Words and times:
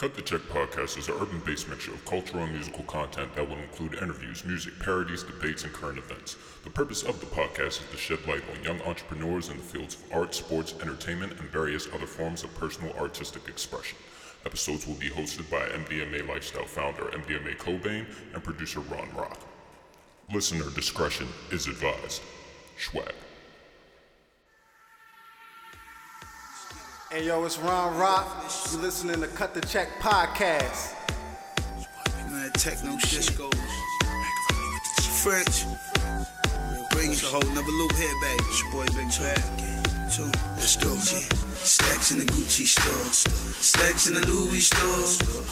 Cut 0.00 0.14
the 0.14 0.22
Check 0.22 0.40
podcast 0.48 0.96
is 0.96 1.08
an 1.08 1.16
urban 1.20 1.42
based 1.44 1.68
mixture 1.68 1.92
of 1.92 2.02
cultural 2.06 2.44
and 2.44 2.54
musical 2.54 2.84
content 2.84 3.34
that 3.34 3.46
will 3.46 3.58
include 3.58 3.92
interviews, 4.02 4.46
music, 4.46 4.72
parodies, 4.78 5.24
debates, 5.24 5.64
and 5.64 5.74
current 5.74 5.98
events. 5.98 6.38
The 6.64 6.70
purpose 6.70 7.02
of 7.02 7.20
the 7.20 7.26
podcast 7.26 7.82
is 7.82 7.90
to 7.90 7.96
shed 7.98 8.26
light 8.26 8.42
on 8.50 8.64
young 8.64 8.80
entrepreneurs 8.80 9.50
in 9.50 9.58
the 9.58 9.62
fields 9.62 9.96
of 9.96 10.10
art, 10.10 10.34
sports, 10.34 10.72
entertainment, 10.80 11.38
and 11.38 11.50
various 11.50 11.86
other 11.92 12.06
forms 12.06 12.42
of 12.44 12.54
personal 12.54 12.94
artistic 12.94 13.46
expression. 13.46 13.98
Episodes 14.46 14.86
will 14.86 14.94
be 14.94 15.10
hosted 15.10 15.50
by 15.50 15.68
MDMA 15.68 16.26
Lifestyle 16.26 16.64
founder 16.64 17.02
MDMA 17.02 17.58
Cobain 17.58 18.06
and 18.32 18.42
producer 18.42 18.80
Ron 18.80 19.14
Rock. 19.14 19.38
Listener 20.32 20.70
discretion 20.74 21.28
is 21.50 21.66
advised. 21.66 22.22
Schwag. 22.78 23.12
Hey 27.12 27.26
yo, 27.26 27.44
it's 27.44 27.58
Ron 27.58 27.98
Rock. 27.98 28.44
You 28.70 28.78
listening 28.78 29.20
to 29.20 29.26
Cut 29.26 29.52
the 29.52 29.60
Check 29.62 29.88
podcast. 29.98 30.94
That 32.30 32.54
techno 32.54 32.92
goes. 33.36 33.50
French. 35.20 35.64
Bring 36.92 37.10
a 37.10 37.16
whole 37.26 37.42
nother 37.52 37.72
loop 37.72 37.92
here, 37.96 38.14
baby. 38.22 38.44
It's 38.46 38.62
your 38.62 38.70
boy 38.70 38.86
Big. 38.94 39.10
Two. 40.08 40.30
Let's 40.56 40.76
go. 40.76 41.49
Stacks 41.62 42.10
in 42.10 42.18
the 42.18 42.24
Gucci 42.24 42.64
store. 42.64 43.32
Stacks 43.60 44.08
in 44.08 44.14
the 44.14 44.26
Louis 44.26 44.60
store. 44.60 45.44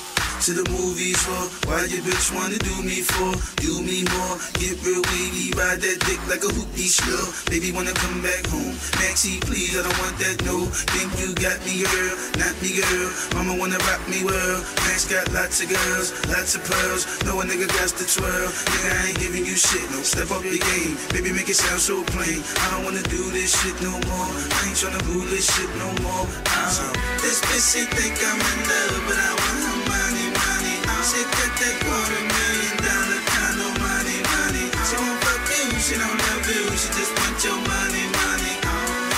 To 0.46 0.54
the 0.54 0.64
movies 0.70 1.18
for 1.18 1.44
why 1.66 1.82
your 1.90 2.00
bitch 2.00 2.30
wanna 2.30 2.56
do 2.62 2.70
me 2.80 3.02
for? 3.02 3.34
Do 3.58 3.82
me 3.82 4.06
more, 4.06 4.38
get 4.56 4.78
real 4.86 5.02
wavy, 5.10 5.50
ride 5.58 5.82
that 5.82 5.98
dick 6.06 6.20
like 6.30 6.46
a 6.46 6.50
hoopty 6.54 6.86
still. 6.86 7.26
Baby 7.50 7.74
wanna 7.74 7.92
come 7.92 8.22
back 8.22 8.46
home. 8.46 8.72
Maxie, 9.02 9.42
please, 9.42 9.74
I 9.74 9.82
don't 9.82 9.98
want 9.98 10.14
that 10.22 10.38
no. 10.46 10.70
Think 10.94 11.10
you 11.18 11.34
got 11.42 11.58
me, 11.66 11.82
girl, 11.82 12.14
not 12.38 12.54
me, 12.62 12.78
girl. 12.78 13.10
Mama 13.34 13.58
wanna 13.58 13.82
rock 13.90 14.00
me 14.06 14.22
well. 14.22 14.62
Max 14.86 15.10
got 15.10 15.26
lots 15.34 15.58
of 15.58 15.68
girls, 15.68 16.14
lots 16.30 16.54
of 16.54 16.62
pearls. 16.62 17.02
No 17.26 17.42
a 17.42 17.44
nigga 17.44 17.66
got 17.74 17.90
the 17.98 18.06
twirl. 18.06 18.48
Nigga, 18.72 18.90
I 18.94 19.00
ain't 19.10 19.18
giving 19.18 19.44
you 19.44 19.58
shit, 19.58 19.84
no. 19.90 20.06
Step 20.06 20.30
up 20.30 20.46
your 20.46 20.62
game, 20.62 20.94
baby, 21.10 21.34
make 21.34 21.50
it 21.50 21.58
sound 21.58 21.82
so 21.82 22.06
plain. 22.14 22.40
I 22.62 22.78
don't 22.78 22.86
wanna 22.86 23.02
do 23.10 23.26
this 23.34 23.58
shit 23.58 23.74
no 23.82 23.90
more. 24.06 24.30
I 24.54 24.70
ain't 24.70 24.78
tryna 24.78 25.02
rule 25.10 25.26
this 25.26 25.50
shit 25.50 25.68
no 25.82 25.90
more. 25.90 25.97
Uh, 26.04 26.92
this 27.18 27.42
bitch 27.42 27.66
she 27.74 27.82
think 27.90 28.14
I'm 28.22 28.38
in 28.38 28.58
love, 28.70 29.02
but 29.10 29.18
I 29.18 29.30
want 29.34 29.60
her 29.66 29.78
money, 29.90 30.26
money. 30.30 30.76
She 31.02 31.20
got 31.26 31.52
that 31.58 31.74
quarter 31.82 32.22
million 32.22 32.76
dollar 32.86 33.20
condo, 33.26 33.68
money, 33.82 34.18
money. 34.22 34.66
She 34.86 34.94
won't 34.94 35.18
fuck 35.26 35.42
you, 35.50 35.66
she 35.82 35.94
don't 35.98 36.14
love 36.14 36.46
you, 36.46 36.62
she 36.78 36.88
just 36.94 37.12
want 37.18 37.38
your 37.42 37.58
money, 37.66 38.04
money. 38.14 38.54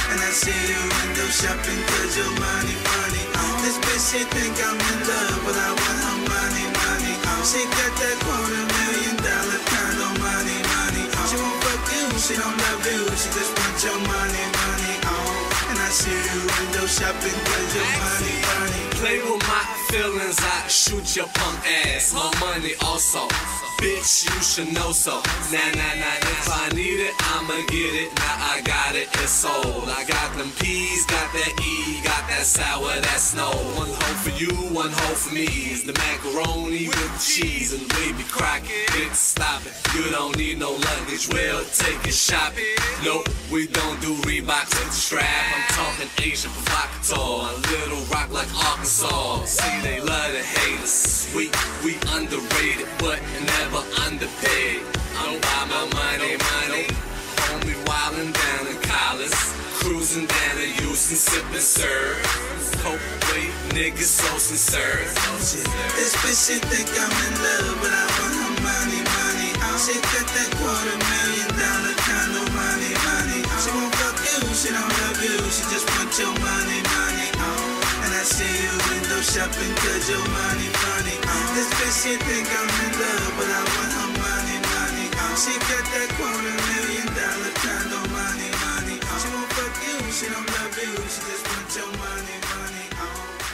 And 0.09 0.19
I 0.25 0.31
see 0.33 0.57
you 0.57 0.81
window 0.81 1.29
shopping 1.29 1.81
cause 1.85 2.17
your 2.17 2.33
money, 2.41 2.77
money. 2.81 3.25
This 3.61 3.77
bitch 3.77 4.05
she 4.09 4.21
think 4.25 4.57
I'm 4.57 4.81
in 4.81 4.99
love, 5.05 5.39
but 5.45 5.57
I 5.61 5.69
want 5.77 5.99
her 6.01 6.19
money, 6.33 6.65
money. 6.65 7.13
She 7.45 7.61
got 7.69 7.93
that 7.93 8.17
quarter 8.25 8.65
million 8.73 9.17
dollar 9.21 9.61
condo, 9.69 10.09
money, 10.17 10.59
money. 10.65 11.05
She 11.29 11.37
won't 11.37 11.59
fuck 11.61 11.83
you, 11.93 12.09
she 12.17 12.35
don't 12.41 12.57
love 12.57 12.85
you, 12.89 13.05
she 13.21 13.29
just 13.37 13.53
want 13.53 13.77
your 13.85 13.99
money, 14.09 14.45
money. 14.49 14.80
See 15.91 16.13
you 16.13 16.41
window 16.47 16.87
shopping 16.87 17.33
cause 17.33 17.75
your 17.75 17.85
money, 17.99 18.37
money. 18.47 18.91
Play 18.95 19.19
with 19.19 19.43
my 19.43 19.80
feelings, 19.91 20.39
I 20.39 20.69
shoot 20.69 21.17
your 21.17 21.27
punk 21.35 21.59
ass. 21.87 22.15
My 22.15 22.31
money 22.41 22.75
also. 22.87 23.27
Bitch, 23.81 24.29
you 24.29 24.43
should 24.43 24.73
know 24.75 24.93
so. 24.93 25.23
Nah, 25.51 25.73
nah, 25.73 25.95
nah, 25.97 26.21
if 26.21 26.49
I 26.53 26.69
need 26.77 27.01
it, 27.01 27.15
I'ma 27.33 27.65
get 27.73 27.95
it. 27.97 28.13
Now 28.13 28.53
I 28.53 28.61
got 28.61 28.95
it, 28.95 29.09
it's 29.25 29.33
sold. 29.33 29.89
I 29.89 30.05
got 30.05 30.37
them 30.37 30.53
P's, 30.61 31.07
got 31.07 31.33
that 31.33 31.53
E, 31.65 32.05
got 32.05 32.29
that 32.29 32.45
sour, 32.45 32.93
that 33.01 33.21
snow. 33.21 33.51
One 33.81 33.89
hoe 33.89 34.21
for 34.21 34.37
you, 34.37 34.53
one 34.77 34.93
hoe 34.93 35.17
for 35.17 35.35
me. 35.35 35.49
It's 35.73 35.85
the 35.85 35.95
macaroni 35.97 36.89
with 36.89 37.01
the 37.01 37.25
cheese 37.25 37.73
and 37.73 37.89
the 37.89 37.95
baby 37.95 38.25
crackin'. 38.29 38.85
Bitch, 38.93 39.15
stop 39.15 39.65
it. 39.65 39.73
You 39.97 40.11
don't 40.13 40.37
need 40.37 40.59
no 40.59 40.73
luggage, 40.73 41.33
we'll 41.33 41.65
take 41.73 42.05
it 42.05 42.13
shopping. 42.13 42.77
Nope, 43.03 43.33
we 43.51 43.67
don't 43.67 43.99
do 44.03 44.13
Reeboks 44.29 44.77
with 44.77 44.93
the 44.93 45.01
strap. 45.09 45.25
I'm 45.25 45.65
talking 45.73 46.11
Agent 46.21 46.53
Provocateur. 46.53 47.49
A 47.49 47.57
little 47.73 48.05
rock 48.13 48.29
like 48.31 48.53
Arkansas. 48.69 49.45
See, 49.47 49.80
they 49.83 50.01
love 50.01 50.33
to 50.33 50.43
hate 50.43 50.81
us. 50.81 51.33
We, 51.35 51.51
we 51.85 51.97
underrated, 52.13 52.89
but 52.99 53.19
never 53.45 53.83
underpaid. 54.05 54.83
I'm 55.17 55.41
by 55.41 55.63
my 55.69 55.85
money, 55.95 56.37
money. 56.37 56.87
Homie 57.49 57.79
wildin' 57.87 58.33
down 58.33 58.67
in 58.69 58.79
college. 58.83 59.35
Cruising 59.81 60.27
down 60.27 60.55
to 60.57 60.67
Houston, 60.81 61.17
sippin' 61.17 61.61
serve. 61.61 62.21
Coke 62.83 63.01
weight, 63.33 63.53
niggas 63.77 64.13
so 64.21 64.39
sincere. 64.39 65.05
This 65.97 66.13
bitch 66.21 66.41
she 66.49 66.57
think 66.61 66.89
I'm 66.97 67.13
in 67.29 67.35
love, 67.41 67.77
but 67.81 67.93
I 67.93 68.05
want 68.21 68.35
her 68.37 68.55
money, 68.65 69.01
money. 69.01 69.51
She 69.81 69.97
got 69.97 70.29
that 70.37 70.51
quarter 70.61 70.97
million 71.09 71.51
dollar 71.57 71.97
condo, 72.05 72.43
money, 72.53 72.93
money. 73.09 73.41
She 73.65 73.71
won't 73.73 73.95
fuck 73.97 74.17
you, 74.21 74.45
she 74.53 74.69
don't 74.73 74.93
love 75.01 75.21
you, 75.25 75.41
she 75.49 75.63
just 75.73 75.89
want 75.97 76.13
your 76.21 76.33
money, 76.37 76.81
money. 76.85 77.29
Oh, 77.41 78.05
and 78.05 78.13
I 78.13 78.23
see 78.25 78.45
you 78.45 78.80
window 79.21 79.33
shopping 79.33 79.75
cause 79.77 80.09
your 80.09 80.25
money, 80.33 80.69
money. 80.81 81.17
This 81.53 81.69
bitch 81.77 81.97
she 82.01 82.17
think 82.17 82.49
I'm 82.49 82.69
in 82.81 82.93
love, 82.97 83.33
but 83.37 83.51
I 83.53 83.61
want 83.69 83.93
her 83.93 84.11
money, 84.17 84.57
money. 84.65 85.07
She 85.37 85.53
got 85.61 85.85
that 85.93 86.09
quarter 86.17 86.57
million 86.73 87.09
dollar 87.13 87.53
condo, 87.61 88.01
money, 88.17 88.51
money. 88.65 88.97
She 89.21 89.29
won't 89.29 89.53
fuck 89.53 89.77
you, 89.85 89.97
she 90.09 90.27
don't 90.33 90.49
love 90.57 90.73
you, 90.73 90.93
she 91.13 91.21
just 91.29 91.45
want 91.53 91.69
your 91.77 91.91
money, 92.01 92.37
money. 92.49 92.87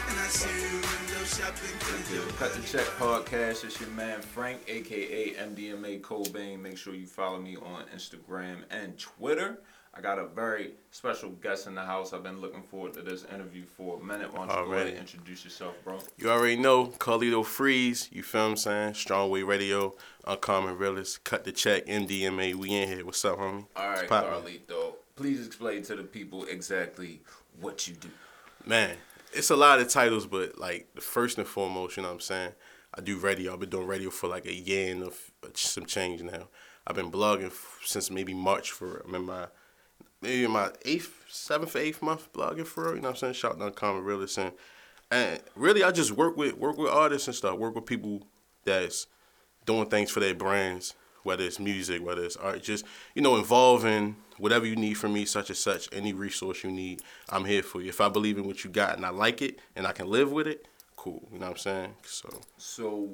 And 0.06 0.16
I 0.22 0.28
see 0.30 0.54
you 0.54 0.78
window 0.78 1.24
shopping 1.26 1.76
cause 1.82 2.14
your 2.14 2.26
Cut 2.38 2.54
the 2.54 2.62
Check 2.62 2.86
podcast. 2.98 3.64
It's 3.64 3.80
your 3.80 3.90
man 3.90 4.20
Frank, 4.20 4.62
aka 4.68 5.34
MDMA 5.34 6.00
Cobain. 6.00 6.60
Make 6.60 6.78
sure 6.78 6.94
you 6.94 7.06
follow 7.06 7.40
me 7.40 7.56
on 7.56 7.84
Instagram 7.94 8.62
and 8.70 8.96
Twitter. 8.98 9.58
I 9.96 10.02
got 10.02 10.18
a 10.18 10.26
very 10.26 10.72
special 10.90 11.30
guest 11.30 11.66
in 11.66 11.74
the 11.74 11.80
house. 11.80 12.12
I've 12.12 12.22
been 12.22 12.40
looking 12.40 12.62
forward 12.62 12.92
to 12.94 13.02
this 13.02 13.24
interview 13.32 13.64
for 13.64 13.98
a 13.98 14.04
minute. 14.04 14.30
Why 14.30 14.46
don't 14.46 14.48
you 14.48 14.62
oh, 14.62 14.66
go 14.66 14.72
ahead 14.72 14.82
Already. 14.82 14.90
and 14.90 15.00
introduce 15.00 15.42
yourself, 15.44 15.74
bro? 15.84 15.98
You 16.18 16.30
already 16.30 16.56
know 16.56 16.86
Carlito 16.86 17.44
Freeze, 17.44 18.10
you 18.12 18.22
feel 18.22 18.42
what 18.42 18.50
I'm 18.50 18.56
saying? 18.56 18.92
Strongway 18.92 19.46
Radio, 19.46 19.94
Uncommon 20.26 20.76
Realist, 20.76 21.24
Cut 21.24 21.44
the 21.44 21.52
Check, 21.52 21.86
MDMA, 21.86 22.54
we 22.56 22.74
in 22.74 22.88
here. 22.88 23.06
What's 23.06 23.24
up, 23.24 23.38
homie? 23.38 23.64
All 23.74 23.88
right? 23.88 24.06
Carlito. 24.06 24.96
Please 25.14 25.46
explain 25.46 25.82
to 25.84 25.96
the 25.96 26.02
people 26.02 26.44
exactly 26.44 27.22
what 27.58 27.88
you 27.88 27.94
do. 27.94 28.10
Man, 28.66 28.96
it's 29.32 29.48
a 29.48 29.56
lot 29.56 29.80
of 29.80 29.88
titles, 29.88 30.26
but 30.26 30.58
like 30.58 30.88
the 30.94 31.00
first 31.00 31.38
and 31.38 31.46
foremost, 31.46 31.96
you 31.96 32.02
know 32.02 32.10
what 32.10 32.16
I'm 32.16 32.20
saying? 32.20 32.52
I 32.94 33.00
do 33.00 33.16
radio. 33.16 33.54
I've 33.54 33.60
been 33.60 33.70
doing 33.70 33.86
radio 33.86 34.10
for 34.10 34.28
like 34.28 34.44
a 34.44 34.54
year 34.54 34.92
and 34.92 35.04
f- 35.04 35.30
uh, 35.42 35.48
some 35.54 35.86
change 35.86 36.22
now. 36.22 36.48
I've 36.86 36.96
been 36.96 37.10
blogging 37.10 37.52
since 37.82 38.10
maybe 38.10 38.34
March 38.34 38.70
for 38.70 39.02
my 39.06 39.46
maybe 40.22 40.46
my 40.46 40.70
eighth, 40.84 41.24
seventh, 41.28 41.76
eighth 41.76 42.02
month 42.02 42.32
blogging 42.32 42.66
for 42.66 42.84
real. 42.84 42.96
You 42.96 43.02
know 43.02 43.08
what 43.08 43.16
I'm 43.16 43.20
saying? 43.20 43.34
Shout 43.34 43.52
out 43.52 43.58
to 43.58 43.66
Uncommon 43.66 44.04
Realist 44.04 44.38
and 44.38 44.52
and 45.10 45.40
really 45.54 45.84
I 45.84 45.92
just 45.92 46.12
work 46.12 46.36
with 46.36 46.56
work 46.56 46.78
with 46.78 46.90
artists 46.90 47.28
and 47.28 47.36
stuff. 47.36 47.58
Work 47.58 47.74
with 47.74 47.86
people 47.86 48.26
that's 48.64 49.06
doing 49.64 49.88
things 49.88 50.10
for 50.10 50.20
their 50.20 50.34
brands, 50.34 50.94
whether 51.22 51.44
it's 51.44 51.58
music, 51.60 52.04
whether 52.04 52.24
it's 52.24 52.36
art, 52.36 52.62
just 52.62 52.84
you 53.14 53.22
know, 53.22 53.36
involving 53.36 54.16
whatever 54.38 54.66
you 54.66 54.76
need 54.76 54.94
from 54.94 55.12
me, 55.12 55.24
such 55.24 55.48
and 55.48 55.56
such, 55.56 55.88
any 55.92 56.12
resource 56.12 56.62
you 56.62 56.70
need, 56.70 57.00
I'm 57.28 57.44
here 57.44 57.62
for 57.62 57.80
you. 57.80 57.88
If 57.88 58.00
I 58.00 58.08
believe 58.08 58.36
in 58.36 58.46
what 58.46 58.64
you 58.64 58.70
got 58.70 58.96
and 58.96 59.06
I 59.06 59.10
like 59.10 59.40
it 59.42 59.58
and 59.74 59.86
I 59.86 59.92
can 59.92 60.08
live 60.08 60.30
with 60.30 60.46
it, 60.46 60.66
cool. 60.96 61.26
You 61.32 61.38
know 61.38 61.46
what 61.46 61.52
I'm 61.52 61.58
saying? 61.58 61.94
So 62.04 62.40
So, 62.58 63.08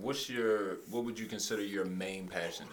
what's 0.00 0.28
your 0.28 0.76
what 0.90 1.04
would 1.04 1.18
you 1.18 1.26
consider 1.26 1.62
your 1.62 1.84
main 1.84 2.28
passion? 2.28 2.66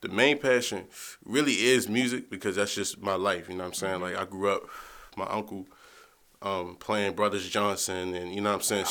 The 0.00 0.08
main 0.08 0.38
passion 0.38 0.86
really 1.24 1.52
is 1.52 1.88
music 1.88 2.30
because 2.30 2.56
that's 2.56 2.74
just 2.74 3.00
my 3.00 3.14
life. 3.14 3.48
You 3.48 3.54
know 3.56 3.64
what 3.64 3.68
I'm 3.68 3.74
saying? 3.74 4.00
Like 4.00 4.16
I 4.16 4.24
grew 4.24 4.50
up, 4.50 4.62
my 5.16 5.26
uncle 5.26 5.66
um, 6.42 6.76
playing 6.80 7.14
Brothers 7.14 7.48
Johnson 7.48 8.14
and 8.14 8.34
you 8.34 8.40
know 8.40 8.50
what 8.50 8.56
I'm 8.56 8.62
saying 8.62 8.86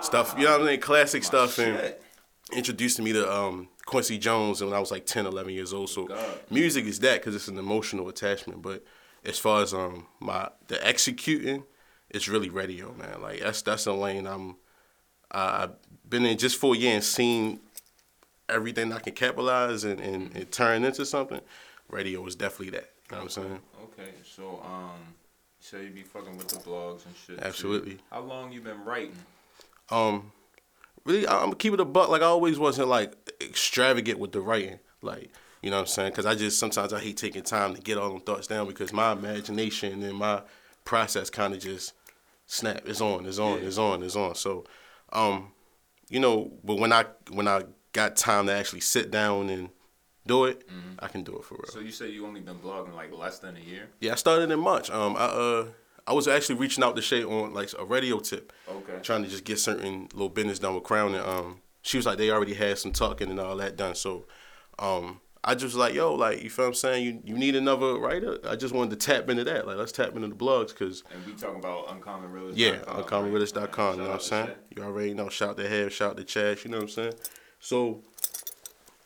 stuff. 0.00 0.34
You 0.36 0.44
know 0.44 0.52
what 0.52 0.60
I'm 0.60 0.66
saying? 0.66 0.80
Classic 0.80 1.24
stuff 1.24 1.58
and 1.58 1.78
Shit. 1.78 2.02
introduced 2.52 3.00
me 3.00 3.12
to 3.12 3.32
um, 3.32 3.68
Quincy 3.86 4.18
Jones 4.18 4.62
when 4.62 4.72
I 4.72 4.80
was 4.80 4.90
like 4.90 5.06
10, 5.06 5.26
11 5.26 5.52
years 5.52 5.72
old. 5.72 5.90
So 5.90 6.06
God. 6.06 6.40
music 6.50 6.86
is 6.86 7.00
that 7.00 7.20
because 7.20 7.34
it's 7.34 7.48
an 7.48 7.58
emotional 7.58 8.08
attachment. 8.08 8.62
But 8.62 8.84
as 9.24 9.38
far 9.38 9.62
as 9.62 9.72
um 9.72 10.06
my 10.20 10.48
the 10.66 10.84
executing, 10.84 11.64
it's 12.10 12.28
really 12.28 12.50
radio, 12.50 12.92
man. 12.94 13.22
Like 13.22 13.40
that's 13.40 13.62
that's 13.62 13.86
a 13.86 13.92
lane 13.92 14.26
I'm. 14.26 14.56
I've 15.30 15.72
been 16.08 16.24
in 16.24 16.38
just 16.38 16.56
for 16.56 16.74
a 16.74 16.78
year 16.78 16.94
and 16.94 17.04
seen 17.04 17.60
everything 18.48 18.92
I 18.92 18.98
can 18.98 19.14
capitalize 19.14 19.84
and, 19.84 20.00
and, 20.00 20.34
and 20.36 20.50
turn 20.50 20.84
into 20.84 21.04
something. 21.04 21.40
Radio 21.90 22.24
is 22.26 22.34
definitely 22.34 22.70
that. 22.70 22.90
You 23.10 23.16
know 23.16 23.22
what 23.24 23.36
I'm 23.38 23.42
saying? 23.44 23.60
Okay, 23.84 24.10
so 24.24 24.62
um, 24.64 24.90
you 25.58 25.60
say 25.60 25.84
you 25.84 25.90
be 25.90 26.02
fucking 26.02 26.36
with 26.36 26.48
the 26.48 26.56
blogs 26.56 27.06
and 27.06 27.14
shit. 27.26 27.38
too. 27.38 27.44
Absolutely. 27.44 27.98
How 28.10 28.20
long 28.20 28.52
you 28.52 28.60
been 28.60 28.84
writing? 28.84 29.16
Um, 29.90 30.32
really, 31.04 31.26
I'm 31.26 31.40
gonna 31.40 31.56
keep 31.56 31.72
it 31.72 31.80
a 31.80 31.84
buck. 31.84 32.10
Like 32.10 32.22
I 32.22 32.26
always 32.26 32.58
wasn't 32.58 32.88
like 32.88 33.14
extravagant 33.40 34.18
with 34.18 34.32
the 34.32 34.40
writing. 34.40 34.78
Like 35.00 35.30
you 35.62 35.70
know 35.70 35.76
what 35.76 35.82
I'm 35.82 35.86
saying? 35.86 36.10
Because 36.10 36.26
I 36.26 36.34
just 36.34 36.58
sometimes 36.58 36.92
I 36.92 37.00
hate 37.00 37.16
taking 37.16 37.42
time 37.42 37.74
to 37.74 37.80
get 37.80 37.96
all 37.96 38.10
them 38.10 38.20
thoughts 38.20 38.46
down 38.46 38.66
because 38.66 38.92
my 38.92 39.12
imagination 39.12 40.02
and 40.02 40.18
my 40.18 40.42
process 40.84 41.30
kind 41.30 41.54
of 41.54 41.60
just 41.60 41.94
snap. 42.46 42.82
It's 42.84 43.00
on. 43.00 43.24
It's 43.24 43.38
on. 43.38 43.60
Yeah. 43.60 43.68
It's 43.68 43.78
on. 43.78 44.02
It's 44.02 44.16
on. 44.16 44.34
So 44.34 44.64
Um, 45.12 45.52
you 46.10 46.20
know, 46.20 46.52
but 46.62 46.78
when 46.78 46.92
I 46.92 47.06
when 47.30 47.48
I 47.48 47.62
got 48.02 48.16
time 48.16 48.46
to 48.46 48.52
actually 48.52 48.80
sit 48.80 49.10
down 49.10 49.50
and 49.50 49.70
do 50.26 50.44
it, 50.44 50.68
I 50.98 51.08
can 51.08 51.22
do 51.24 51.32
it 51.38 51.44
for 51.44 51.54
real. 51.54 51.66
So 51.72 51.80
you 51.80 51.90
say 51.90 52.10
you 52.10 52.26
only 52.26 52.40
been 52.40 52.58
blogging 52.58 52.94
like 52.94 53.12
less 53.12 53.38
than 53.38 53.56
a 53.56 53.60
year? 53.60 53.84
Yeah, 54.00 54.12
I 54.12 54.16
started 54.16 54.50
in 54.50 54.60
March. 54.60 54.90
Um, 54.90 55.16
I 55.16 55.24
uh, 55.24 55.64
I 56.06 56.12
was 56.12 56.26
actually 56.28 56.56
reaching 56.64 56.82
out 56.84 56.94
to 56.96 57.02
Shay 57.02 57.22
on 57.24 57.52
like 57.54 57.70
a 57.78 57.84
radio 57.84 58.18
tip, 58.18 58.52
Okay. 58.76 58.98
trying 59.02 59.22
to 59.24 59.28
just 59.28 59.44
get 59.44 59.58
certain 59.58 60.08
little 60.14 60.28
business 60.38 60.58
done 60.58 60.74
with 60.74 60.84
Crown. 60.84 61.14
And 61.14 61.24
um, 61.34 61.60
she 61.82 61.96
was 61.98 62.06
like, 62.06 62.18
they 62.18 62.30
already 62.30 62.54
had 62.54 62.78
some 62.78 62.92
talking 62.92 63.30
and 63.30 63.38
all 63.40 63.56
that 63.56 63.76
done. 63.76 63.94
So, 63.94 64.26
um, 64.78 65.20
I 65.44 65.52
just 65.54 65.64
was 65.64 65.76
like, 65.76 65.94
yo, 65.94 66.14
like 66.14 66.42
you 66.42 66.50
feel 66.50 66.64
what 66.66 66.68
I'm 66.68 66.74
saying? 66.74 67.04
You 67.06 67.12
you 67.24 67.36
need 67.44 67.54
another 67.56 67.90
writer? 67.98 68.38
I 68.52 68.56
just 68.56 68.74
wanted 68.74 68.98
to 68.98 69.06
tap 69.06 69.28
into 69.30 69.44
that. 69.44 69.66
Like 69.66 69.76
let's 69.76 69.92
tap 69.92 70.14
into 70.16 70.28
the 70.28 70.34
blogs 70.44 70.68
because 70.74 71.04
And 71.14 71.24
we 71.26 71.32
talking 71.32 71.58
about 71.64 71.90
uncommon 71.90 72.28
uncommonrealist. 72.30 72.52
yeah, 72.56 72.76
uncommonrealist.com. 72.98 73.92
You 73.96 74.02
know 74.02 74.08
what 74.08 74.14
I'm 74.14 74.20
Shout 74.20 74.32
out 74.40 74.46
to 74.46 74.52
saying? 74.52 74.58
You 74.76 74.82
already 74.84 75.14
know. 75.14 75.28
Shout 75.28 75.56
to 75.58 75.68
Hev, 75.68 75.92
shout 75.92 76.16
to 76.18 76.24
Chad. 76.24 76.64
You 76.64 76.70
know 76.70 76.78
what 76.78 76.82
I'm 76.84 76.88
saying? 76.90 77.14
So, 77.60 78.02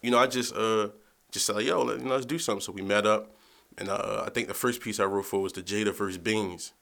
you 0.03 0.11
know, 0.11 0.19
I 0.19 0.27
just 0.27 0.55
uh 0.55 0.89
just 1.31 1.47
said, 1.47 1.57
like, 1.57 1.67
yo, 1.67 1.83
let, 1.83 1.99
you 1.99 2.05
know, 2.05 2.13
let's 2.15 2.27
do 2.27 2.39
something. 2.39 2.61
So 2.61 2.73
we 2.73 2.83
met 2.83 3.07
up, 3.07 3.35
and 3.79 3.89
uh, 3.89 4.23
I 4.27 4.31
think 4.31 4.49
the 4.49 4.55
first 4.55 4.81
piece 4.83 5.01
I 5.01 5.05
wrote 5.05 5.25
for 5.25 5.41
was 5.41 5.53
the 5.55 5.63
Jada 5.63 5.95
versus 5.95 6.19
Beans. 6.19 6.73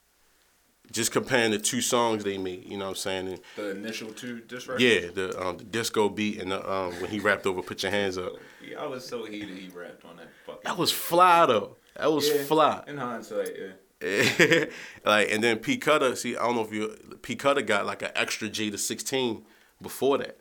Just 0.91 1.13
comparing 1.13 1.51
the 1.51 1.57
two 1.57 1.79
songs 1.79 2.25
they 2.25 2.37
made. 2.37 2.65
You 2.65 2.77
know 2.77 2.85
what 2.85 2.89
I'm 2.89 2.95
saying? 2.95 3.27
And 3.29 3.39
The 3.55 3.69
initial 3.71 4.11
two 4.11 4.41
disc 4.41 4.67
records? 4.67 4.83
yeah, 4.83 4.99
the 5.13 5.41
um, 5.41 5.57
the 5.57 5.63
disco 5.63 6.09
beat 6.09 6.41
and 6.41 6.51
the, 6.51 6.69
um, 6.69 6.91
when 6.99 7.09
he 7.09 7.19
rapped 7.19 7.45
over 7.47 7.61
"Put 7.61 7.81
Your 7.83 7.93
Hands 7.93 8.17
Up." 8.17 8.33
Yeah, 8.67 8.81
I 8.81 8.87
was 8.87 9.07
so 9.07 9.23
heated 9.23 9.57
he 9.57 9.69
rapped 9.69 10.03
on 10.03 10.17
that 10.17 10.27
fucking. 10.45 10.61
That 10.65 10.77
was 10.77 10.91
fly 10.91 11.45
though. 11.45 11.77
That 11.95 12.11
was 12.11 12.27
Yeah, 12.27 12.43
fly. 12.43 12.83
In 12.87 12.97
hindsight, 12.97 13.51
yeah. 13.57 14.65
like 15.05 15.31
and 15.31 15.41
then 15.41 15.59
P 15.59 15.77
Cutter, 15.77 16.15
see, 16.17 16.35
I 16.35 16.41
don't 16.43 16.55
know 16.55 16.65
if 16.65 16.73
you 16.73 16.93
P 17.21 17.35
Cutter 17.35 17.61
got 17.61 17.85
like 17.85 18.01
an 18.01 18.11
extra 18.15 18.49
Jada 18.49 18.77
16 18.77 19.45
before 19.81 20.17
that. 20.19 20.37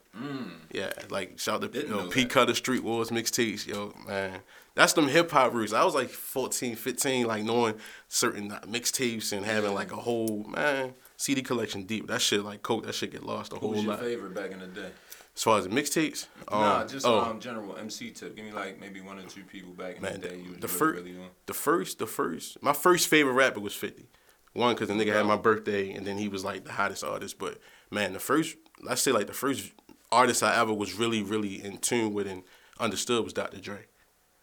Yeah, 0.72 0.92
like 1.08 1.38
shout 1.38 1.56
out 1.56 1.60
to 1.62 1.68
Mm. 1.68 1.72
Didn't 1.72 1.88
you 1.88 1.94
know, 1.96 2.04
know 2.04 2.10
P 2.10 2.22
that. 2.22 2.30
Cutter 2.30 2.54
Street 2.54 2.82
Wars 2.82 3.10
mixtapes, 3.10 3.66
yo 3.66 3.94
man. 4.06 4.40
That's 4.74 4.92
them 4.92 5.08
hip 5.08 5.30
hop 5.30 5.52
roots. 5.52 5.72
I 5.72 5.84
was 5.84 5.94
like 5.94 6.08
14, 6.10 6.76
15, 6.76 7.26
like 7.26 7.44
knowing 7.44 7.74
certain 8.08 8.52
uh, 8.52 8.60
mixtapes 8.66 9.32
and 9.32 9.44
having 9.44 9.74
like 9.74 9.92
a 9.92 9.96
whole 9.96 10.44
man 10.48 10.94
CD 11.16 11.42
collection 11.42 11.84
deep. 11.84 12.06
That 12.06 12.20
shit 12.20 12.44
like 12.44 12.62
coke. 12.62 12.86
That 12.86 12.94
shit 12.94 13.12
get 13.12 13.24
lost 13.24 13.52
a 13.52 13.56
whole 13.56 13.70
lot. 13.70 13.74
Who 13.74 13.76
was 13.76 13.84
your 13.84 13.94
lot. 13.94 14.00
favorite 14.00 14.34
back 14.34 14.50
in 14.52 14.60
the 14.60 14.66
day? 14.66 14.90
As 15.36 15.44
far 15.44 15.58
as 15.58 15.64
the 15.64 15.70
mixtapes, 15.70 16.26
nah, 16.50 16.80
um, 16.80 16.88
just 16.88 17.06
oh, 17.06 17.20
um 17.20 17.40
general 17.40 17.76
MC 17.76 18.10
tip. 18.10 18.36
Give 18.36 18.44
me 18.44 18.52
like 18.52 18.80
maybe 18.80 19.00
one 19.00 19.18
or 19.18 19.22
two 19.22 19.44
people 19.44 19.72
back 19.72 19.96
in 19.96 20.02
Man, 20.02 20.20
the 20.20 20.28
day 20.28 20.36
you 20.36 20.56
the 20.56 20.66
really, 20.66 20.78
first, 20.78 21.04
really 21.04 21.16
on. 21.16 21.28
the 21.46 21.54
first, 21.54 21.98
the 21.98 22.06
first, 22.06 22.62
my 22.62 22.72
first 22.72 23.08
favorite 23.08 23.34
rapper 23.34 23.60
was 23.60 23.74
Fifty. 23.74 24.06
One, 24.52 24.74
cause 24.74 24.88
the 24.88 24.94
nigga 24.94 25.12
had 25.12 25.26
my 25.26 25.36
birthday, 25.36 25.92
and 25.92 26.04
then 26.04 26.18
he 26.18 26.26
was 26.26 26.44
like 26.44 26.64
the 26.64 26.72
hottest 26.72 27.04
artist. 27.04 27.38
But 27.38 27.58
man, 27.90 28.12
the 28.12 28.18
first, 28.18 28.56
let's 28.82 29.02
say 29.02 29.12
like 29.12 29.26
the 29.26 29.32
first 29.32 29.72
artist 30.12 30.42
I 30.42 30.60
ever 30.60 30.72
was 30.72 30.94
really, 30.94 31.22
really 31.22 31.62
in 31.62 31.78
tune 31.78 32.12
with 32.12 32.26
and 32.26 32.42
understood 32.78 33.24
was 33.24 33.32
Dr. 33.32 33.58
Dre. 33.58 33.86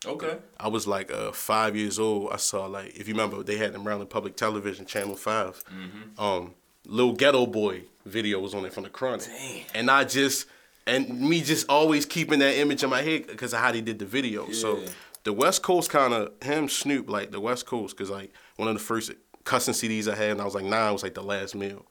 Okay. 0.05 0.37
I 0.59 0.67
was 0.67 0.87
like 0.87 1.11
uh, 1.11 1.31
five 1.31 1.75
years 1.75 1.97
old. 1.99 2.31
I 2.31 2.37
saw 2.37 2.65
like 2.65 2.95
if 2.95 3.07
you 3.07 3.13
remember 3.13 3.41
they 3.43 3.57
had 3.57 3.73
them 3.73 3.87
around 3.87 3.99
the 3.99 4.05
public 4.05 4.35
television 4.35 4.85
channel 4.85 5.15
5 5.15 5.63
mm-hmm. 5.65 6.23
Um, 6.23 6.53
little 6.85 7.13
ghetto 7.13 7.45
boy 7.45 7.81
video 8.05 8.39
was 8.39 8.53
on 8.53 8.65
it 8.65 8.73
from 8.73 8.83
the 8.83 8.89
Chronic, 8.89 9.27
and 9.73 9.89
I 9.89 10.03
just 10.03 10.47
and 10.85 11.19
me 11.19 11.41
just 11.41 11.67
always 11.67 12.05
keeping 12.05 12.39
that 12.39 12.55
image 12.57 12.83
in 12.83 12.89
my 12.89 13.01
head 13.01 13.27
because 13.27 13.53
of 13.53 13.59
how 13.59 13.71
they 13.71 13.81
did 13.81 13.99
the 13.99 14.05
video. 14.05 14.49
So 14.51 14.81
the 15.23 15.33
West 15.33 15.63
Coast 15.63 15.89
kind 15.89 16.13
of 16.13 16.31
him 16.41 16.69
Snoop 16.69 17.09
like 17.09 17.31
the 17.31 17.39
West 17.39 17.65
Coast 17.65 17.97
because 17.97 18.09
like 18.09 18.31
one 18.55 18.67
of 18.67 18.75
the 18.75 18.79
first 18.79 19.11
cussing 19.43 19.73
CDs 19.73 20.11
I 20.11 20.15
had 20.15 20.31
and 20.31 20.41
I 20.41 20.45
was 20.45 20.55
like 20.55 20.63
nine 20.63 20.93
was 20.93 21.03
like 21.03 21.15
the 21.15 21.23
last 21.23 21.55
meal. 21.55 21.85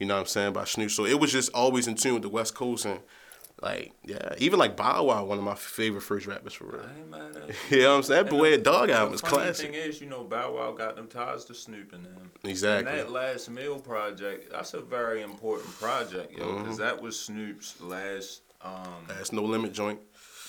You 0.00 0.06
know 0.06 0.14
what 0.14 0.20
I'm 0.22 0.26
saying 0.26 0.52
by 0.54 0.64
Snoop. 0.64 0.90
So 0.90 1.04
it 1.06 1.20
was 1.20 1.30
just 1.30 1.52
always 1.52 1.86
in 1.86 1.94
tune 1.94 2.14
with 2.14 2.22
the 2.22 2.28
West 2.28 2.54
Coast 2.56 2.84
and. 2.86 2.98
Like 3.62 3.92
yeah, 4.06 4.32
even 4.38 4.58
like 4.58 4.74
Bow 4.74 5.04
Wow, 5.04 5.22
one 5.26 5.36
of 5.36 5.44
my 5.44 5.54
favorite 5.54 6.00
first 6.00 6.26
rappers 6.26 6.54
for 6.54 6.64
real. 6.64 6.80
I 6.80 6.98
ain't 6.98 7.10
mad 7.10 7.36
at 7.36 7.54
You 7.70 7.82
know 7.82 7.90
what 7.90 7.96
I'm 7.98 8.02
saying? 8.04 8.24
That 8.24 8.30
boy 8.30 8.50
the- 8.52 8.56
Dog 8.56 8.88
album 8.88 9.12
is 9.12 9.20
classic. 9.20 9.66
thing 9.66 9.74
is, 9.74 10.00
you 10.00 10.06
know, 10.08 10.24
Bow 10.24 10.54
Wow 10.56 10.72
got 10.72 10.96
them 10.96 11.08
ties 11.08 11.44
to 11.44 11.54
Snoop 11.54 11.92
and 11.92 12.06
them. 12.06 12.30
Exactly. 12.42 12.90
And 12.90 12.98
that 13.00 13.10
last 13.12 13.50
meal 13.50 13.78
project, 13.78 14.50
that's 14.50 14.72
a 14.72 14.80
very 14.80 15.20
important 15.20 15.78
project, 15.78 16.32
yo, 16.32 16.56
because 16.56 16.76
Mm-hmm. 16.78 16.84
that 16.84 17.02
was 17.02 17.20
Snoop's 17.20 17.78
last. 17.82 18.40
Um, 18.62 19.04
That's 19.08 19.30
no 19.30 19.42
limit 19.42 19.74
joint. 19.74 20.00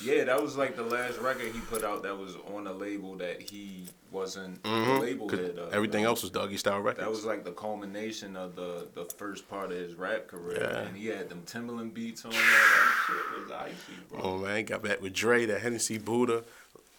Yeah, 0.04 0.24
that 0.26 0.42
was 0.42 0.58
like 0.58 0.76
the 0.76 0.84
last 0.84 1.20
record 1.20 1.52
he 1.54 1.60
put 1.62 1.84
out 1.84 2.04
that 2.04 2.18
was 2.18 2.36
on 2.54 2.68
a 2.68 2.74
label 2.74 3.16
that 3.18 3.42
he 3.42 3.86
wasn't 4.12 4.64
label 4.66 5.28
Mm-hmm. 5.28 5.28
'Cause 5.28 5.40
head 5.40 5.58
of. 5.58 5.74
everything 5.74 6.04
else 6.04 6.22
was 6.22 6.32
Doggy 6.32 6.58
Style 6.58 6.80
Records. 6.80 7.04
That 7.06 7.10
was 7.12 7.26
like 7.26 7.44
the 7.46 7.52
culmination 7.52 8.36
of 8.36 8.56
the 8.56 8.88
the 8.94 9.06
first 9.06 9.50
part 9.50 9.72
of 9.72 9.78
his 9.78 9.96
rap 9.96 10.28
career, 10.28 10.60
Yeah. 10.62 10.80
and 10.82 10.98
he 10.98 11.08
had 11.08 11.30
them 11.30 11.44
Timbaland 11.46 11.94
beats 11.94 12.26
on 12.26 12.32
there. 12.32 12.42
That 12.42 13.06
shit 13.08 13.42
was 13.44 13.52
icy, 13.52 14.00
bro. 14.10 14.20
oh 14.22 14.38
man, 14.38 14.66
got 14.66 14.82
back 14.84 15.02
with 15.02 15.14
Dre, 15.14 15.46
that 15.46 15.62
Hennessy 15.62 15.98
Buddha. 15.98 16.44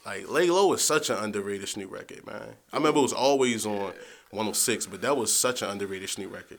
Like 0.07 0.29
Lay 0.29 0.51
Low 0.51 0.73
is 0.73 0.83
such 0.83 1.11
an 1.11 1.17
underrated 1.17 1.69
Snoop 1.69 1.93
record, 1.93 2.27
man. 2.27 2.57
I 2.73 2.77
remember 2.77 2.99
it 2.99 3.03
was 3.03 3.13
always 3.13 3.65
on 3.67 3.93
106, 4.31 4.87
but 4.87 5.01
that 5.03 5.17
was 5.17 5.33
such 5.35 5.63
an 5.63 5.71
underrated 5.71 6.09
Snoop 6.11 6.33
record. 6.35 6.59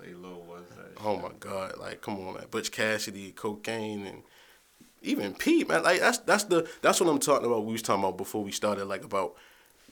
Lay 0.00 0.12
low 0.14 0.44
was 0.48 0.62
that. 0.76 1.00
Oh 1.02 1.16
my 1.16 1.30
God, 1.40 1.78
like 1.78 2.02
come 2.02 2.18
on, 2.26 2.34
man. 2.34 2.44
Butch 2.50 2.70
Cassidy, 2.70 3.32
cocaine, 3.32 4.06
and 4.06 4.22
even 5.04 5.34
Pete, 5.34 5.68
man. 5.68 5.82
Like 5.82 6.00
that's 6.00 6.18
that's 6.18 6.44
the 6.44 6.68
that's 6.82 7.00
what 7.00 7.08
I'm 7.08 7.18
talking 7.18 7.46
about. 7.46 7.64
We 7.64 7.72
was 7.72 7.82
talking 7.82 8.02
about 8.02 8.16
before 8.16 8.42
we 8.42 8.50
started, 8.50 8.86
like 8.86 9.04
about 9.04 9.36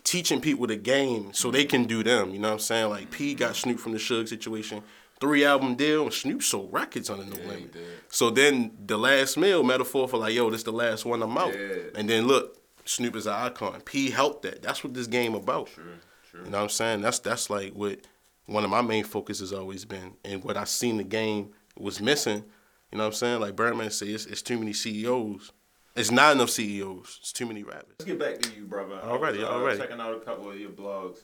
teaching 0.05 0.41
people 0.41 0.67
the 0.67 0.76
game 0.76 1.32
so 1.32 1.50
they 1.50 1.64
can 1.64 1.85
do 1.85 2.03
them. 2.03 2.32
You 2.32 2.38
know 2.38 2.49
what 2.49 2.55
I'm 2.55 2.61
saying? 2.61 2.91
Like 2.91 3.11
P 3.11 3.35
got 3.35 3.55
Snoop 3.55 3.79
from 3.79 3.93
the 3.93 3.99
Suge 3.99 4.29
situation, 4.29 4.82
three 5.20 5.44
album 5.44 5.75
deal, 5.75 6.05
and 6.05 6.12
Snoop 6.12 6.43
sold 6.43 6.73
records 6.73 7.11
on 7.11 7.19
the 7.19 7.25
No 7.26 7.37
Yeah, 7.43 7.49
Limit. 7.49 7.76
So 8.09 8.31
then 8.31 8.73
the 8.87 8.99
last 8.99 9.37
meal 9.37 9.62
metaphor 9.62 10.09
for 10.09 10.19
like, 10.19 10.35
yo, 10.35 10.50
this 10.50 10.62
the 10.62 10.73
last 10.73 11.05
one 11.05 11.23
I'm 11.23 11.37
out. 11.37 11.55
Yeah. 11.55 11.76
And 11.94 12.08
then 12.08 12.26
look, 12.26 12.58
Snoop 12.85 13.15
is 13.17 13.26
an 13.26 13.35
icon. 13.35 13.81
P 13.82 14.11
helped 14.11 14.43
that. 14.43 14.62
That's 14.62 14.82
what 14.82 14.94
this 14.94 15.06
game 15.06 15.35
about. 15.35 15.69
True, 15.69 15.85
true. 16.31 16.44
You 16.44 16.50
know 16.50 16.58
what 16.58 16.65
I'm 16.65 16.69
saying? 16.70 17.03
That's 17.03 17.19
that's 17.19 17.50
like 17.50 17.73
what 17.73 18.00
one 18.47 18.65
of 18.65 18.70
my 18.70 18.82
main 18.82 19.05
focus 19.05 19.41
has 19.41 19.53
always 19.53 19.85
been, 19.85 20.15
and 20.25 20.43
what 20.43 20.56
I 20.56 20.65
seen 20.65 20.97
the 20.97 21.05
game 21.05 21.53
was 21.79 22.00
missing. 22.00 22.44
You 22.93 22.99
know 22.99 23.05
what 23.05 23.09
I'm 23.09 23.15
saying? 23.15 23.41
Like 23.41 23.56
Birdman 23.56 23.91
say, 23.91 24.06
it's, 24.09 24.27
it's 24.27 24.43
too 24.43 24.59
many 24.59 24.73
CEOs. 24.73 25.53
It's 25.97 26.11
not 26.11 26.35
enough 26.37 26.50
CEOs. 26.50 27.19
It's 27.21 27.33
too 27.33 27.47
many 27.47 27.62
rappers. 27.62 27.94
Let's 27.99 28.05
get 28.05 28.19
back 28.19 28.39
to 28.41 28.50
you, 28.55 28.67
brother. 28.67 29.00
I 29.03 29.06
Alrighty, 29.06 29.39
was, 29.39 29.44
uh, 29.44 29.53
alrighty. 29.53 29.79
Checking 29.79 30.00
out 30.00 30.15
a 30.15 30.21
couple 30.21 30.50
of 30.50 30.59
your 30.59 30.71
blogs. 30.71 31.19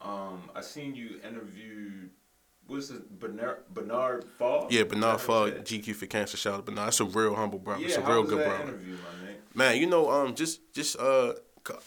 Um, 0.00 0.42
I 0.54 0.60
seen 0.60 0.94
you 0.94 1.20
interviewed. 1.26 2.10
What's 2.66 2.90
it, 2.90 3.18
Bernard 3.18 3.58
Bernard 3.72 4.24
Fall? 4.38 4.66
Yeah, 4.70 4.84
Bernard 4.84 5.20
Is 5.20 5.26
that 5.26 5.32
how 5.32 5.44
you 5.46 5.52
Fogg. 5.54 5.64
GQ 5.64 5.94
for 5.94 6.06
Cancer 6.06 6.36
Shout 6.36 6.54
out 6.54 6.64
Bernard. 6.66 6.86
That's 6.86 7.00
a 7.00 7.04
real 7.04 7.34
humble 7.34 7.58
brother. 7.58 7.82
Yeah, 7.82 7.88
it's 7.88 7.96
a 7.96 8.02
how 8.02 8.12
real 8.12 8.20
was 8.22 8.30
good 8.30 8.40
that 8.40 8.48
brother. 8.48 8.62
interview, 8.64 8.94
my 8.96 9.26
man? 9.26 9.36
Man, 9.54 9.76
you 9.80 9.86
know, 9.86 10.10
um, 10.10 10.34
just 10.34 10.72
just 10.72 10.98
uh, 10.98 11.34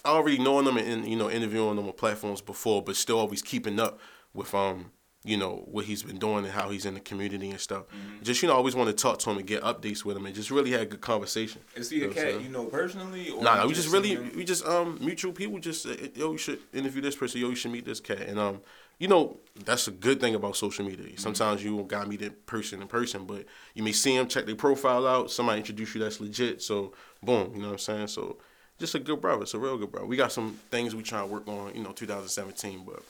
already 0.05 0.37
knowing 0.37 0.65
them 0.65 0.77
and 0.77 1.07
you 1.07 1.15
know 1.17 1.29
interviewing 1.29 1.75
them 1.77 1.87
on 1.87 1.93
platforms 1.93 2.41
before, 2.41 2.81
but 2.81 2.95
still 2.95 3.19
always 3.19 3.41
keeping 3.41 3.79
up 3.79 3.99
with 4.33 4.53
um, 4.53 4.91
you 5.25 5.37
know 5.37 5.63
what 5.65 5.85
he's 5.85 6.03
been 6.03 6.17
doing 6.19 6.45
and 6.45 6.53
how 6.53 6.69
he's 6.69 6.85
in 6.85 6.93
the 6.93 6.99
community 6.99 7.49
and 7.49 7.59
stuff. 7.59 7.83
Mm-hmm. 7.87 8.23
Just 8.23 8.41
you 8.41 8.47
know, 8.47 8.55
always 8.55 8.75
want 8.75 8.89
to 8.89 8.93
talk 8.93 9.19
to 9.19 9.29
him 9.29 9.37
and 9.37 9.47
get 9.47 9.63
updates 9.63 10.05
with 10.05 10.15
him 10.15 10.25
and 10.25 10.35
just 10.35 10.51
really 10.51 10.71
had 10.71 10.81
a 10.81 10.85
good 10.85 11.01
conversation. 11.01 11.61
Is 11.75 11.89
he 11.89 12.03
a 12.03 12.07
cat 12.07 12.17
saying? 12.17 12.41
you 12.41 12.49
know 12.49 12.65
personally? 12.65 13.31
Or 13.31 13.41
Nah, 13.41 13.65
we 13.65 13.73
just 13.73 13.91
really, 13.91 14.15
him? 14.15 14.31
we 14.35 14.43
just 14.43 14.65
um 14.65 14.99
mutual 15.01 15.31
people. 15.31 15.57
Just 15.59 15.85
uh, 15.87 15.95
yo, 16.13 16.33
you 16.33 16.37
should 16.37 16.59
interview 16.73 17.01
this 17.01 17.15
person. 17.15 17.41
Yo, 17.41 17.49
you 17.49 17.55
should 17.55 17.71
meet 17.71 17.85
this 17.85 17.99
cat. 17.99 18.21
And 18.21 18.39
um, 18.39 18.61
you 18.99 19.07
know, 19.07 19.37
that's 19.65 19.87
a 19.87 19.91
good 19.91 20.19
thing 20.21 20.35
about 20.35 20.55
social 20.55 20.85
media. 20.85 21.05
Mm-hmm. 21.05 21.17
Sometimes 21.17 21.63
you 21.63 21.75
don't 21.75 21.87
gotta 21.87 22.07
meet 22.07 22.19
that 22.19 22.45
person 22.45 22.81
in 22.81 22.87
person, 22.87 23.25
but 23.25 23.45
you 23.73 23.83
may 23.83 23.91
see 23.91 24.15
him, 24.15 24.27
check 24.27 24.45
their 24.45 24.55
profile 24.55 25.07
out. 25.07 25.31
Somebody 25.31 25.59
introduce 25.59 25.95
you 25.95 26.01
that's 26.01 26.21
legit. 26.21 26.61
So 26.61 26.93
boom, 27.23 27.51
you 27.55 27.61
know 27.61 27.67
what 27.67 27.73
I'm 27.73 27.79
saying. 27.79 28.07
So 28.07 28.37
just 28.77 28.95
a 28.95 28.99
good 28.99 29.21
brother. 29.21 29.43
It's 29.43 29.53
a 29.53 29.59
real 29.59 29.77
good 29.77 29.91
brother. 29.91 30.05
We 30.05 30.17
got 30.17 30.31
some 30.31 30.59
things 30.69 30.95
we 30.95 31.03
trying 31.03 31.27
to 31.27 31.33
work 31.33 31.47
on. 31.47 31.73
You 31.75 31.83
know, 31.83 31.91
2017, 31.91 32.83
but 32.85 33.01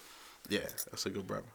yeah, 0.50 0.60
that's 0.60 1.06
a 1.06 1.10
good 1.10 1.28
brother. 1.28 1.48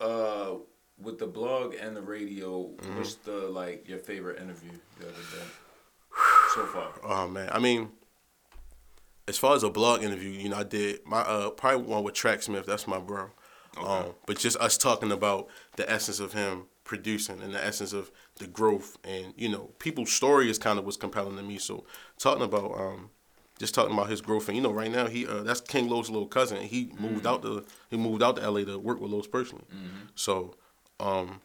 Uh, 0.00 0.54
with 0.98 1.18
the 1.18 1.26
blog 1.26 1.74
and 1.74 1.96
the 1.96 2.02
radio, 2.02 2.62
Mm-hmm. 2.68 2.96
what's 2.98 3.16
the 3.16 3.32
like 3.48 3.88
your 3.88 3.98
favorite 3.98 4.40
interview 4.40 4.70
the 5.00 5.06
other 5.06 5.14
day 5.14 5.46
so 6.54 6.66
far? 6.66 6.88
Oh 7.02 7.26
man, 7.28 7.48
I 7.52 7.58
mean, 7.58 7.90
as 9.26 9.38
far 9.38 9.54
as 9.56 9.62
a 9.62 9.70
blog 9.70 10.02
interview, 10.02 10.30
you 10.30 10.48
know, 10.48 10.56
I 10.56 10.62
did 10.64 11.00
my 11.06 11.20
uh 11.20 11.50
probably 11.50 11.86
one 11.86 12.04
with 12.04 12.14
Track 12.14 12.42
Smith. 12.42 12.66
That's 12.66 12.86
my 12.86 12.98
bro. 12.98 13.30
Um, 13.82 14.14
but 14.26 14.38
just 14.38 14.56
us 14.58 14.78
talking 14.78 15.10
about 15.10 15.48
the 15.76 15.90
essence 15.90 16.20
of 16.20 16.32
him 16.32 16.66
producing 16.84 17.40
and 17.40 17.52
the 17.52 17.64
essence 17.64 17.92
of 17.92 18.12
the 18.38 18.46
growth 18.46 18.98
and 19.02 19.32
you 19.36 19.48
know 19.48 19.70
people's 19.78 20.12
story 20.12 20.48
is 20.50 20.58
kind 20.58 20.78
of 20.78 20.84
what's 20.84 20.96
compelling 20.96 21.36
to 21.36 21.42
me. 21.42 21.58
So 21.58 21.84
talking 22.18 22.44
about 22.44 22.78
um 22.78 23.10
just 23.58 23.74
talking 23.74 23.92
about 23.94 24.08
his 24.10 24.20
and 24.20 24.56
you 24.56 24.60
know 24.62 24.72
right 24.72 24.90
now 24.90 25.06
he 25.06 25.26
uh, 25.26 25.42
that's 25.42 25.60
King 25.60 25.88
Los 25.88 26.08
little 26.10 26.26
cousin. 26.26 26.62
He 26.62 26.90
moved 26.98 27.26
out 27.26 27.42
to 27.42 27.64
he 27.90 27.96
moved 27.96 28.22
out 28.22 28.36
to 28.36 28.50
LA 28.50 28.64
to 28.64 28.78
work 28.78 29.00
with 29.00 29.10
Los 29.10 29.26
personally. 29.26 29.64
So 30.14 30.54
um 31.00 31.40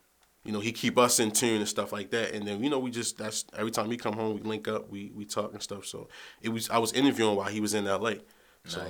you 0.46 0.54
know, 0.54 0.62
he 0.62 0.72
keep 0.72 0.98
us 0.98 1.20
in 1.20 1.32
tune 1.32 1.58
and 1.58 1.68
stuff 1.68 1.92
like 1.92 2.12
that. 2.12 2.34
And 2.34 2.48
then, 2.48 2.64
you 2.64 2.70
know, 2.70 2.80
we 2.80 2.90
just 2.92 3.18
that's 3.18 3.46
every 3.58 3.72
time 3.72 3.92
he 3.92 3.98
come 3.98 4.14
home, 4.14 4.36
we 4.36 4.42
link 4.42 4.68
up, 4.68 4.90
we 4.90 5.12
we 5.14 5.26
talk 5.26 5.52
and 5.54 5.62
stuff. 5.62 5.86
So 5.86 6.08
it 6.42 6.50
was 6.50 6.70
I 6.70 6.78
was 6.78 6.94
interviewing 6.94 7.36
while 7.36 7.50
he 7.50 7.60
was 7.60 7.74
in 7.74 7.86
LA. 7.86 8.14
So 8.66 8.80
Nice. 8.82 8.90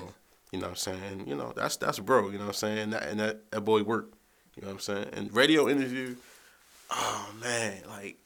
you 0.51 0.59
know 0.59 0.67
what 0.67 0.69
I'm 0.69 0.75
saying? 0.75 1.27
You 1.27 1.35
know, 1.35 1.51
that's 1.55 1.75
that's 1.77 1.99
bro, 1.99 2.29
you 2.29 2.33
know 2.37 2.45
what 2.45 2.47
I'm 2.47 2.53
saying? 2.53 2.77
And 2.79 2.93
that 2.93 3.03
and 3.03 3.19
that, 3.19 3.51
that 3.51 3.61
boy 3.61 3.83
worked. 3.83 4.13
You 4.55 4.61
know 4.61 4.67
what 4.67 4.73
I'm 4.75 4.79
saying? 4.79 5.09
And 5.13 5.33
radio 5.33 5.67
interview, 5.67 6.15
oh 6.91 7.29
man, 7.41 7.81
like 7.87 8.17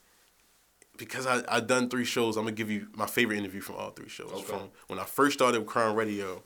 because 0.97 1.25
I 1.25 1.43
I 1.47 1.59
done 1.59 1.89
three 1.89 2.05
shows, 2.05 2.37
I'm 2.37 2.43
gonna 2.43 2.55
give 2.55 2.69
you 2.71 2.87
my 2.95 3.05
favorite 3.05 3.37
interview 3.37 3.61
from 3.61 3.75
all 3.75 3.91
three 3.91 4.09
shows. 4.09 4.31
Okay. 4.31 4.43
From 4.43 4.69
when 4.87 4.99
I 4.99 5.05
first 5.05 5.33
started 5.33 5.59
with 5.59 5.67
Crown 5.67 5.95
Radio, 5.95 6.43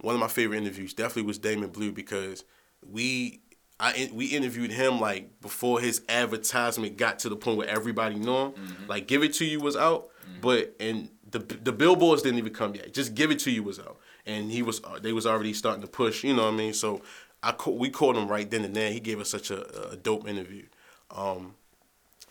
one 0.00 0.14
of 0.14 0.20
my 0.20 0.28
favorite 0.28 0.58
interviews 0.58 0.94
definitely 0.94 1.22
was 1.22 1.38
Damon 1.38 1.70
Blue 1.70 1.92
because 1.92 2.44
we 2.86 3.40
I 3.80 4.10
we 4.12 4.26
interviewed 4.26 4.70
him 4.72 5.00
like 5.00 5.40
before 5.40 5.80
his 5.80 6.02
advertisement 6.08 6.96
got 6.96 7.20
to 7.20 7.28
the 7.28 7.36
point 7.36 7.58
where 7.58 7.68
everybody 7.68 8.16
knew 8.16 8.34
him. 8.36 8.52
Like 8.88 9.06
Give 9.06 9.22
It 9.22 9.34
to 9.34 9.44
You 9.44 9.60
was 9.60 9.76
out, 9.76 10.08
but 10.40 10.74
and 10.80 11.10
the 11.30 11.38
the 11.38 11.72
billboards 11.72 12.22
didn't 12.22 12.38
even 12.38 12.52
come 12.52 12.74
yet. 12.74 12.92
Just 12.92 13.14
Give 13.14 13.30
It 13.30 13.38
to 13.40 13.50
You 13.50 13.62
was 13.62 13.78
out, 13.78 13.98
and 14.26 14.50
he 14.50 14.62
was 14.62 14.80
uh, 14.82 14.98
they 14.98 15.12
was 15.12 15.26
already 15.26 15.52
starting 15.52 15.82
to 15.82 15.88
push. 15.88 16.24
You 16.24 16.34
know 16.34 16.44
what 16.44 16.54
I 16.54 16.56
mean? 16.56 16.74
So 16.74 17.02
I 17.42 17.54
we 17.66 17.90
called 17.90 18.16
him 18.16 18.28
right 18.28 18.50
then 18.50 18.64
and 18.64 18.74
there. 18.74 18.90
He 18.90 19.00
gave 19.00 19.20
us 19.20 19.30
such 19.30 19.50
a, 19.50 19.90
a 19.90 19.96
dope 19.96 20.26
interview. 20.28 20.66
Um, 21.10 21.54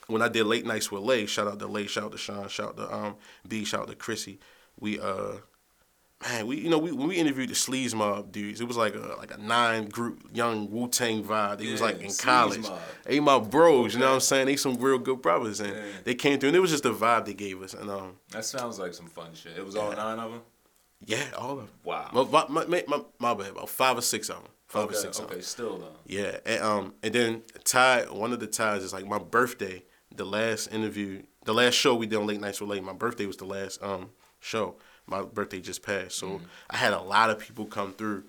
when 0.08 0.22
I 0.22 0.28
did 0.30 0.46
late 0.46 0.66
nights 0.66 0.92
with 0.92 1.04
Lay, 1.04 1.26
shout 1.26 1.48
out 1.48 1.60
to 1.60 1.68
Lay, 1.68 1.88
shout 1.88 2.06
out 2.06 2.12
to 2.14 2.18
Sean, 2.18 2.48
shout 2.48 2.70
out 2.70 2.78
to 2.78 2.94
um 2.96 3.16
B, 3.48 3.64
shout 3.66 3.82
out 3.82 3.88
to 3.90 3.96
Chrissy. 3.96 4.40
We 4.80 5.00
uh 5.00 5.34
man, 6.24 6.48
we 6.48 6.58
you 6.58 6.70
know 6.70 6.78
we 6.78 6.92
when 6.92 7.08
we 7.08 7.16
interviewed 7.18 7.50
the 7.50 7.54
Sleaze 7.56 7.94
Mob 7.94 8.32
dudes, 8.32 8.62
it 8.62 8.68
was 8.68 8.78
like 8.78 8.96
a 8.96 9.16
like 9.18 9.34
a 9.34 9.38
nine 9.38 9.90
group 9.90 10.22
young 10.34 10.70
Wu 10.72 10.88
Tang 10.88 11.24
vibe. 11.24 11.60
They 11.60 11.72
was 11.72 11.82
like 11.82 12.02
in 12.02 12.12
college. 12.14 12.62
Mob. 12.64 12.80
They 13.06 13.20
my 13.20 13.40
bros, 13.40 13.94
you 13.94 14.00
know 14.00 14.08
what 14.10 14.14
I'm 14.16 14.20
saying? 14.22 14.46
They 14.48 14.56
some 14.56 14.76
real 14.78 14.98
good 15.00 15.22
brothers, 15.22 15.60
and 15.60 15.74
Yeah. 15.74 15.82
they 16.04 16.16
came 16.16 16.40
through, 16.40 16.50
and 16.50 16.56
it 16.58 16.60
was 16.62 16.72
just 16.72 16.84
the 16.84 16.94
vibe 16.94 17.26
they 17.26 17.34
gave 17.34 17.62
us, 17.62 17.74
and 17.74 17.90
um 17.90 18.18
That 18.32 18.46
sounds 18.46 18.80
like 18.80 18.94
some 18.94 19.08
fun 19.08 19.34
shit. 19.34 19.58
It 19.58 19.66
was 19.66 19.76
all 19.76 19.92
nine 19.92 20.20
of 20.20 20.32
them. 20.32 20.42
yeah, 21.06 21.26
all 21.38 21.52
of 21.52 21.58
them. 21.58 21.70
Wow. 21.84 22.10
My, 22.14 22.46
my, 22.50 22.66
my, 22.66 22.84
my, 22.88 23.02
my 23.20 23.34
bad, 23.36 23.52
about 23.52 23.70
five 23.70 23.98
or 23.98 24.02
six 24.02 24.30
of 24.30 24.38
them. 24.44 24.52
Five 24.68 24.86
Okay, 24.86 24.96
or 24.96 25.00
six 25.00 25.20
of 25.20 25.26
okay, 25.26 25.36
them. 25.36 25.44
still 25.44 25.78
though. 25.78 25.96
Yeah, 26.08 26.38
and 26.46 26.62
um, 26.62 26.94
and 27.04 27.14
then 27.14 27.44
Ty, 27.64 28.06
one 28.12 28.34
of 28.34 28.40
the 28.40 28.48
ties 28.48 28.84
is 28.84 28.92
like 28.94 29.06
my 29.06 29.18
birthday. 29.20 29.84
The 30.18 30.26
last 30.26 30.74
interview, 30.74 31.24
the 31.46 31.54
last 31.54 31.76
show 31.76 31.96
we 31.96 32.08
did 32.08 32.18
on 32.18 32.28
Late 32.28 32.42
Nights 32.42 32.60
with 32.60 32.70
Late. 32.72 32.84
My 32.84 32.94
birthday 32.94 33.26
was 33.28 33.38
the 33.38 33.46
last 33.46 33.82
um 33.84 34.10
show. 34.40 34.76
My 35.06 35.22
birthday 35.22 35.62
just 35.62 35.84
passed, 35.84 36.18
so 36.18 36.42
I 36.70 36.76
had 36.78 36.92
a 36.92 37.00
lot 37.00 37.30
of 37.30 37.40
people 37.40 37.66
come 37.66 37.94
through. 37.94 38.24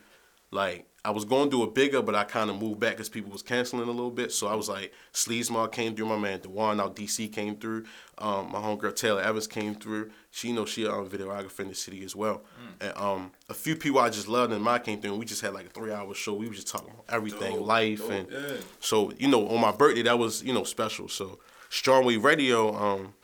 Like 0.50 0.87
I 1.04 1.11
was 1.11 1.25
going 1.25 1.50
to 1.50 1.57
do 1.57 1.62
a 1.62 1.71
bigger, 1.71 2.02
but 2.02 2.14
I 2.14 2.25
kind 2.25 2.50
of 2.50 2.61
moved 2.61 2.80
back 2.80 2.92
because 2.92 3.09
people 3.09 3.30
was 3.33 3.42
canceling 3.42 3.88
a 3.88 3.90
little 3.90 4.11
bit. 4.11 4.30
So 4.33 4.47
I 4.47 4.54
was 4.54 4.68
like, 4.68 4.92
Sleaze 5.14 5.50
Mob 5.50 5.73
came 5.73 5.95
through. 5.97 6.07
My 6.07 6.18
man 6.18 6.40
Dewan 6.40 6.80
out 6.80 6.95
DC 6.95 7.33
came 7.33 7.57
through. 7.57 7.85
Um, 8.18 8.52
my 8.52 8.59
homegirl 8.59 8.95
Taylor 8.95 9.23
Evans 9.23 9.47
came 9.47 9.75
through. 9.75 10.11
She 10.30 10.49
you 10.49 10.54
know 10.54 10.66
she 10.66 10.85
a 10.85 10.92
um, 10.92 11.09
videographer 11.09 11.61
in 11.61 11.68
the 11.68 11.75
city 11.75 12.04
as 12.04 12.14
well. 12.14 12.42
And 12.80 12.92
um, 12.97 13.33
a 13.49 13.54
few 13.54 13.76
people 13.76 14.00
I 14.00 14.11
just 14.11 14.28
loved 14.28 14.52
and 14.52 14.62
mine 14.62 14.80
came 14.83 15.00
through. 15.00 15.12
and 15.12 15.18
We 15.18 15.25
just 15.25 15.40
had 15.40 15.54
like 15.54 15.66
a 15.66 15.71
three 15.71 15.92
hour 15.92 16.12
show. 16.14 16.35
We 16.35 16.49
was 16.49 16.57
just 16.59 16.68
talking 16.68 16.90
about 16.90 17.07
everything, 17.09 17.57
Dope, 17.57 17.66
life, 17.66 17.99
dope, 18.00 18.11
and 18.11 18.28
yeah. 18.30 18.57
so 18.80 19.11
you 19.18 19.28
know 19.28 19.49
on 19.49 19.61
my 19.61 19.73
birthday 19.73 20.02
that 20.02 20.18
was 20.18 20.42
you 20.42 20.52
know 20.52 20.64
special. 20.64 21.09
So 21.09 21.38
Strongway 21.71 22.23
Radio, 22.23 22.75
um, 22.75 23.15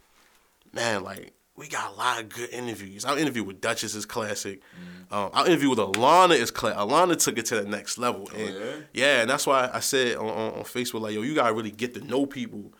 man, 0.73 1.03
like 1.03 1.33
we 1.57 1.69
got 1.69 1.93
a 1.93 1.95
lot 1.95 2.21
of 2.21 2.29
good 2.29 2.51
interviews. 2.51 3.05
Our 3.05 3.17
interview 3.17 3.45
with 3.45 3.61
Duchess 3.61 3.95
is 3.95 4.05
classic. 4.05 4.61
Mm-hmm. 4.61 5.15
Um, 5.15 5.31
our 5.33 5.47
interview 5.47 5.71
with 5.71 5.79
Alana 5.79 6.37
is 6.37 6.51
classic. 6.51 6.79
Alana 6.81 7.17
took 7.23 7.39
it 7.39 7.47
to 7.47 7.57
the 7.63 7.69
next 7.69 7.97
level. 7.97 8.29
And 8.37 8.51
Oh, 8.55 8.59
yeah? 8.59 8.75
yeah, 8.93 9.21
and 9.21 9.31
that's 9.31 9.47
why 9.47 9.71
I 9.73 9.79
said 9.81 10.17
on, 10.17 10.27
on, 10.29 10.53
on 10.55 10.65
Facebook, 10.65 11.01
like, 11.03 11.15
yo, 11.15 11.23
you 11.23 11.35
gotta 11.35 11.55
really 11.55 11.71
get 11.71 11.95
to 11.95 12.01
know 12.05 12.27
people 12.27 12.73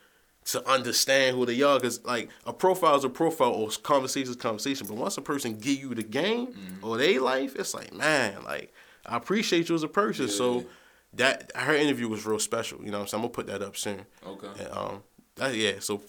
to 0.47 0.69
understand 0.69 1.37
who 1.37 1.47
they 1.47 1.63
are. 1.63 1.79
Cause 1.79 2.05
like 2.05 2.29
a 2.47 2.53
profile 2.53 2.97
is 2.97 3.05
a 3.05 3.09
profile 3.09 3.51
or 3.53 3.69
conversation 3.83 4.31
is 4.31 4.37
conversation. 4.37 4.87
But 4.89 4.97
once 4.97 5.17
a 5.17 5.23
person 5.23 5.57
give 5.59 5.79
you 5.79 5.95
the 5.95 6.03
game 6.03 6.49
Mm-hmm. 6.49 6.85
or 6.87 6.99
their 6.99 7.21
life, 7.21 7.55
it's 7.57 7.75
like, 7.75 7.93
man, 7.95 8.43
like 8.45 8.73
I 9.07 9.17
appreciate 9.17 9.69
you 9.69 9.77
as 9.77 9.85
a 9.85 9.89
person. 9.89 10.29
So 10.29 10.65
that 11.15 11.53
her 11.55 11.75
interview 11.75 12.09
was 12.09 12.27
real 12.27 12.41
special. 12.41 12.85
You 12.85 12.91
know 12.91 12.99
what 12.99 13.03
I'm 13.03 13.09
saying? 13.09 13.19
I'm 13.23 13.29
gonna 13.31 13.35
put 13.35 13.47
that 13.47 13.63
up 13.63 13.77
soon. 13.77 14.05
Okay. 14.27 14.49
And, 14.65 14.73
um, 14.77 15.03
yeah, 15.39 15.75
so 15.81 16.03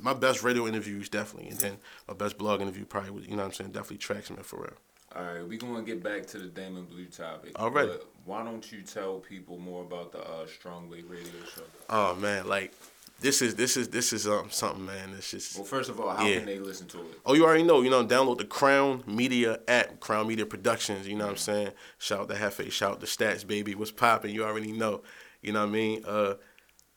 my 0.00 0.14
best 0.14 0.42
radio 0.42 0.66
interviews 0.66 1.08
definitely, 1.08 1.50
and 1.50 1.58
then 1.58 1.76
my 2.06 2.14
best 2.14 2.38
blog 2.38 2.60
interview 2.60 2.84
probably 2.84 3.10
was, 3.10 3.24
you 3.26 3.32
know 3.32 3.38
what 3.38 3.46
I'm 3.46 3.52
saying, 3.52 3.72
definitely 3.72 3.98
Tracksman 3.98 4.44
for 4.44 4.60
real. 4.60 4.72
All 5.16 5.22
right, 5.22 5.46
we 5.46 5.56
gonna 5.56 5.82
get 5.82 6.02
back 6.02 6.26
to 6.28 6.38
the 6.38 6.46
Damon 6.48 6.84
Blue 6.84 7.06
topic. 7.06 7.52
All 7.56 7.70
right. 7.70 7.88
but 7.88 8.06
Why 8.26 8.44
don't 8.44 8.70
you 8.70 8.82
tell 8.82 9.18
people 9.20 9.58
more 9.58 9.82
about 9.82 10.12
the 10.12 10.20
uh, 10.20 10.46
Strongway 10.46 11.08
Radio 11.08 11.32
Show? 11.54 11.62
Oh 11.88 12.14
man, 12.16 12.46
like 12.46 12.74
this 13.20 13.40
is 13.40 13.54
this 13.54 13.78
is 13.78 13.88
this 13.88 14.12
is 14.12 14.28
um, 14.28 14.50
something, 14.50 14.84
man. 14.84 15.14
It's 15.16 15.30
just 15.30 15.56
Well, 15.56 15.64
first 15.64 15.88
of 15.88 15.98
all, 15.98 16.10
how 16.10 16.26
Yeah. 16.26 16.36
can 16.36 16.46
they 16.46 16.58
listen 16.58 16.86
to 16.88 16.98
it? 16.98 17.20
Oh, 17.24 17.32
you 17.32 17.46
already 17.46 17.62
know. 17.62 17.80
You 17.80 17.88
know, 17.88 18.04
download 18.04 18.36
the 18.36 18.44
Crown 18.44 19.02
Media 19.06 19.60
app, 19.66 19.98
Crown 19.98 20.26
Media 20.28 20.44
Productions. 20.44 21.08
You 21.08 21.16
know 21.16 21.24
what 21.24 21.32
I'm 21.32 21.36
saying? 21.38 21.70
Shout 21.96 22.20
out 22.20 22.28
to 22.28 22.34
Hefe, 22.34 22.70
shout 22.70 22.92
out 22.92 23.00
to 23.00 23.06
Stats, 23.06 23.46
baby. 23.46 23.74
What's 23.74 23.90
popping? 23.90 24.34
You 24.34 24.44
already 24.44 24.72
know. 24.72 25.00
You 25.40 25.52
know 25.54 25.60
what 25.60 25.70
I 25.70 25.72
mean? 25.72 26.04
Uh, 26.06 26.34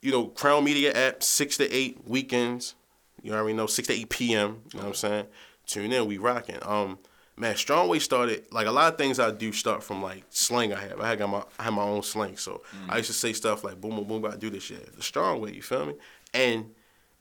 you 0.02 0.12
know, 0.12 0.28
Crown 0.28 0.64
Media 0.64 0.94
app, 0.94 1.24
6 1.24 1.58
to 1.58 1.72
8 1.72 2.08
weekends. 2.08 2.76
You 3.22 3.34
already 3.34 3.54
know, 3.54 3.68
6 3.68 3.88
to 3.88 3.94
8 3.94 4.10
p.m. 4.10 4.62
You 4.74 4.80
know 4.80 4.86
what 4.86 4.88
I'm 4.90 4.94
saying? 4.96 5.26
Tune 5.68 5.92
in, 5.92 6.08
we 6.08 6.18
rocking. 6.18 6.58
Um, 6.64 7.00
man, 7.38 7.56
Strongway 7.56 8.02
started, 8.02 8.46
like 8.52 8.68
a 8.68 8.72
lot 8.72 8.92
of 8.92 8.98
things 8.98 9.20
I 9.20 9.32
do 9.32 9.52
start 9.52 9.84
from 9.84 10.02
like 10.02 10.24
slang 10.30 10.74
I 10.74 10.80
have. 10.80 11.00
I 11.00 11.10
had 11.10 11.20
got 11.20 11.30
my 11.30 11.44
I 11.60 11.64
had 11.64 11.74
my 11.74 11.84
own 11.84 12.04
slang. 12.04 12.38
So 12.38 12.62
I 12.90 12.98
used 12.98 13.08
to 13.10 13.14
say 13.14 13.34
stuff 13.34 13.64
like 13.64 13.80
boom, 13.80 13.96
boom, 13.96 14.06
boom, 14.06 14.26
I 14.26 14.36
do 14.36 14.50
this 14.50 14.64
shit. 14.64 14.94
The 14.96 15.02
Strongway, 15.02 15.54
you 15.54 15.62
feel 15.62 15.86
me? 15.86 15.96
And 16.34 16.72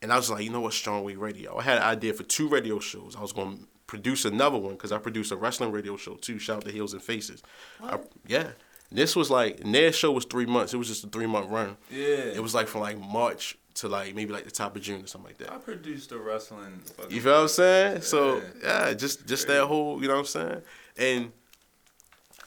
and 0.02 0.12
I 0.12 0.16
was 0.16 0.30
like, 0.30 0.44
you 0.44 0.50
know 0.50 0.60
what, 0.60 0.72
Strongway 0.72 1.18
Radio. 1.18 1.56
I 1.58 1.62
had 1.62 1.78
an 1.78 1.84
idea 1.84 2.14
for 2.14 2.22
two 2.22 2.48
radio 2.48 2.78
shows. 2.78 3.14
I 3.16 3.20
was 3.20 3.32
going 3.32 3.58
to 3.58 3.64
produce 3.86 4.24
another 4.24 4.56
one 4.56 4.72
because 4.72 4.92
I 4.92 4.98
produced 4.98 5.32
a 5.32 5.36
wrestling 5.36 5.72
radio 5.72 5.96
show 5.96 6.14
too. 6.14 6.38
Shout 6.38 6.58
out 6.58 6.64
to 6.64 6.72
Heels 6.72 6.92
and 6.92 7.02
Faces. 7.02 7.42
I, 7.82 7.98
yeah. 8.26 8.50
This 8.92 9.14
was 9.14 9.30
like, 9.30 9.60
their 9.60 9.92
show 9.92 10.10
was 10.12 10.24
three 10.24 10.46
months. 10.46 10.74
It 10.74 10.76
was 10.78 10.88
just 10.88 11.04
a 11.04 11.06
three 11.08 11.26
month 11.26 11.48
run. 11.50 11.76
Yeah. 11.90 12.06
It 12.06 12.42
was 12.42 12.54
like 12.54 12.66
from 12.68 12.80
like 12.80 12.98
March 12.98 13.56
to 13.74 13.88
like 13.88 14.14
maybe 14.14 14.32
like 14.32 14.44
the 14.44 14.50
top 14.50 14.74
of 14.76 14.82
June 14.82 15.02
or 15.02 15.06
something 15.06 15.28
like 15.28 15.38
that. 15.38 15.52
I 15.52 15.56
produced 15.58 16.10
a 16.12 16.18
wrestling. 16.18 16.82
You 17.08 17.20
feel 17.20 17.32
what 17.34 17.40
I'm 17.42 17.48
saying? 17.48 18.02
So 18.02 18.36
Yeah. 18.36 18.42
yeah, 18.88 18.94
just 18.94 19.26
just 19.26 19.46
that 19.46 19.64
whole, 19.66 20.00
you 20.02 20.08
know 20.08 20.14
what 20.14 20.20
I'm 20.20 20.26
saying? 20.26 20.62
And 20.98 21.32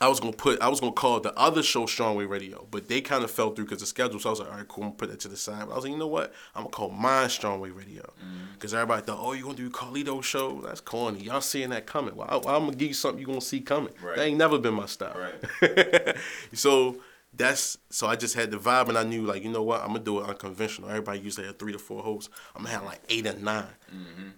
I 0.00 0.08
was 0.08 0.18
gonna 0.18 0.32
put, 0.32 0.60
I 0.60 0.68
was 0.68 0.80
gonna 0.80 0.92
call 0.92 1.20
the 1.20 1.36
other 1.38 1.62
show 1.62 1.84
Strongway 1.84 2.28
Radio, 2.28 2.66
but 2.70 2.88
they 2.88 3.00
kind 3.00 3.22
of 3.22 3.30
fell 3.30 3.50
through 3.50 3.66
because 3.66 3.80
the 3.80 3.86
schedule. 3.86 4.18
So 4.18 4.28
I 4.28 4.32
was 4.32 4.40
like, 4.40 4.50
all 4.50 4.56
right, 4.56 4.68
cool, 4.68 4.84
I'm 4.84 4.90
gonna 4.90 4.98
put 4.98 5.10
that 5.10 5.20
to 5.20 5.28
the 5.28 5.36
side. 5.36 5.66
But 5.66 5.72
I 5.72 5.76
was 5.76 5.84
like, 5.84 5.92
you 5.92 5.98
know 5.98 6.08
what? 6.08 6.32
I'm 6.54 6.62
gonna 6.62 6.72
call 6.72 6.90
mine 6.90 7.28
Strongway 7.28 7.74
Radio 7.76 8.02
mm-hmm. 8.02 8.52
because 8.54 8.74
everybody 8.74 9.02
thought, 9.02 9.18
oh, 9.20 9.32
you 9.32 9.44
gonna 9.44 9.54
do 9.54 9.70
Carlito 9.70 10.22
show? 10.22 10.60
That's 10.62 10.80
corny. 10.80 11.20
Y'all 11.20 11.40
seeing 11.40 11.70
that 11.70 11.86
coming? 11.86 12.16
Well, 12.16 12.28
I, 12.28 12.56
am 12.56 12.64
gonna 12.64 12.72
give 12.72 12.88
you 12.88 12.94
something 12.94 13.20
you 13.20 13.26
gonna 13.26 13.40
see 13.40 13.60
coming. 13.60 13.92
Right. 14.02 14.16
That 14.16 14.26
ain't 14.26 14.38
never 14.38 14.58
been 14.58 14.74
my 14.74 14.86
style. 14.86 15.16
Right. 15.16 16.16
so 16.52 16.96
that's 17.36 17.78
so 17.90 18.06
I 18.06 18.16
just 18.16 18.34
had 18.34 18.50
the 18.50 18.58
vibe 18.58 18.88
and 18.88 18.98
I 18.98 19.02
knew 19.02 19.22
like 19.22 19.42
you 19.42 19.50
know 19.50 19.62
what 19.62 19.80
I'm 19.80 19.88
gonna 19.88 20.00
do 20.00 20.20
it 20.20 20.28
unconventional. 20.28 20.90
Everybody 20.90 21.20
usually 21.20 21.46
have 21.46 21.58
three 21.58 21.72
to 21.72 21.78
four 21.78 22.02
hosts. 22.02 22.30
I'm 22.54 22.62
gonna 22.62 22.74
have 22.74 22.84
like 22.84 23.00
eight 23.08 23.26
or 23.26 23.34
9 23.34 23.46
i 23.46 23.66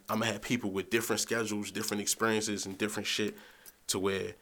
I'm 0.09 0.21
gonna 0.21 0.27
have 0.33 0.43
people 0.43 0.71
with 0.71 0.91
different 0.91 1.21
schedules, 1.21 1.71
different 1.71 2.03
experiences, 2.03 2.67
and 2.67 2.77
different 2.77 3.07
shit 3.07 3.37
to 3.89 3.99
where 3.99 4.35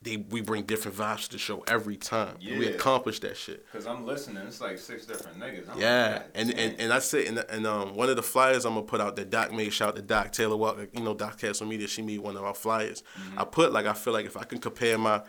they 0.00 0.16
we 0.16 0.40
bring 0.40 0.62
different 0.62 0.96
vibes 0.96 1.24
to 1.26 1.32
the 1.32 1.38
show 1.38 1.64
every 1.66 1.96
time. 1.96 2.36
And 2.46 2.58
We 2.58 2.68
accomplish 2.68 3.18
that 3.20 3.36
shit. 3.36 3.66
Cause 3.72 3.86
I'm 3.86 4.06
listening. 4.06 4.46
It's 4.46 4.60
like 4.60 4.78
six 4.78 5.06
different 5.06 5.40
niggas. 5.40 5.68
I'm 5.68 5.80
Yeah, 5.80 6.12
like, 6.12 6.30
and, 6.34 6.50
"God 6.50 6.58
and 6.58 6.80
and 6.80 6.92
I 6.92 6.98
said, 7.00 7.26
and, 7.26 7.38
and 7.50 7.66
um, 7.66 7.94
one 7.94 8.08
of 8.08 8.16
the 8.16 8.22
flyers 8.22 8.64
I'm 8.64 8.74
gonna 8.74 8.86
put 8.86 9.00
out 9.00 9.16
that 9.16 9.30
Doc 9.30 9.52
made. 9.52 9.72
Shout 9.72 9.90
out 9.90 9.96
to 9.96 10.02
Doc 10.02 10.32
Taylor 10.32 10.56
Walker. 10.56 10.86
You 10.92 11.02
know, 11.02 11.14
Doc 11.14 11.38
Castle 11.38 11.66
Media. 11.66 11.88
She 11.88 12.02
made 12.02 12.20
one 12.20 12.36
of 12.36 12.44
our 12.44 12.54
flyers. 12.54 13.02
Mm-hmm. 13.20 13.40
I 13.40 13.44
put 13.44 13.72
like 13.72 13.86
I 13.86 13.92
feel 13.92 14.12
like 14.12 14.26
if 14.26 14.36
I 14.36 14.44
can 14.44 14.58
compare 14.58 14.98
my 14.98 15.22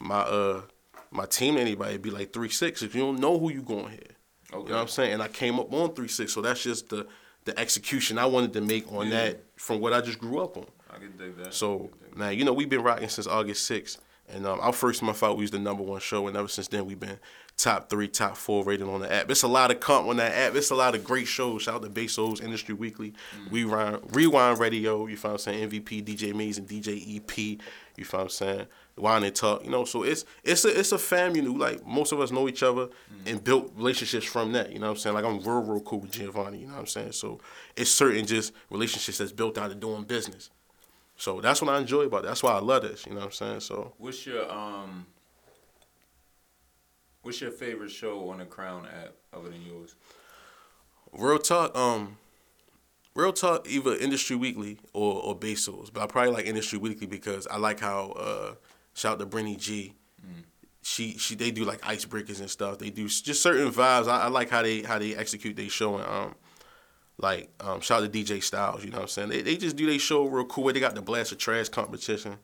my 0.00 0.20
uh 0.20 0.62
my 1.10 1.26
team 1.26 1.56
to 1.56 1.60
anybody, 1.60 1.90
it'd 1.90 2.02
be 2.02 2.10
like 2.10 2.32
three 2.32 2.48
six. 2.48 2.82
If 2.82 2.94
you 2.94 3.02
don't 3.02 3.20
know 3.20 3.38
who 3.38 3.52
you 3.52 3.60
going 3.62 3.90
here, 3.90 4.00
okay. 4.52 4.62
you 4.62 4.68
know 4.70 4.74
what 4.76 4.80
I'm 4.82 4.88
saying. 4.88 5.12
And 5.12 5.22
I 5.22 5.28
came 5.28 5.60
up 5.60 5.72
on 5.72 5.94
three 5.94 6.08
six, 6.08 6.32
so 6.32 6.40
that's 6.40 6.62
just 6.62 6.88
the 6.88 7.06
the 7.44 7.58
execution 7.58 8.18
I 8.18 8.24
wanted 8.24 8.54
to 8.54 8.62
make 8.62 8.90
on 8.90 9.08
Yeah. 9.08 9.24
that 9.26 9.44
from 9.56 9.80
what 9.80 9.92
I 9.92 10.00
just 10.00 10.18
grew 10.18 10.40
up 10.40 10.56
on. 10.56 10.66
I 10.90 10.98
can 10.98 11.14
dig 11.18 11.36
that. 11.36 11.52
So 11.52 11.74
I 11.74 11.78
can 11.78 12.08
dig 12.08 12.16
man, 12.16 12.38
you 12.38 12.44
know 12.44 12.52
we've 12.52 12.68
been 12.68 12.82
rocking 12.82 13.08
since 13.08 13.26
August 13.26 13.70
6th, 13.70 13.98
and 14.28 14.46
um, 14.46 14.58
our 14.60 14.72
first 14.72 15.02
month 15.02 15.22
out 15.22 15.36
we 15.36 15.42
was 15.42 15.50
the 15.50 15.58
number 15.58 15.82
one 15.82 16.00
show, 16.00 16.26
and 16.26 16.36
ever 16.36 16.48
since 16.48 16.68
then 16.68 16.86
we've 16.86 17.00
been 17.00 17.18
top 17.56 17.88
three, 17.88 18.08
top 18.08 18.36
four 18.36 18.64
rated 18.64 18.88
on 18.88 19.00
the 19.00 19.12
app. 19.12 19.30
It's 19.30 19.42
a 19.42 19.48
lot 19.48 19.70
of 19.70 19.80
comp 19.80 20.08
on 20.08 20.16
that 20.16 20.32
app. 20.34 20.54
It's 20.54 20.70
a 20.70 20.74
lot 20.74 20.94
of 20.94 21.04
great 21.04 21.26
shows. 21.26 21.62
Shout 21.62 21.76
out 21.76 21.82
to 21.82 21.88
Bezos 21.88 22.42
Industry 22.42 22.74
Weekly, 22.74 23.14
Rewind, 23.50 24.00
Rewind 24.14 24.58
Radio. 24.58 25.06
You 25.06 25.16
find 25.16 25.32
I'm 25.32 25.38
saying 25.38 25.70
MVP, 25.70 26.04
DJ 26.04 26.34
Maze, 26.34 26.58
and 26.58 26.68
DJ 26.68 27.16
EP. 27.16 27.60
You 27.96 28.04
find 28.04 28.22
I'm 28.22 28.28
saying 28.28 28.66
Wine 28.96 29.24
and 29.24 29.34
Talk. 29.34 29.64
You 29.64 29.70
know, 29.70 29.84
so 29.84 30.02
it's 30.02 30.24
it's 30.42 30.64
a 30.64 30.78
it's 30.78 30.92
a 30.92 30.98
fam. 30.98 31.36
You 31.36 31.42
know, 31.42 31.52
like 31.52 31.86
most 31.86 32.12
of 32.12 32.20
us 32.20 32.30
know 32.30 32.48
each 32.48 32.62
other 32.62 32.88
and 33.26 33.42
built 33.42 33.72
relationships 33.76 34.26
from 34.26 34.52
that. 34.52 34.72
You 34.72 34.78
know 34.78 34.86
what 34.86 34.92
I'm 34.92 34.98
saying? 34.98 35.14
Like 35.14 35.24
I'm 35.24 35.38
real 35.40 35.62
real 35.62 35.80
cool 35.80 36.00
with 36.00 36.12
Giovanni. 36.12 36.58
You 36.58 36.66
know 36.66 36.74
what 36.74 36.80
I'm 36.80 36.86
saying? 36.86 37.12
So 37.12 37.40
it's 37.76 37.90
certain 37.90 38.26
just 38.26 38.52
relationships 38.70 39.18
that's 39.18 39.32
built 39.32 39.58
out 39.58 39.70
of 39.70 39.80
doing 39.80 40.04
business. 40.04 40.50
So 41.16 41.40
that's 41.40 41.62
what 41.62 41.74
I 41.74 41.78
enjoy 41.78 42.02
about 42.02 42.24
it. 42.24 42.26
That's 42.26 42.42
why 42.42 42.52
I 42.52 42.60
love 42.60 42.82
this. 42.82 43.06
You 43.06 43.12
know 43.12 43.20
what 43.20 43.26
I'm 43.26 43.32
saying? 43.32 43.60
So 43.60 43.92
What's 43.98 44.26
your 44.26 44.50
um? 44.50 45.06
What's 47.22 47.40
your 47.40 47.52
favorite 47.52 47.90
show 47.90 48.28
on 48.28 48.38
the 48.38 48.44
Crown 48.44 48.86
app 48.86 49.14
other 49.32 49.48
than 49.48 49.62
yours? 49.62 49.94
real 51.16 51.38
talk, 51.38 51.76
um, 51.76 52.16
real 53.14 53.32
talk, 53.32 53.68
either 53.68 53.94
Industry 53.96 54.36
Weekly 54.36 54.78
or 54.92 55.22
or 55.22 55.38
Bezos, 55.38 55.92
but 55.92 56.02
I 56.02 56.06
probably 56.06 56.32
like 56.32 56.46
Industry 56.46 56.78
Weekly 56.78 57.06
because 57.06 57.46
I 57.46 57.56
like 57.56 57.80
how 57.80 58.10
uh, 58.12 58.54
shout 58.94 59.14
out 59.14 59.18
to 59.20 59.26
Brenny 59.26 59.58
G. 59.58 59.94
She 60.82 61.16
she 61.16 61.34
they 61.34 61.50
do 61.50 61.64
like 61.64 61.80
icebreakers 61.80 62.40
and 62.40 62.50
stuff. 62.50 62.78
They 62.78 62.90
do 62.90 63.08
just 63.08 63.42
certain 63.42 63.70
vibes. 63.70 64.06
I, 64.06 64.22
I 64.22 64.28
like 64.28 64.50
how 64.50 64.60
they 64.60 64.82
how 64.82 64.98
they 64.98 65.14
execute 65.14 65.56
their 65.56 65.68
show 65.68 65.96
and 65.96 66.06
um. 66.06 66.34
Like, 67.18 67.50
um, 67.60 67.80
shout 67.80 68.02
out 68.02 68.12
to 68.12 68.18
DJ 68.24 68.42
Styles, 68.42 68.84
you 68.84 68.90
know 68.90 68.96
what 68.98 69.02
I'm 69.04 69.08
saying? 69.08 69.28
They, 69.28 69.42
they 69.42 69.56
just 69.56 69.76
do 69.76 69.86
their 69.86 69.98
show 69.98 70.26
real 70.26 70.44
cool. 70.46 70.64
Where 70.64 70.72
they 70.72 70.80
got 70.80 70.94
the 70.94 71.02
Blast 71.02 71.30
of 71.32 71.38
Trash 71.38 71.68
competition. 71.68 72.38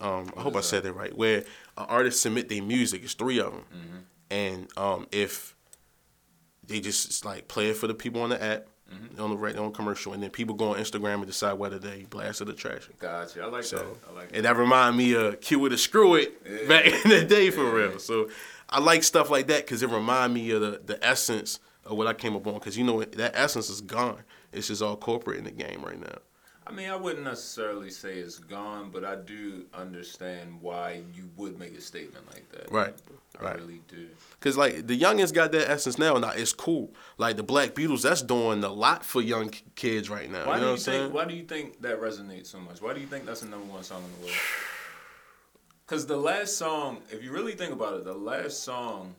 Um, 0.00 0.30
I 0.36 0.40
hope 0.40 0.56
I 0.56 0.60
said 0.60 0.82
that 0.84 0.92
right. 0.92 1.16
Where 1.16 1.44
uh, 1.76 1.86
artists 1.88 2.20
submit 2.22 2.48
their 2.48 2.62
music. 2.62 3.02
It's 3.04 3.14
three 3.14 3.38
of 3.40 3.52
them, 3.52 3.64
and 4.30 4.68
um, 4.76 5.06
if 5.12 5.54
they 6.66 6.80
just 6.80 7.24
like 7.24 7.48
play 7.48 7.68
it 7.70 7.76
for 7.76 7.86
the 7.86 7.94
people 7.94 8.22
on 8.22 8.30
the 8.30 8.42
app, 8.42 8.66
on 9.18 9.30
the 9.30 9.36
right 9.36 9.56
on 9.56 9.72
commercial, 9.72 10.12
and 10.12 10.22
then 10.22 10.30
people 10.30 10.54
go 10.54 10.70
on 10.74 10.78
Instagram 10.78 11.14
and 11.14 11.26
decide 11.26 11.54
whether 11.54 11.78
they 11.80 12.04
blast 12.10 12.40
or 12.40 12.52
trash. 12.52 12.88
Gotcha. 13.00 13.42
I 13.42 13.46
like 13.46 13.64
So, 13.64 13.78
that. 13.78 13.86
I 14.08 14.12
like 14.14 14.30
and 14.32 14.44
that 14.44 14.56
remind 14.56 14.96
me 14.96 15.14
of 15.14 15.40
Cue 15.40 15.64
It 15.66 15.72
or 15.72 15.76
Screw 15.76 16.14
It 16.14 16.68
back 16.68 16.86
in 16.86 17.10
the 17.10 17.24
day 17.24 17.50
for 17.50 17.64
real. 17.68 17.98
So 17.98 18.28
I 18.70 18.78
like 18.78 19.02
stuff 19.02 19.30
like 19.30 19.48
that 19.48 19.64
because 19.66 19.82
it 19.82 19.90
remind 19.90 20.32
me 20.34 20.50
of 20.52 20.60
the, 20.60 20.80
the 20.84 21.04
essence 21.04 21.58
of 21.86 21.96
what 21.96 22.06
I 22.06 22.14
came 22.14 22.36
up 22.36 22.46
on. 22.46 22.54
Because 22.54 22.76
you 22.76 22.84
know 22.84 23.02
that 23.02 23.32
essence 23.34 23.68
is 23.70 23.80
gone. 23.80 24.22
It's 24.52 24.68
just 24.68 24.82
all 24.82 24.96
corporate 24.96 25.38
in 25.38 25.44
the 25.44 25.50
game 25.50 25.82
right 25.82 26.00
now. 26.00 26.18
I 26.66 26.72
mean, 26.72 26.88
I 26.88 26.96
wouldn't 26.96 27.24
necessarily 27.24 27.90
say 27.90 28.14
it's 28.14 28.38
gone, 28.38 28.88
but 28.90 29.04
I 29.04 29.16
do 29.16 29.66
understand 29.74 30.62
why 30.62 31.02
you 31.14 31.28
would 31.36 31.58
make 31.58 31.76
a 31.76 31.80
statement 31.80 32.26
like 32.32 32.50
that. 32.52 32.72
Right, 32.72 32.94
I 33.38 33.44
right. 33.44 33.56
really 33.56 33.82
do. 33.86 34.06
Cause 34.40 34.56
like 34.56 34.86
the 34.86 34.98
youngins 34.98 35.32
got 35.32 35.52
that 35.52 35.70
essence 35.70 35.98
now, 35.98 36.16
and 36.16 36.24
it's 36.38 36.54
cool. 36.54 36.90
Like 37.18 37.36
the 37.36 37.42
Black 37.42 37.74
Beatles, 37.74 38.02
that's 38.02 38.22
doing 38.22 38.64
a 38.64 38.70
lot 38.70 39.04
for 39.04 39.20
young 39.20 39.50
kids 39.74 40.08
right 40.08 40.30
now. 40.30 40.46
Why 40.46 40.54
you 40.56 40.60
know 40.60 40.60
do 40.60 40.60
you 40.60 40.66
what 40.66 40.70
I'm 40.70 40.76
think? 40.76 40.84
saying? 40.84 41.12
Why 41.12 41.24
do 41.26 41.34
you 41.34 41.44
think 41.44 41.82
that 41.82 42.00
resonates 42.00 42.46
so 42.46 42.60
much? 42.60 42.80
Why 42.80 42.94
do 42.94 43.00
you 43.00 43.06
think 43.06 43.26
that's 43.26 43.40
the 43.40 43.48
number 43.48 43.66
one 43.70 43.82
song 43.82 44.02
in 44.02 44.10
the 44.20 44.26
world? 44.26 44.38
Because 45.86 46.06
the 46.06 46.16
last 46.16 46.56
song, 46.56 47.02
if 47.10 47.22
you 47.22 47.30
really 47.30 47.52
think 47.52 47.72
about 47.72 47.94
it, 47.94 48.04
the 48.04 48.14
last 48.14 48.62
song, 48.62 49.14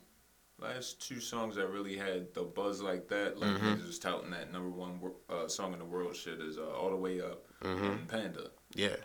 last 0.60 1.06
two 1.06 1.20
songs 1.20 1.56
that 1.56 1.68
really 1.68 1.98
had 1.98 2.34
the 2.34 2.44
buzz 2.44 2.82
like 2.82 3.08
that, 3.10 3.38
like 3.40 3.50
Mm-hmm. 3.58 3.86
was 3.86 4.00
touting 4.00 4.32
that 4.32 4.52
number 4.52 4.70
one 4.70 5.00
uh, 5.30 5.48
song 5.48 5.74
in 5.74 5.80
the 5.80 5.86
world, 5.86 6.16
shit 6.16 6.40
is 6.40 6.58
uh, 6.58 6.64
all 6.70 6.90
the 6.90 6.96
way 6.96 7.22
up 7.22 7.46
Mm-hmm. 7.64 7.84
and 7.86 8.08
Panda. 8.08 8.50
Yeah, 8.76 8.96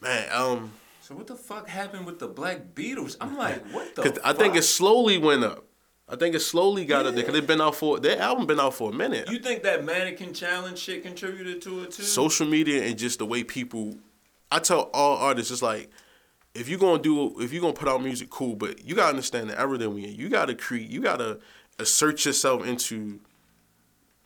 man. 0.00 0.28
Um, 0.32 0.72
So 1.00 1.14
what 1.14 1.26
the 1.28 1.36
fuck 1.36 1.68
happened 1.68 2.04
with 2.06 2.18
the 2.18 2.28
Black 2.28 2.74
Beatles? 2.74 3.16
I'm 3.20 3.36
like, 3.36 3.64
what 3.72 3.94
the? 3.94 4.02
cause 4.02 4.18
I 4.24 4.32
think 4.32 4.56
it 4.56 4.62
slowly 4.62 5.18
went 5.18 5.44
up. 5.44 5.64
I 6.08 6.14
think 6.14 6.36
it 6.36 6.40
slowly 6.40 6.84
got 6.84 7.04
up 7.06 7.14
there 7.14 7.24
because 7.24 7.32
they've 7.34 7.46
been 7.46 7.60
out 7.60 7.74
for 7.74 7.98
their 7.98 8.20
album 8.20 8.46
been 8.46 8.60
out 8.60 8.74
for 8.74 8.90
a 8.90 8.94
minute. 8.94 9.28
You 9.28 9.40
think 9.40 9.64
that 9.64 9.84
mannequin 9.84 10.34
challenge 10.34 10.78
shit 10.78 11.02
contributed 11.02 11.60
to 11.62 11.82
it 11.82 11.90
too? 11.92 12.04
social 12.04 12.46
media 12.46 12.84
and 12.84 12.96
just 12.96 13.18
the 13.18 13.26
way 13.26 13.42
people 13.42 13.96
I 14.48 14.60
tell 14.60 14.82
all 14.94 15.16
artists 15.16 15.50
it's 15.50 15.62
like 15.62 15.90
if 16.56 16.68
you're 16.68 16.78
gonna 16.78 17.02
do 17.02 17.40
if 17.40 17.52
you're 17.52 17.62
gonna 17.62 17.72
put 17.72 17.88
out 17.88 18.02
music 18.02 18.30
cool 18.30 18.56
but 18.56 18.84
you 18.84 18.94
gotta 18.94 19.10
understand 19.10 19.50
the 19.50 19.60
era 19.60 19.76
that 19.78 19.90
we 19.90 20.04
in 20.04 20.14
you 20.14 20.28
gotta 20.28 20.54
create 20.54 20.88
you 20.88 21.00
gotta 21.00 21.38
assert 21.78 22.24
yourself 22.24 22.66
into 22.66 23.20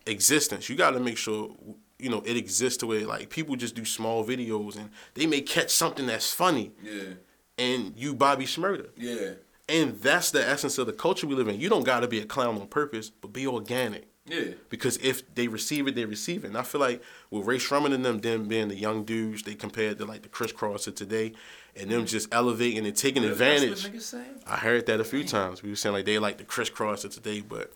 existence. 0.06 0.68
You 0.68 0.76
gotta 0.76 1.00
make 1.00 1.16
sure 1.16 1.54
you 1.98 2.08
know 2.10 2.22
it 2.24 2.36
exists 2.36 2.78
to 2.78 2.86
where 2.86 3.06
like 3.06 3.30
people 3.30 3.56
just 3.56 3.74
do 3.74 3.84
small 3.84 4.24
videos 4.24 4.76
and 4.76 4.90
they 5.14 5.26
may 5.26 5.40
catch 5.40 5.70
something 5.70 6.06
that's 6.06 6.32
funny 6.32 6.72
yeah, 6.82 7.14
and 7.58 7.92
you 7.96 8.14
Bobby 8.14 8.46
Shmurda 8.46 8.88
yeah, 8.96 9.32
and 9.68 10.00
that's 10.00 10.30
the 10.30 10.46
essence 10.46 10.78
of 10.78 10.86
the 10.86 10.94
culture 10.94 11.26
we 11.26 11.34
live 11.34 11.48
in. 11.48 11.60
You 11.60 11.68
don't 11.68 11.84
gotta 11.84 12.08
be 12.08 12.20
a 12.20 12.24
clown 12.24 12.58
on 12.58 12.66
purpose 12.68 13.10
but 13.10 13.32
be 13.32 13.46
organic 13.46 14.08
yeah. 14.30 14.54
because 14.68 14.96
if 14.98 15.34
they 15.34 15.48
receive 15.48 15.86
it, 15.86 15.94
they 15.94 16.04
receive 16.04 16.44
it. 16.44 16.48
And 16.48 16.56
I 16.56 16.62
feel 16.62 16.80
like 16.80 17.02
with 17.30 17.46
Rae 17.46 17.58
Sremmurd 17.58 17.92
and 17.92 18.04
them, 18.04 18.18
them 18.20 18.48
being 18.48 18.68
the 18.68 18.76
young 18.76 19.04
dudes, 19.04 19.42
they 19.42 19.54
compared 19.54 19.98
to 19.98 20.04
like 20.04 20.22
the 20.22 20.28
Kris 20.28 20.52
Kross 20.52 20.86
of 20.86 20.94
today, 20.94 21.32
and 21.76 21.90
them 21.90 22.06
just 22.06 22.32
elevating 22.32 22.86
and 22.86 22.96
taking 22.96 23.24
advantage. 23.24 23.86
Niggas 23.86 24.02
saying. 24.02 24.42
I 24.46 24.56
heard 24.56 24.86
that 24.86 25.00
a 25.00 25.04
few 25.04 25.24
times. 25.24 25.62
We 25.62 25.70
were 25.70 25.76
saying 25.76 25.94
like 25.94 26.04
they 26.04 26.18
like 26.18 26.38
the 26.38 26.44
Kris 26.44 26.70
Kross 26.70 27.04
of 27.04 27.12
today, 27.12 27.40
but 27.40 27.72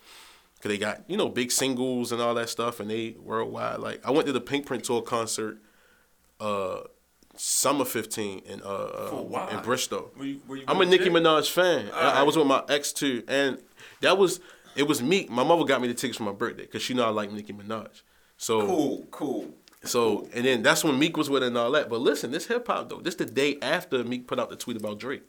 cause 0.61 0.71
they 0.71 0.79
got 0.79 1.03
you 1.09 1.17
know 1.17 1.29
big 1.29 1.51
singles 1.51 2.13
and 2.13 2.21
all 2.21 2.35
that 2.35 2.49
stuff, 2.49 2.81
and 2.81 2.91
they 2.91 3.17
worldwide. 3.19 3.81
Like 3.81 4.05
I 4.07 4.11
went 4.11 4.27
to 4.27 4.33
the 4.33 4.41
Pink 4.41 4.67
Print 4.67 4.85
tour 4.85 5.03
concert, 5.03 5.59
uh, 6.41 6.81
summer 7.37 7.85
fifteen 7.85 8.41
in 8.47 8.63
uh, 8.63 8.67
uh 8.67 9.49
in 9.51 9.63
Bristol. 9.63 10.13
Were 10.17 10.25
you- 10.25 10.41
were 10.47 10.57
you 10.57 10.65
I'm 10.69 10.81
a 10.81 10.87
Nicki 10.87 11.11
Minaj 11.11 11.51
fan. 11.51 11.91
I, 11.93 12.21
I 12.21 12.23
was 12.23 12.37
with 12.37 12.47
my 12.47 12.63
ex 12.69 12.93
too, 12.93 13.23
and 13.29 13.59
that 14.01 14.19
was 14.19 14.41
it 14.77 14.85
was 14.85 15.03
Meek. 15.03 15.31
My 15.31 15.45
mother 15.45 15.65
got 15.65 15.81
me 15.81 15.89
the 15.89 15.95
tickets 15.95 16.19
for 16.19 16.25
my 16.25 16.33
birthday 16.33 16.63
because 16.63 16.83
she 16.83 16.95
know 16.95 17.05
I 17.05 17.11
like 17.11 17.31
Nicki 17.33 17.53
Minaj. 17.53 18.03
So 18.37 18.67
Cool, 18.67 19.07
cool. 19.11 19.55
so 19.85 20.29
and 20.35 20.45
then 20.45 20.63
that's 20.63 20.83
when 20.85 20.99
Meek 20.99 21.17
was 21.17 21.31
with 21.31 21.43
and 21.43 21.57
all 21.57 21.71
that. 21.73 21.89
But 21.89 22.01
listen, 22.01 22.31
this 22.31 22.47
hip 22.47 22.67
hop 22.67 22.89
though, 22.89 23.01
this 23.01 23.15
the 23.15 23.25
day 23.27 23.59
after 23.63 24.03
Meek 24.05 24.27
put 24.27 24.39
out 24.41 24.51
the 24.51 24.57
tweet 24.57 24.77
about 24.77 24.99
Drake. 24.99 25.23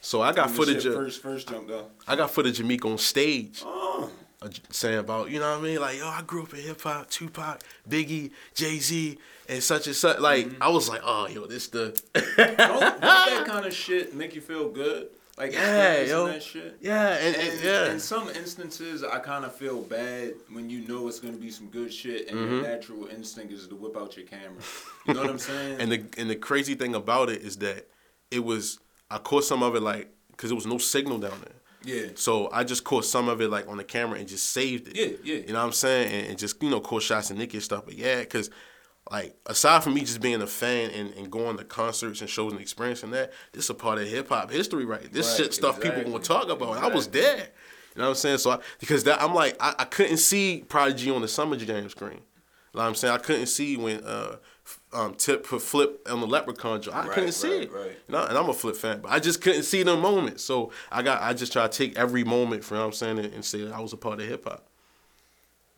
So 0.00 0.22
I 0.22 0.32
got 0.32 0.50
footage 0.50 0.84
of 0.86 0.94
first, 0.94 1.22
first 1.22 1.48
jump 1.48 1.68
though. 1.68 1.86
I 2.06 2.16
got 2.16 2.30
footage 2.30 2.60
of 2.60 2.66
Meek 2.66 2.84
on 2.84 2.98
stage 2.98 3.62
Oh, 3.64 4.10
saying 4.70 4.98
about 4.98 5.30
you 5.30 5.40
know 5.40 5.50
what 5.52 5.60
I 5.60 5.62
mean, 5.62 5.80
like 5.80 5.98
yo, 5.98 6.06
I 6.06 6.22
grew 6.26 6.42
up 6.42 6.52
in 6.54 6.60
hip 6.60 6.80
hop, 6.80 7.08
Tupac, 7.10 7.62
Biggie, 7.88 8.30
Jay 8.54 8.78
Z, 8.78 9.18
and 9.48 9.62
such 9.62 9.86
and 9.86 9.96
such. 9.96 10.18
Like 10.20 10.46
Mm-hmm. 10.46 10.62
I 10.62 10.68
was 10.68 10.88
like, 10.88 11.00
oh 11.04 11.26
yo, 11.28 11.46
this 11.46 11.68
the 11.68 11.98
don't, 12.14 12.36
don't 12.46 13.00
that 13.00 13.44
kind 13.46 13.66
of 13.66 13.72
shit 13.74 14.14
make 14.14 14.34
you 14.34 14.40
feel 14.40 14.68
good? 14.68 15.08
Like 15.38 15.52
yeah 15.52 16.00
yo 16.00 16.26
that 16.28 16.42
shit. 16.42 16.78
yeah 16.80 17.14
and, 17.16 17.36
and 17.36 17.48
And 17.52 17.62
yeah 17.62 17.90
in 17.92 18.00
some 18.00 18.28
instances, 18.30 19.04
I 19.04 19.18
kind 19.18 19.44
of 19.44 19.54
feel 19.54 19.82
bad 19.82 20.32
when 20.50 20.70
you 20.70 20.86
know 20.88 21.06
it's 21.08 21.20
gonna 21.20 21.36
be 21.36 21.50
some 21.50 21.66
good 21.68 21.92
shit, 21.92 22.28
and 22.28 22.38
Mm-hmm. 22.38 22.54
your 22.54 22.62
natural 22.62 23.06
instinct 23.08 23.52
is 23.52 23.66
to 23.68 23.74
whip 23.76 23.96
out 23.98 24.16
your 24.16 24.26
camera. 24.26 24.62
You 25.06 25.14
know 25.14 25.20
what 25.20 25.30
I'm 25.30 25.38
saying? 25.50 25.80
And 25.80 25.92
the 25.92 26.04
and 26.16 26.30
the 26.30 26.36
crazy 26.36 26.74
thing 26.74 26.94
about 26.94 27.28
it 27.28 27.42
is 27.42 27.56
that 27.58 27.86
it 28.30 28.42
was 28.44 28.78
I 29.10 29.18
caught 29.18 29.44
some 29.44 29.62
of 29.62 29.74
it 29.76 29.82
like 29.82 30.08
because 30.30 30.48
there 30.50 30.56
was 30.56 30.66
no 30.66 30.78
signal 30.78 31.18
down 31.18 31.38
there. 31.42 31.94
yeah, 31.94 32.08
So 32.14 32.50
I 32.52 32.64
just 32.64 32.84
caught 32.84 33.04
some 33.04 33.28
of 33.28 33.40
it 33.40 33.48
like 33.50 33.68
on 33.68 33.76
the 33.76 33.84
camera 33.84 34.18
and 34.18 34.26
just 34.26 34.50
saved 34.50 34.88
it. 34.88 34.96
Yeah, 34.96 35.16
yeah. 35.34 35.40
You 35.46 35.52
know 35.52 35.60
what 35.60 35.66
I'm 35.66 35.72
saying? 35.72 36.12
And, 36.12 36.26
and 36.28 36.38
just 36.38 36.62
you 36.62 36.70
know 36.70 36.80
caught 36.80 37.02
shots 37.02 37.28
and 37.30 37.38
Nicki 37.38 37.58
and 37.58 37.64
stuff. 37.64 37.84
But 37.84 37.94
yeah, 37.94 38.20
because 38.20 38.48
like 39.10 39.36
aside 39.46 39.84
from 39.84 39.94
me 39.94 40.00
just 40.00 40.20
being 40.20 40.42
a 40.42 40.46
fan 40.46 40.90
and, 40.90 41.12
and 41.14 41.30
going 41.30 41.56
to 41.58 41.64
concerts 41.64 42.20
and 42.20 42.28
shows 42.30 42.52
and 42.52 42.60
experiencing 42.60 43.10
that, 43.12 43.32
this 43.52 43.64
is 43.64 43.70
a 43.70 43.74
part 43.74 43.98
of 43.98 44.08
hip 44.08 44.28
hop 44.28 44.50
history, 44.50 44.84
right? 44.84 45.12
This 45.12 45.28
Right, 45.28 45.36
shit 45.36 45.54
stuff 45.54 45.76
people 45.76 45.90
exactly, 46.00 46.12
gonna 46.12 46.24
talk 46.24 46.48
about. 46.48 46.76
And 46.76 46.84
I 46.84 46.88
was 46.88 47.06
there. 47.08 47.36
You 47.94 48.02
know 48.02 48.04
what 48.04 48.08
I'm 48.10 48.14
saying? 48.16 48.38
So 48.38 48.50
I, 48.50 48.58
because 48.80 49.04
that 49.04 49.22
I'm 49.22 49.32
like 49.34 49.56
I, 49.60 49.74
I 49.78 49.84
couldn't 49.84 50.18
see 50.18 50.64
Prodigy 50.68 51.10
on 51.10 51.22
the 51.22 51.28
Summer 51.28 51.56
Jam 51.56 51.88
screen. 51.88 52.12
You 52.12 52.18
know 52.74 52.82
what 52.82 52.88
I'm 52.88 52.94
saying? 52.94 53.14
I 53.14 53.18
couldn't 53.18 53.46
see 53.46 53.76
when 53.78 54.04
uh, 54.04 54.36
um, 54.92 55.14
Tip 55.14 55.46
put 55.46 55.62
Flip 55.62 56.06
on 56.10 56.20
the 56.20 56.26
Leprechaun. 56.26 56.82
joint. 56.82 56.94
I 56.96 57.02
Right, 57.06 57.12
couldn't 57.12 57.32
see 57.32 57.52
right, 57.52 57.62
it. 57.62 57.72
right. 57.72 57.96
You 58.08 58.12
know, 58.12 58.24
and 58.24 58.36
I'm 58.36 58.50
a 58.50 58.52
Flip 58.52 58.76
fan, 58.76 59.00
but 59.00 59.10
I 59.12 59.18
just 59.18 59.40
couldn't 59.40 59.62
see 59.62 59.82
the 59.82 59.96
moment. 59.96 60.40
So 60.40 60.72
I 60.92 61.02
got 61.02 61.22
I 61.22 61.32
just 61.32 61.52
try 61.54 61.66
to 61.66 61.72
take 61.74 61.96
every 61.96 62.22
moment, 62.24 62.64
for, 62.64 62.74
you 62.74 62.78
know 62.80 62.86
what 62.86 62.88
I'm 62.88 62.92
saying, 62.92 63.18
and, 63.20 63.32
and 63.32 63.44
say 63.44 63.62
that 63.62 63.72
I 63.72 63.80
was 63.80 63.94
a 63.94 63.96
part 63.96 64.20
of 64.20 64.26
hip 64.26 64.44
hop. 64.44 64.66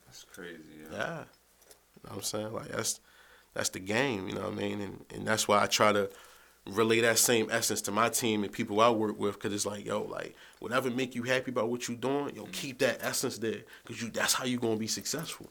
that's 0.07 0.25
crazy. 0.25 0.59
Yeah. 0.91 0.97
Yeah. 0.99 1.19
You 1.19 1.21
know 2.05 2.09
what 2.09 2.13
I'm 2.17 2.23
saying? 2.23 2.53
Like 2.53 2.69
that's 2.69 2.99
that's 3.59 3.71
the 3.71 3.81
game, 3.81 4.29
you 4.29 4.35
know 4.37 4.43
what 4.43 4.53
I 4.53 4.55
mean? 4.55 4.81
And 4.81 5.05
and 5.13 5.27
that's 5.27 5.49
why 5.49 5.61
I 5.61 5.67
try 5.67 5.93
to 5.93 6.09
relay 6.65 7.01
that 7.01 7.19
same 7.19 7.49
essence 7.51 7.81
to 7.83 7.91
my 7.91 8.09
team 8.09 8.45
and 8.45 8.53
people 8.53 8.81
I 8.81 8.89
work 8.91 9.19
with 9.19 9.39
cuz 9.41 9.53
it's 9.53 9.67
like, 9.67 9.85
yo, 9.85 10.03
like 10.03 10.37
whatever 10.61 10.91
make 10.91 11.15
you 11.17 11.25
happy 11.25 11.51
about 11.51 11.69
what 11.69 11.89
you're 11.89 11.97
doing, 11.97 12.37
yo, 12.37 12.47
keep 12.53 12.79
that 12.79 12.99
essence 13.03 13.39
there 13.39 13.63
cuz 13.85 14.01
you 14.01 14.11
that's 14.11 14.35
how 14.35 14.45
you're 14.45 14.61
going 14.61 14.75
to 14.77 14.81
be 14.81 14.87
successful. 14.87 15.51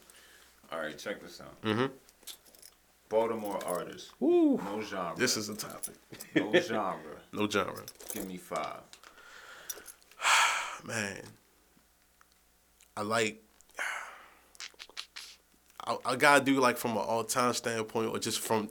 All 0.72 0.80
right, 0.80 0.98
check 0.98 1.22
this 1.22 1.41
out. 1.41 1.62
Mhm. 1.63 1.91
Baltimore 3.10 3.60
artists, 3.65 4.12
Woo. 4.22 4.58
no 4.58 4.82
genre. 4.82 5.15
This 5.17 5.36
is 5.38 5.50
a 5.50 5.56
topic. 5.56 5.96
no 6.36 6.52
genre. 6.72 7.17
no 7.34 7.50
genre. 7.50 7.84
Give 8.13 8.26
me 8.26 8.38
five. 8.38 8.82
Man. 10.86 11.24
I 12.96 13.02
like 13.02 13.43
I, 15.88 15.97
I 16.06 16.15
gotta 16.15 16.43
do 16.43 16.60
like 16.60 16.78
from 16.78 16.91
an 16.91 16.97
all 16.97 17.23
time 17.23 17.54
standpoint 17.54 18.10
or 18.10 18.19
just 18.19 18.39
from 18.39 18.69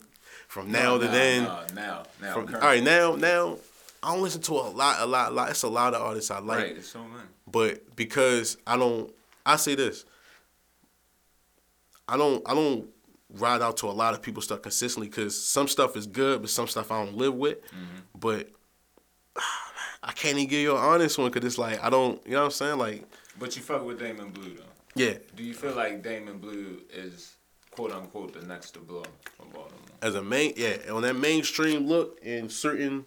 from 0.49 0.71
now 0.71 0.97
No, 0.97 0.99
to 0.99 1.05
no, 1.07 1.11
then. 1.13 1.43
no, 1.45 1.61
now, 1.75 2.03
now. 2.21 2.33
From, 2.35 2.55
all 2.55 2.61
right, 2.61 2.83
now, 2.83 3.17
now, 3.17 3.59
I 4.03 4.13
don't 4.15 4.23
listen 4.23 4.41
to 4.43 4.53
a 4.53 4.71
lot, 4.71 5.01
a 5.01 5.07
lot, 5.07 5.33
a 5.33 5.35
lot. 5.35 5.51
It's 5.51 5.63
a 5.65 5.69
lot 5.69 5.95
of 5.95 6.03
artists 6.03 6.31
I 6.31 6.39
like, 6.39 6.59
right, 6.59 6.77
it's 6.77 6.89
so 6.89 7.01
many. 7.01 7.23
but 7.51 7.97
because 7.97 8.57
I 8.67 8.77
don't, 8.77 9.13
I 9.45 9.57
say 9.57 9.75
this. 9.75 10.05
I 12.09 12.17
don't, 12.17 12.43
I 12.49 12.55
don't 12.55 12.87
ride 13.31 13.61
out 13.63 13.77
to 13.79 13.87
a 13.87 13.91
lot 13.91 14.15
of 14.15 14.23
people 14.23 14.41
stuff 14.41 14.63
consistently 14.63 15.09
because 15.09 15.41
some 15.41 15.67
stuff 15.67 15.97
is 15.97 16.07
good, 16.07 16.41
but 16.43 16.51
some 16.51 16.69
stuff 16.69 16.93
I 16.93 17.05
don't 17.05 17.17
live 17.17 17.35
with. 17.35 17.61
Mm-hmm. 17.67 17.97
But 18.21 18.49
I 20.03 20.13
can't 20.13 20.37
even 20.39 20.49
give 20.49 20.61
you 20.61 20.73
an 20.77 20.83
honest 20.83 21.19
one 21.19 21.31
because 21.31 21.45
it's 21.47 21.59
like 21.59 21.83
I 21.83 21.91
don't, 21.91 22.25
you 22.25 22.33
know 22.33 22.39
what 22.41 22.45
I'm 22.47 22.51
saying? 22.53 22.79
Like, 22.79 23.05
But 23.39 23.57
you 23.57 23.63
fuck 23.63 23.85
with 23.85 23.99
Damon 23.99 24.29
Blue 24.31 24.55
though. 24.55 24.63
Yeah, 24.97 25.15
Do 25.35 25.43
you 25.45 25.55
feel 25.55 25.75
like 25.75 26.03
Damon 26.03 26.39
Blue 26.39 26.81
is 26.93 27.35
quote 27.71 27.93
unquote 27.93 28.33
the 28.33 28.47
next 28.47 28.73
to 28.73 28.81
blow 28.81 29.05
from 29.37 29.51
Baltimore? 29.51 29.81
as 30.03 30.15
a 30.15 30.23
main 30.23 30.53
yeah 30.57 30.77
on 30.91 31.03
that 31.03 31.15
mainstream 31.17 31.87
look 31.87 32.19
and 32.25 32.53
certain 32.53 33.05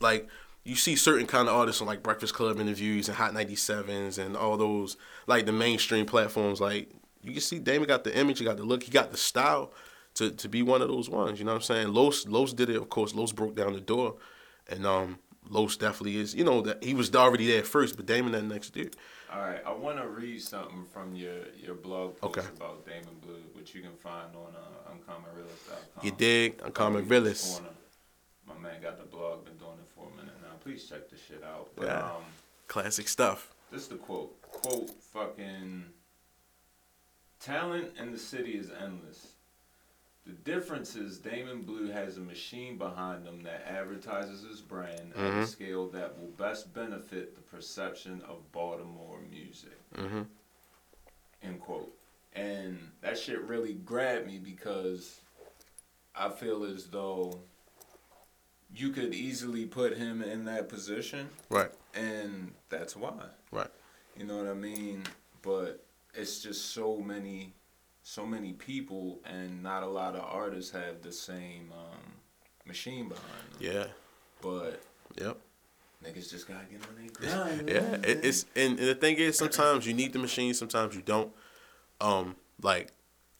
like 0.00 0.26
you 0.64 0.74
see 0.74 0.96
certain 0.96 1.26
kind 1.26 1.48
of 1.48 1.54
artists 1.54 1.80
on 1.80 1.86
like 1.86 2.02
Breakfast 2.02 2.34
Club 2.34 2.58
interviews 2.58 3.08
and 3.08 3.16
Hot 3.16 3.32
97s 3.34 4.18
and 4.18 4.36
all 4.36 4.56
those 4.56 4.96
like 5.26 5.46
the 5.46 5.52
mainstream 5.52 6.06
platforms 6.06 6.60
like 6.60 6.90
you 7.22 7.32
can 7.32 7.40
see 7.40 7.58
Damon 7.58 7.86
got 7.88 8.04
the 8.04 8.16
image 8.18 8.38
he 8.38 8.44
got 8.44 8.56
the 8.56 8.64
look 8.64 8.82
he 8.82 8.90
got 8.90 9.10
the 9.10 9.16
style 9.16 9.72
to, 10.14 10.30
to 10.30 10.48
be 10.48 10.62
one 10.62 10.82
of 10.82 10.88
those 10.88 11.08
ones 11.08 11.38
you 11.38 11.44
know 11.44 11.52
what 11.52 11.58
I'm 11.58 11.62
saying? 11.62 11.88
Los 11.92 12.26
Los 12.26 12.52
did 12.52 12.70
it 12.70 12.76
of 12.76 12.88
course 12.88 13.14
Los 13.14 13.32
broke 13.32 13.54
down 13.54 13.72
the 13.72 13.80
door 13.80 14.16
and 14.68 14.86
um 14.86 15.18
Los 15.50 15.76
definitely 15.76 16.16
is 16.16 16.34
you 16.34 16.44
know 16.44 16.60
that 16.62 16.82
he 16.82 16.94
was 16.94 17.14
already 17.14 17.46
there 17.46 17.62
first 17.62 17.96
but 17.96 18.06
Damon 18.06 18.32
that 18.32 18.44
next 18.44 18.70
dude 18.70 18.96
All 19.38 19.44
right, 19.44 19.60
I 19.64 19.72
want 19.72 19.98
to 19.98 20.08
read 20.08 20.42
something 20.42 20.84
from 20.92 21.14
your 21.14 21.36
your 21.64 21.76
blog 21.76 22.16
post 22.18 22.38
Okay. 22.38 22.48
about 22.56 22.84
Damon 22.84 23.14
Blue, 23.22 23.40
which 23.52 23.72
you 23.72 23.80
can 23.82 23.92
find 23.94 24.34
on 24.34 24.52
uh, 24.56 24.90
uncommonrealist.com. 24.90 26.04
You 26.04 26.10
dig? 26.10 26.60
Uncommon 26.64 27.02
Probably 27.02 27.18
realist. 27.18 27.62
My 28.48 28.58
man 28.58 28.82
got 28.82 28.98
the 28.98 29.04
blog, 29.04 29.44
been 29.44 29.56
doing 29.56 29.78
it 29.80 29.88
for 29.94 30.08
a 30.12 30.16
minute 30.16 30.34
now. 30.42 30.56
Please 30.64 30.88
check 30.88 31.08
this 31.08 31.20
shit 31.28 31.44
out. 31.44 31.68
But 31.76 31.86
Yeah. 31.86 32.04
um, 32.06 32.24
Classic 32.66 33.06
stuff. 33.06 33.54
this 33.70 33.82
is 33.82 33.88
the 33.88 33.94
quote. 33.96 34.42
Quote 34.42 34.90
fucking 35.12 35.84
talent 37.38 37.92
in 38.00 38.10
the 38.10 38.18
city 38.18 38.52
is 38.58 38.72
endless. 38.72 39.34
The 40.28 40.34
difference 40.34 40.94
is 40.94 41.16
Damon 41.16 41.62
Blue 41.62 41.90
has 41.90 42.18
a 42.18 42.20
machine 42.20 42.76
behind 42.76 43.26
him 43.26 43.42
that 43.44 43.66
advertises 43.66 44.44
his 44.46 44.60
brand 44.60 45.14
at 45.16 45.24
a 45.42 45.46
scale 45.46 45.88
that 45.88 46.18
will 46.20 46.28
best 46.28 46.74
benefit 46.74 47.34
the 47.34 47.40
perception 47.40 48.20
of 48.28 48.52
Baltimore 48.52 49.20
music. 49.30 49.72
Mhm. 49.94 50.26
End 51.42 51.60
quote. 51.60 51.98
And 52.34 52.92
that 53.00 53.18
shit 53.18 53.40
really 53.40 53.72
grabbed 53.72 54.26
me 54.26 54.38
because 54.38 55.18
I 56.14 56.28
feel 56.28 56.62
as 56.64 56.88
though 56.88 57.40
you 58.74 58.90
could 58.90 59.14
easily 59.14 59.64
put 59.64 59.96
him 59.96 60.20
in 60.20 60.44
that 60.44 60.68
position 60.68 61.30
Right. 61.48 61.72
and 61.94 62.54
that's 62.68 62.94
why. 62.94 63.30
Right. 63.50 63.70
You 64.14 64.24
know 64.26 64.36
what 64.36 64.46
I 64.46 64.52
mean? 64.54 65.04
But 65.40 65.86
it's 66.12 66.42
just 66.42 66.66
so 66.66 66.98
many, 66.98 67.54
so 68.08 68.24
many 68.24 68.54
people, 68.54 69.20
and 69.26 69.62
not 69.62 69.82
a 69.82 69.86
lot 69.86 70.16
of 70.16 70.22
artists 70.22 70.70
have 70.70 71.02
the 71.02 71.12
same 71.12 71.70
um, 71.76 72.00
machine 72.66 73.06
behind 73.06 73.52
them. 73.52 73.60
Yeah. 73.60 73.84
But 74.40 74.82
Yep. 75.20 75.36
niggas 76.02 76.30
just 76.30 76.48
gotta 76.48 76.64
get 76.70 76.80
on 76.88 76.96
their 76.96 77.10
grind. 77.10 77.68
Yeah, 77.68 78.08
it, 78.10 78.24
it's 78.24 78.46
and, 78.56 78.78
and 78.78 78.88
the 78.88 78.94
thing 78.94 79.16
is, 79.16 79.36
sometimes 79.36 79.86
you 79.86 79.92
need 79.92 80.14
the 80.14 80.18
machine, 80.18 80.54
sometimes 80.54 80.96
you 80.96 81.02
don't. 81.02 81.30
Um, 82.00 82.36
like 82.62 82.92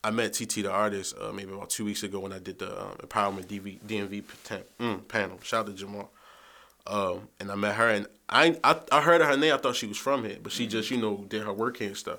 I 0.04 0.11
met 0.11 0.35
TT 0.35 0.57
the 0.57 0.70
artist 0.70 1.14
uh, 1.18 1.33
maybe 1.33 1.50
about 1.54 1.70
two 1.70 1.87
weeks 1.87 2.02
ago 2.02 2.20
when 2.20 2.35
I 2.35 2.38
did 2.38 2.59
the 2.59 2.78
um, 2.78 2.96
empowerment 2.98 3.46
DV, 3.46 3.81
DMV 3.81 4.22
mm, 4.78 5.09
panel. 5.09 5.38
Shout 5.42 5.61
out 5.61 5.66
to 5.68 5.72
Jamal. 5.72 6.11
Um, 6.87 7.28
and 7.40 7.50
I 7.50 7.54
met 7.54 7.76
her, 7.76 7.88
and 7.88 8.07
I, 8.28 8.59
I 8.62 8.81
I 8.92 9.00
heard 9.00 9.22
her 9.22 9.37
name. 9.38 9.54
I 9.54 9.57
thought 9.57 9.76
she 9.76 9.87
was 9.87 9.96
from 9.96 10.24
here, 10.24 10.38
but 10.42 10.52
she 10.52 10.66
just 10.66 10.90
you 10.90 10.98
know 10.98 11.24
did 11.26 11.44
her 11.44 11.54
work 11.54 11.78
here 11.78 11.88
and 11.88 11.96
stuff. 11.96 12.18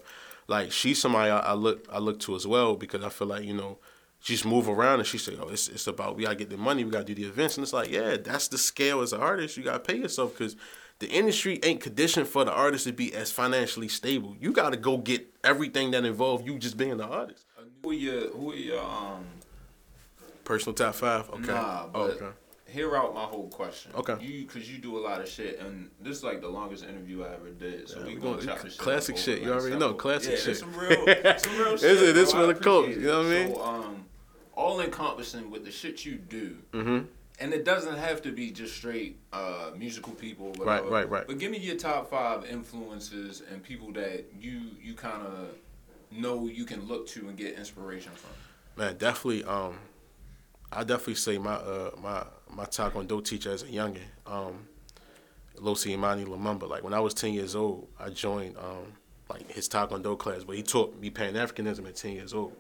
Like 0.50 0.72
she's 0.72 1.00
somebody 1.00 1.30
I, 1.32 1.40
I 1.40 1.54
look 1.54 1.88
I 1.92 2.00
look 2.00 2.20
to 2.22 2.36
as 2.36 2.46
well 2.48 2.76
because 2.76 3.04
I 3.04 3.10
feel 3.10 3.28
like 3.28 3.44
you 3.44 3.54
know 3.54 3.78
she's 4.20 4.44
move 4.44 4.68
around 4.68 5.00
and 5.00 5.08
she 5.08 5.18
say, 5.18 5.38
oh, 5.40 5.50
it's 5.50 5.68
it's 5.70 5.88
about 5.88 6.16
we 6.18 6.24
gotta 6.24 6.36
get 6.36 6.50
the 6.50 6.58
money, 6.58 6.84
we 6.84 6.92
gotta 6.92 7.06
do 7.06 7.16
the 7.16 7.24
events, 7.26 7.58
and 7.58 7.64
it's 7.64 7.74
like 7.74 7.92
yeah, 7.92 8.18
that's 8.18 8.48
the 8.48 8.58
scale 8.58 9.02
as 9.02 9.14
an 9.14 9.22
artist. 9.22 9.58
You 9.58 9.64
gotta 9.64 9.80
pay 9.80 9.98
yourself 9.98 10.38
because 10.38 10.56
the 10.98 11.08
industry 11.10 11.60
ain't 11.64 11.80
conditioned 11.82 12.28
for 12.28 12.44
the 12.44 12.52
artist 12.52 12.86
to 12.86 12.92
be 12.92 13.14
as 13.14 13.32
financially 13.32 13.88
stable. 13.88 14.36
You 14.40 14.52
gotta 14.52 14.76
go 14.78 14.98
get 14.98 15.34
everything 15.44 15.92
that 15.92 16.04
involve 16.04 16.46
you 16.46 16.58
just 16.58 16.78
being 16.78 16.98
the 16.98 17.06
artist. 17.06 17.46
Who 17.84 17.92
are 17.92 17.94
your 17.94 18.30
who 18.32 18.52
are 18.52 18.56
your 18.56 18.82
um 18.82 19.26
Personal 20.44 20.74
top 20.74 20.96
five, 20.96 21.30
okay. 21.30 21.52
Nah, 21.54 21.84
Oh, 21.94 22.08
but 22.08 22.16
okay. 22.16 22.36
Hear 22.72 22.96
out 22.96 23.14
my 23.14 23.24
whole 23.24 23.48
question. 23.50 23.92
Okay. 23.96 24.16
You 24.22 24.46
because 24.46 24.72
you 24.72 24.78
do 24.80 24.98
a 24.98 25.02
lot 25.02 25.20
of 25.22 25.28
shit, 25.28 25.60
and 25.60 25.90
this 26.02 26.18
is 26.18 26.24
like 26.24 26.42
the 26.42 26.48
longest 26.50 26.84
interview 26.84 27.24
I 27.24 27.34
ever 27.34 27.50
did. 27.50 27.90
So 27.90 28.00
Yeah, 28.00 28.06
we 28.06 28.16
we 28.16 28.22
gonna 28.22 28.36
gonna- 28.38 28.46
chop 28.48 28.62
this 28.62 28.76
classic 28.78 29.18
shit, 29.18 29.42
you 29.42 29.52
already 29.54 29.78
know, 29.78 29.94
classic 29.94 30.32
yeah, 30.32 30.38
shit. 30.38 30.58
Some 30.58 30.74
real, 30.76 31.06
some 31.38 31.58
real 31.58 31.72
shit. 31.78 31.82
This 31.82 32.02
is- 32.02 32.14
this 32.14 32.32
for 32.32 32.46
the 32.48 32.56
coach, 32.56 32.90
you 32.96 33.02
know 33.02 33.18
what 33.20 33.28
I 33.28 33.30
mean? 33.30 33.56
So 33.56 33.62
um, 33.64 34.06
all 34.56 34.82
encompassing 34.82 35.50
with 35.50 35.66
the 35.66 35.72
shit 35.72 36.06
you 36.06 36.16
do. 36.16 36.58
Mm-hmm. 36.74 37.06
And 37.42 37.54
it 37.54 37.64
doesn't 37.64 37.98
have 37.98 38.22
to 38.24 38.34
be 38.34 38.52
just 38.52 38.76
straight 38.76 39.18
uh, 39.32 39.72
musical 39.78 40.12
people. 40.12 40.54
Or 40.60 40.66
Right, 40.66 40.84
right, 40.84 41.10
right. 41.10 41.26
But 41.26 41.38
give 41.40 41.52
me 41.52 41.58
your 41.58 41.78
top 41.78 42.10
five 42.10 42.44
influences 42.46 43.42
and 43.50 43.64
people 43.64 43.94
that 43.94 44.26
you 44.38 44.60
you 44.84 44.94
kind 44.94 45.26
of 45.26 45.56
know 46.12 46.48
you 46.48 46.66
can 46.66 46.86
look 46.86 47.08
to 47.08 47.30
and 47.30 47.38
get 47.38 47.58
inspiration 47.58 48.12
from. 48.12 48.32
Man, 48.76 48.98
definitely. 48.98 49.46
Um, 49.46 49.78
I 50.72 50.84
definitely 50.84 51.16
say 51.16 51.38
my 51.38 51.54
uh 51.54 51.92
my 52.02 52.26
my 52.56 52.66
taekwondo 52.66 53.24
teacher 53.24 53.52
as 53.52 53.64
a 53.64 53.68
youngin, 53.68 54.02
um, 54.28 54.68
Losi 55.58 55.88
Imani 55.92 56.26
Lamumba. 56.26 56.68
Like 56.70 56.84
when 56.84 56.94
I 56.94 57.00
was 57.00 57.14
ten 57.14 57.34
years 57.34 57.56
old, 57.56 57.88
I 58.00 58.10
joined 58.10 58.58
um 58.58 58.94
like 59.30 59.50
his 59.52 59.68
taekwondo 59.70 60.18
class, 60.18 60.44
but 60.44 60.56
he 60.56 60.64
taught 60.64 61.00
me 61.00 61.10
Pan 61.10 61.34
Africanism 61.34 61.88
at 61.88 61.96
ten 61.96 62.14
years 62.14 62.34
old. 62.34 62.54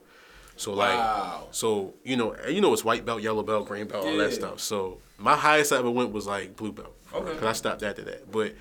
So 0.56 0.74
like, 0.74 0.98
Wow. 0.98 1.48
so 1.52 1.94
you 2.04 2.18
know, 2.18 2.36
you 2.48 2.62
know 2.62 2.74
it's 2.74 2.84
white 2.84 3.06
belt, 3.06 3.22
yellow 3.22 3.44
belt, 3.44 3.68
green 3.68 3.88
belt, 3.88 4.06
all 4.06 4.18
that 4.18 4.34
stuff. 4.34 4.60
So 4.60 5.00
my 5.18 5.36
highest 5.36 5.72
I 5.72 5.78
ever 5.78 5.90
went 5.92 6.12
was 6.12 6.28
like 6.28 6.56
blue 6.56 6.72
belt. 6.74 6.96
Okay. 7.14 7.34
Cause 7.36 7.44
I 7.44 7.54
stopped 7.54 7.82
after 7.84 8.04
that, 8.04 8.32
but 8.32 8.56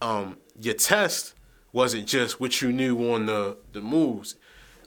um, 0.00 0.36
your 0.60 0.74
test 0.74 1.34
wasn't 1.72 2.06
just 2.06 2.38
what 2.38 2.60
you 2.60 2.70
knew 2.72 3.12
on 3.12 3.26
the 3.26 3.56
the 3.72 3.80
moves. 3.80 4.34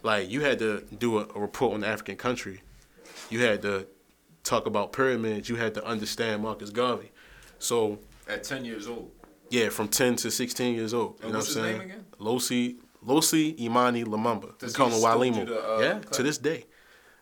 Like 0.04 0.30
you 0.30 0.42
had 0.42 0.60
to 0.60 0.84
do 0.98 1.18
a, 1.18 1.28
a 1.36 1.40
report 1.40 1.74
on 1.74 1.80
the 1.82 1.88
African 1.88 2.16
country. 2.16 2.62
You 3.30 3.40
had 3.42 3.62
to 3.64 3.88
talk 4.44 4.66
about 4.68 4.94
pyramids. 4.94 5.50
You 5.50 5.56
had 5.56 5.74
to 5.76 5.86
understand 5.86 6.44
Marcus 6.44 6.70
Garvey. 6.70 7.12
So 7.60 8.00
At 8.28 8.44
ten 8.44 8.66
years 8.66 8.88
old. 8.88 9.12
yeah, 9.50 9.70
from 9.70 9.88
ten 9.88 10.16
to 10.18 10.30
sixteen 10.32 10.76
years 10.76 10.94
old. 10.94 11.16
You 11.20 11.24
And 11.26 11.34
know 11.34 11.40
what's 11.40 11.56
what 11.56 11.64
I'm 11.66 11.70
his 11.70 11.78
saying? 11.78 11.88
name 11.90 12.00
again? 12.00 12.06
Losi 12.20 12.76
Losi 13.06 13.60
Imani 13.60 14.04
Lamumba. 14.04 14.46
We 14.48 14.52
Does 14.60 14.76
call 14.76 14.88
him 14.90 15.02
Walimu. 15.02 15.50
uh, 15.50 15.80
yeah, 15.82 16.00
class? 16.00 16.18
to 16.18 16.24
this 16.24 16.38
day. 16.38 16.66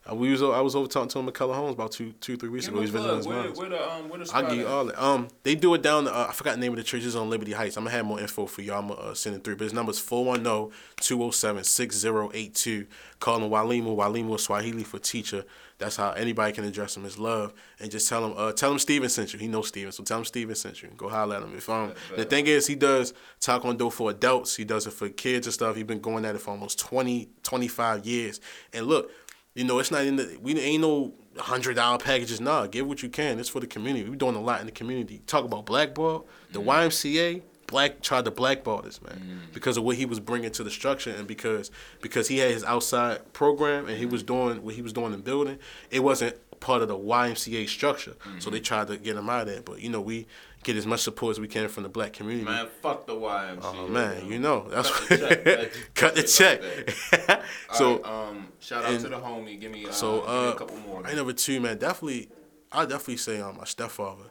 Uh, 0.10 0.16
we 0.16 0.32
was 0.32 0.44
I 0.44 0.60
was 0.60 0.76
over 0.76 0.86
talking 0.88 1.08
to 1.10 1.20
him 1.20 1.30
at 1.30 1.34
Keller 1.34 1.54
Holmes 1.54 1.76
about 1.76 1.94
two 1.94 2.12
two 2.20 2.36
three 2.36 2.50
weeks 2.50 2.66
Give 2.66 2.74
ago. 2.76 2.82
him 2.84 2.88
He 2.88 2.92
a 2.98 3.00
was 3.00 3.02
visiting 3.02 3.18
his 3.18 3.26
plug. 3.26 3.56
Where, 3.58 3.70
where 3.70 3.80
the 3.80 3.90
um 3.94 4.10
where 4.10 4.20
the 4.20 4.30
I'll 4.34 4.50
give 4.50 4.58
you 4.60 4.68
all 4.68 4.84
that. 4.86 5.02
Um, 5.02 5.30
they 5.44 5.56
do 5.56 5.74
it 5.76 5.82
down. 5.82 6.10
Uh, 6.10 6.28
I 6.30 6.34
forgot 6.34 6.56
the 6.56 6.60
name 6.60 6.74
of 6.74 6.78
the 6.78 6.84
church. 6.84 7.06
It's 7.06 7.16
on 7.16 7.30
Liberty 7.30 7.54
Heights. 7.54 7.78
I'm 7.78 7.86
gonna 7.86 7.96
have 7.96 8.06
more 8.06 8.20
info 8.20 8.46
for 8.46 8.62
y'all. 8.62 8.80
I'm 8.80 8.90
gonna 8.90 9.00
uh, 9.00 9.14
send 9.14 9.38
it 9.38 9.46
through. 9.46 9.56
But 9.56 9.64
his 9.64 9.74
number's 9.74 10.02
410-207-6082. 10.02 12.88
Call 13.20 13.44
him 13.44 13.50
Walimu. 13.50 13.96
Walimu 13.96 14.36
is 14.36 14.44
Swahili 14.44 14.84
for 14.84 15.00
teacher. 15.00 15.46
That's 15.80 15.96
how 15.98 16.12
anybody 16.12 16.54
can 16.54 16.64
address 16.66 16.96
him 16.96 17.04
as 17.06 17.18
love. 17.18 17.52
And 17.80 17.90
just 17.92 18.08
tell 18.08 18.24
him, 18.26 18.34
uh, 18.38 18.52
tell 18.54 18.72
him 18.72 18.78
Steven 18.80 19.10
sent 19.10 19.34
you. 19.34 19.40
He 19.40 19.48
knows 19.48 19.68
Steven, 19.70 19.92
so 19.92 20.04
tell 20.04 20.20
him 20.20 20.26
Steven 20.26 20.56
sent 20.56 20.82
you. 20.84 20.90
Go 20.96 21.10
holler 21.10 21.38
at 21.38 21.44
him. 21.44 21.54
If 21.58 21.68
um, 21.70 21.94
the 22.16 22.26
thing 22.26 22.46
is, 22.48 22.68
he 22.68 22.76
does 22.76 23.14
taekwondo 23.42 23.92
for 23.92 24.12
adults. 24.12 24.56
He 24.56 24.64
does 24.66 24.86
it 24.88 24.94
for 24.94 25.10
kids 25.10 25.48
and 25.48 25.54
stuff. 25.54 25.76
He's 25.76 25.84
been 25.86 26.00
going 26.00 26.26
at 26.26 26.36
it 26.36 26.42
for 26.42 26.52
almost 26.52 26.78
20, 26.80 27.28
25 27.42 28.06
years. 28.06 28.40
And 28.72 28.86
look, 28.86 29.10
you 29.56 29.64
know, 29.64 29.80
it's 29.80 29.92
not 29.92 30.06
in 30.06 30.16
the 30.16 30.38
we 30.42 30.58
ain't 30.60 30.82
no 30.82 31.14
hundred 31.38 31.76
dollar 31.76 31.98
packages. 31.98 32.40
Nah, 32.40 32.68
give 32.68 32.88
what 32.88 33.04
you 33.04 33.10
can. 33.10 33.40
It's 33.40 33.50
for 33.50 33.60
the 33.60 33.68
community. 33.68 34.10
We're 34.10 34.16
doing 34.16 34.36
a 34.36 34.42
lot 34.42 34.60
in 34.60 34.66
the 34.66 34.72
community. 34.72 35.22
Talk 35.28 35.46
about 35.46 35.66
blackball. 35.66 36.26
The 36.52 36.60
mm-hmm. 36.60 36.70
YMCA 36.70 37.42
black 37.68 38.02
tried 38.02 38.26
to 38.26 38.32
blackball 38.32 38.82
this 38.82 39.02
man 39.02 39.16
mm-hmm. 39.16 39.38
because 39.54 39.78
of 39.78 39.84
what 39.84 39.96
he 39.96 40.06
was 40.06 40.20
bringing 40.20 40.52
to 40.52 40.64
the 40.64 40.70
structure 40.70 41.10
and 41.12 41.28
because 41.28 41.72
because 42.02 42.28
he 42.28 42.38
had 42.38 42.52
his 42.52 42.64
outside 42.64 43.34
program 43.34 43.88
and 43.88 43.98
he 43.98 44.06
was 44.06 44.24
mm-hmm. 44.24 44.34
doing 44.34 44.64
what 44.64 44.76
he 44.76 44.82
was 44.82 44.94
doing 44.94 45.14
in 45.14 45.22
building. 45.22 45.58
It 45.90 46.02
wasn't 46.02 46.38
part 46.60 46.82
of 46.82 46.88
the 46.88 46.98
YMCA 46.98 47.68
structure, 47.68 48.14
so 48.40 48.50
they 48.50 48.62
tried 48.62 48.88
to 48.88 48.98
get 48.98 49.18
him 49.18 49.30
out 49.30 49.42
of 49.42 49.48
there. 49.48 49.62
But 49.62 49.82
you 49.82 49.90
know, 49.90 50.02
we 50.02 50.28
get 50.64 50.76
as 50.76 50.86
much 50.86 51.02
support 51.02 51.32
as 51.32 51.40
we 51.40 51.48
can 51.48 51.68
from 51.70 51.84
the 51.84 51.90
black 51.90 52.14
community. 52.14 52.46
Man, 52.46 52.68
fuck 52.82 53.06
the 53.06 53.14
YMCA. 53.14 53.60
Oh 53.62 53.88
man, 53.88 54.28
you 54.30 54.40
know 54.40 54.68
that's 54.70 54.90
Cut 54.90 55.10
the 55.10 55.18
check, 55.18 55.72
cut 55.96 56.16
the 56.16 56.24
check. 56.24 57.44
so 57.72 57.98
Alright, 58.04 58.06
um, 58.06 58.48
shout 58.60 58.84
out 58.86 59.00
to 59.00 59.10
the 59.10 59.18
homie. 59.18 59.60
Give 59.60 59.72
me 59.72 59.86
uh, 59.88 59.92
so 59.92 60.20
give 60.22 60.30
me 60.30 60.34
uh, 60.34 60.52
a 60.52 60.56
couple 60.56 60.78
more. 60.78 61.02
I 61.06 61.14
number 61.14 61.34
two, 61.34 61.60
man, 61.60 61.78
definitely, 61.78 62.30
I 62.72 62.84
definitely 62.86 63.18
say 63.18 63.40
um 63.42 63.58
my 63.58 63.66
stepfather, 63.66 64.26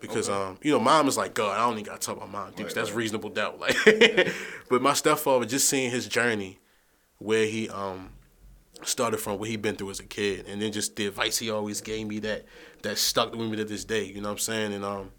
because 0.00 0.28
Okay. 0.28 0.38
um 0.38 0.58
you 0.62 0.72
know 0.72 0.80
mom 0.80 1.08
is 1.08 1.16
like 1.16 1.34
God. 1.34 1.56
I 1.56 1.60
don't 1.64 1.74
even 1.74 1.84
gotta 1.84 1.98
talk 2.00 2.16
about 2.16 2.30
mom, 2.30 2.52
Dukes. 2.52 2.60
Right, 2.70 2.74
That's 2.74 2.90
right. 2.90 2.98
reasonable 2.98 3.30
doubt. 3.30 3.58
Like, 3.60 3.76
but 4.68 4.82
my 4.82 4.92
stepfather, 4.92 5.44
just 5.46 5.68
seeing 5.68 5.90
his 5.90 6.06
journey, 6.06 6.58
where 7.18 7.46
he 7.46 7.68
um 7.70 8.10
started 8.82 9.16
from, 9.18 9.38
what 9.38 9.48
he 9.48 9.56
been 9.56 9.74
through 9.74 9.90
as 9.90 10.00
a 10.00 10.04
kid, 10.04 10.46
and 10.46 10.60
then 10.60 10.70
just 10.70 10.96
the 10.96 11.06
advice 11.06 11.38
he 11.38 11.50
always 11.50 11.80
gave 11.80 12.06
me 12.06 12.18
that 12.20 12.44
that 12.82 12.98
stuck 12.98 13.34
with 13.34 13.48
me 13.50 13.56
to 13.56 13.64
this 13.64 13.84
day. 13.84 14.04
You 14.04 14.20
know 14.20 14.28
what 14.28 14.32
I'm 14.32 14.38
saying? 14.38 14.72
And 14.74 14.84
um 14.84 15.12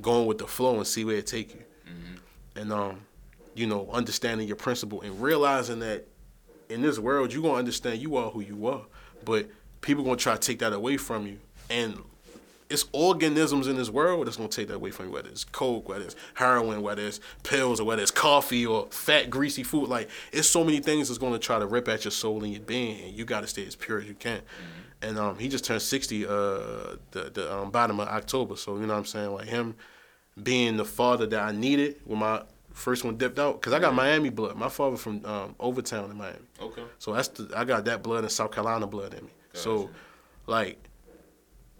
going 0.00 0.26
with 0.26 0.38
the 0.38 0.46
flow 0.46 0.76
and 0.76 0.86
see 0.86 1.04
where 1.04 1.16
it 1.16 1.26
take 1.26 1.54
you, 1.54 1.62
and 2.56 2.72
um 2.72 3.00
you 3.54 3.66
know 3.66 3.88
understanding 3.92 4.46
your 4.46 4.56
principle 4.56 5.00
and 5.02 5.20
realizing 5.20 5.80
that 5.80 6.06
in 6.68 6.82
this 6.82 6.98
world, 6.98 7.32
you're 7.32 7.42
gonna 7.42 7.54
understand 7.58 8.00
you 8.00 8.16
are 8.16 8.30
who 8.30 8.40
you 8.40 8.66
are, 8.66 8.82
but 9.24 9.48
people 9.80 10.04
gonna 10.04 10.16
try 10.16 10.34
to 10.34 10.40
take 10.40 10.60
that 10.60 10.72
away 10.72 10.96
from 10.96 11.26
you, 11.26 11.38
and 11.68 11.98
it's 12.68 12.84
organisms 12.92 13.66
in 13.66 13.74
this 13.74 13.90
world 13.90 14.24
that's 14.24 14.36
gonna 14.36 14.48
take 14.48 14.68
that 14.68 14.76
away 14.76 14.92
from 14.92 15.06
you. 15.06 15.12
Whether 15.12 15.28
it's 15.28 15.42
coke, 15.42 15.88
whether 15.88 16.04
it's 16.04 16.14
heroin, 16.34 16.82
whether 16.82 17.02
it's 17.04 17.18
pills, 17.42 17.80
or 17.80 17.84
whether 17.84 18.00
it's 18.00 18.12
coffee 18.12 18.64
or 18.64 18.86
fat, 18.90 19.28
greasy 19.28 19.64
food. 19.64 19.88
Like 19.88 20.08
it's 20.32 20.48
so 20.48 20.62
many 20.62 20.78
things 20.78 21.08
that's 21.08 21.18
gonna 21.18 21.40
try 21.40 21.58
to 21.58 21.66
rip 21.66 21.88
at 21.88 22.04
your 22.04 22.12
soul 22.12 22.44
and 22.44 22.52
your 22.52 22.62
being, 22.62 23.00
and 23.02 23.12
you 23.12 23.24
gotta 23.24 23.48
stay 23.48 23.66
as 23.66 23.74
pure 23.74 23.98
as 23.98 24.06
you 24.06 24.14
can. 24.14 24.42
And 25.02 25.18
um, 25.18 25.38
he 25.38 25.48
just 25.48 25.64
turned 25.64 25.82
sixty 25.82 26.26
uh 26.26 26.96
the 27.12 27.30
the 27.32 27.52
um, 27.54 27.70
bottom 27.70 28.00
of 28.00 28.08
October, 28.08 28.56
so 28.56 28.76
you 28.76 28.82
know 28.86 28.92
what 28.92 28.98
I'm 28.98 29.04
saying. 29.06 29.32
Like 29.32 29.46
him 29.48 29.74
being 30.42 30.76
the 30.76 30.84
father 30.84 31.26
that 31.26 31.40
I 31.40 31.52
needed 31.52 31.96
when 32.04 32.18
my 32.18 32.42
first 32.72 33.04
one 33.04 33.16
dipped 33.16 33.38
out, 33.38 33.60
cause 33.62 33.72
I 33.72 33.78
got 33.78 33.94
Miami 33.94 34.30
blood. 34.30 34.56
My 34.56 34.68
father 34.68 34.96
from 34.96 35.24
um, 35.24 35.54
Overtown 35.58 36.10
in 36.10 36.16
Miami. 36.16 36.38
okay. 36.60 36.82
So 36.98 37.12
that's 37.14 37.28
the 37.28 37.50
I 37.56 37.64
got 37.64 37.84
that 37.86 38.02
blood 38.02 38.24
and 38.24 38.32
South 38.32 38.52
Carolina 38.52 38.86
blood 38.86 39.14
in 39.14 39.24
me. 39.24 39.30
So 39.54 39.90
like 40.46 40.78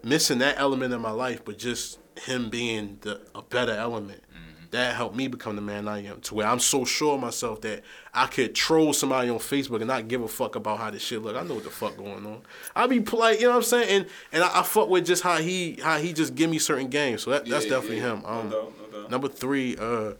missing 0.02 0.38
that 0.38 0.58
element 0.58 0.92
in 0.94 1.00
my 1.00 1.10
life, 1.10 1.44
but 1.44 1.58
just 1.58 1.98
him 2.24 2.48
being 2.50 2.98
the 3.02 3.20
a 3.34 3.42
better 3.42 3.72
element 3.72 4.22
that 4.70 4.94
helped 4.94 5.16
me 5.16 5.26
become 5.26 5.56
the 5.56 5.62
man 5.62 5.88
I 5.88 6.04
am. 6.04 6.20
To 6.20 6.34
where 6.34 6.46
I'm 6.46 6.60
so 6.60 6.84
sure 6.84 7.14
of 7.16 7.20
myself 7.20 7.60
that 7.62 7.82
I 8.14 8.26
could 8.26 8.54
troll 8.54 8.92
somebody 8.92 9.28
on 9.28 9.38
Facebook 9.38 9.78
and 9.78 9.88
not 9.88 10.06
give 10.08 10.22
a 10.22 10.28
fuck 10.28 10.54
about 10.54 10.78
how 10.78 10.90
this 10.90 11.02
shit 11.02 11.22
look. 11.22 11.36
I 11.36 11.42
know 11.42 11.54
what 11.54 11.64
the 11.64 11.70
fuck 11.70 11.96
going 11.96 12.24
on. 12.24 12.42
I 12.76 12.86
be 12.86 13.00
polite, 13.00 13.40
you 13.40 13.46
know 13.46 13.50
what 13.50 13.56
I'm 13.56 13.62
saying? 13.64 13.88
And 13.88 14.06
and 14.32 14.44
I, 14.44 14.60
I 14.60 14.62
fuck 14.62 14.88
with 14.88 15.06
just 15.06 15.22
how 15.22 15.38
he 15.38 15.78
how 15.82 15.98
he 15.98 16.12
just 16.12 16.34
give 16.34 16.48
me 16.50 16.58
certain 16.58 16.88
games. 16.88 17.22
So 17.22 17.30
that, 17.30 17.46
that's 17.46 17.64
Yeah, 17.64 17.70
definitely 17.72 17.98
yeah. 17.98 18.12
him. 18.14 18.22
No 18.22 18.28
Um, 18.28 18.50
no 18.50 18.70
doubt. 18.92 19.10
number 19.10 19.28
three, 19.28 19.76
uh, 19.76 20.12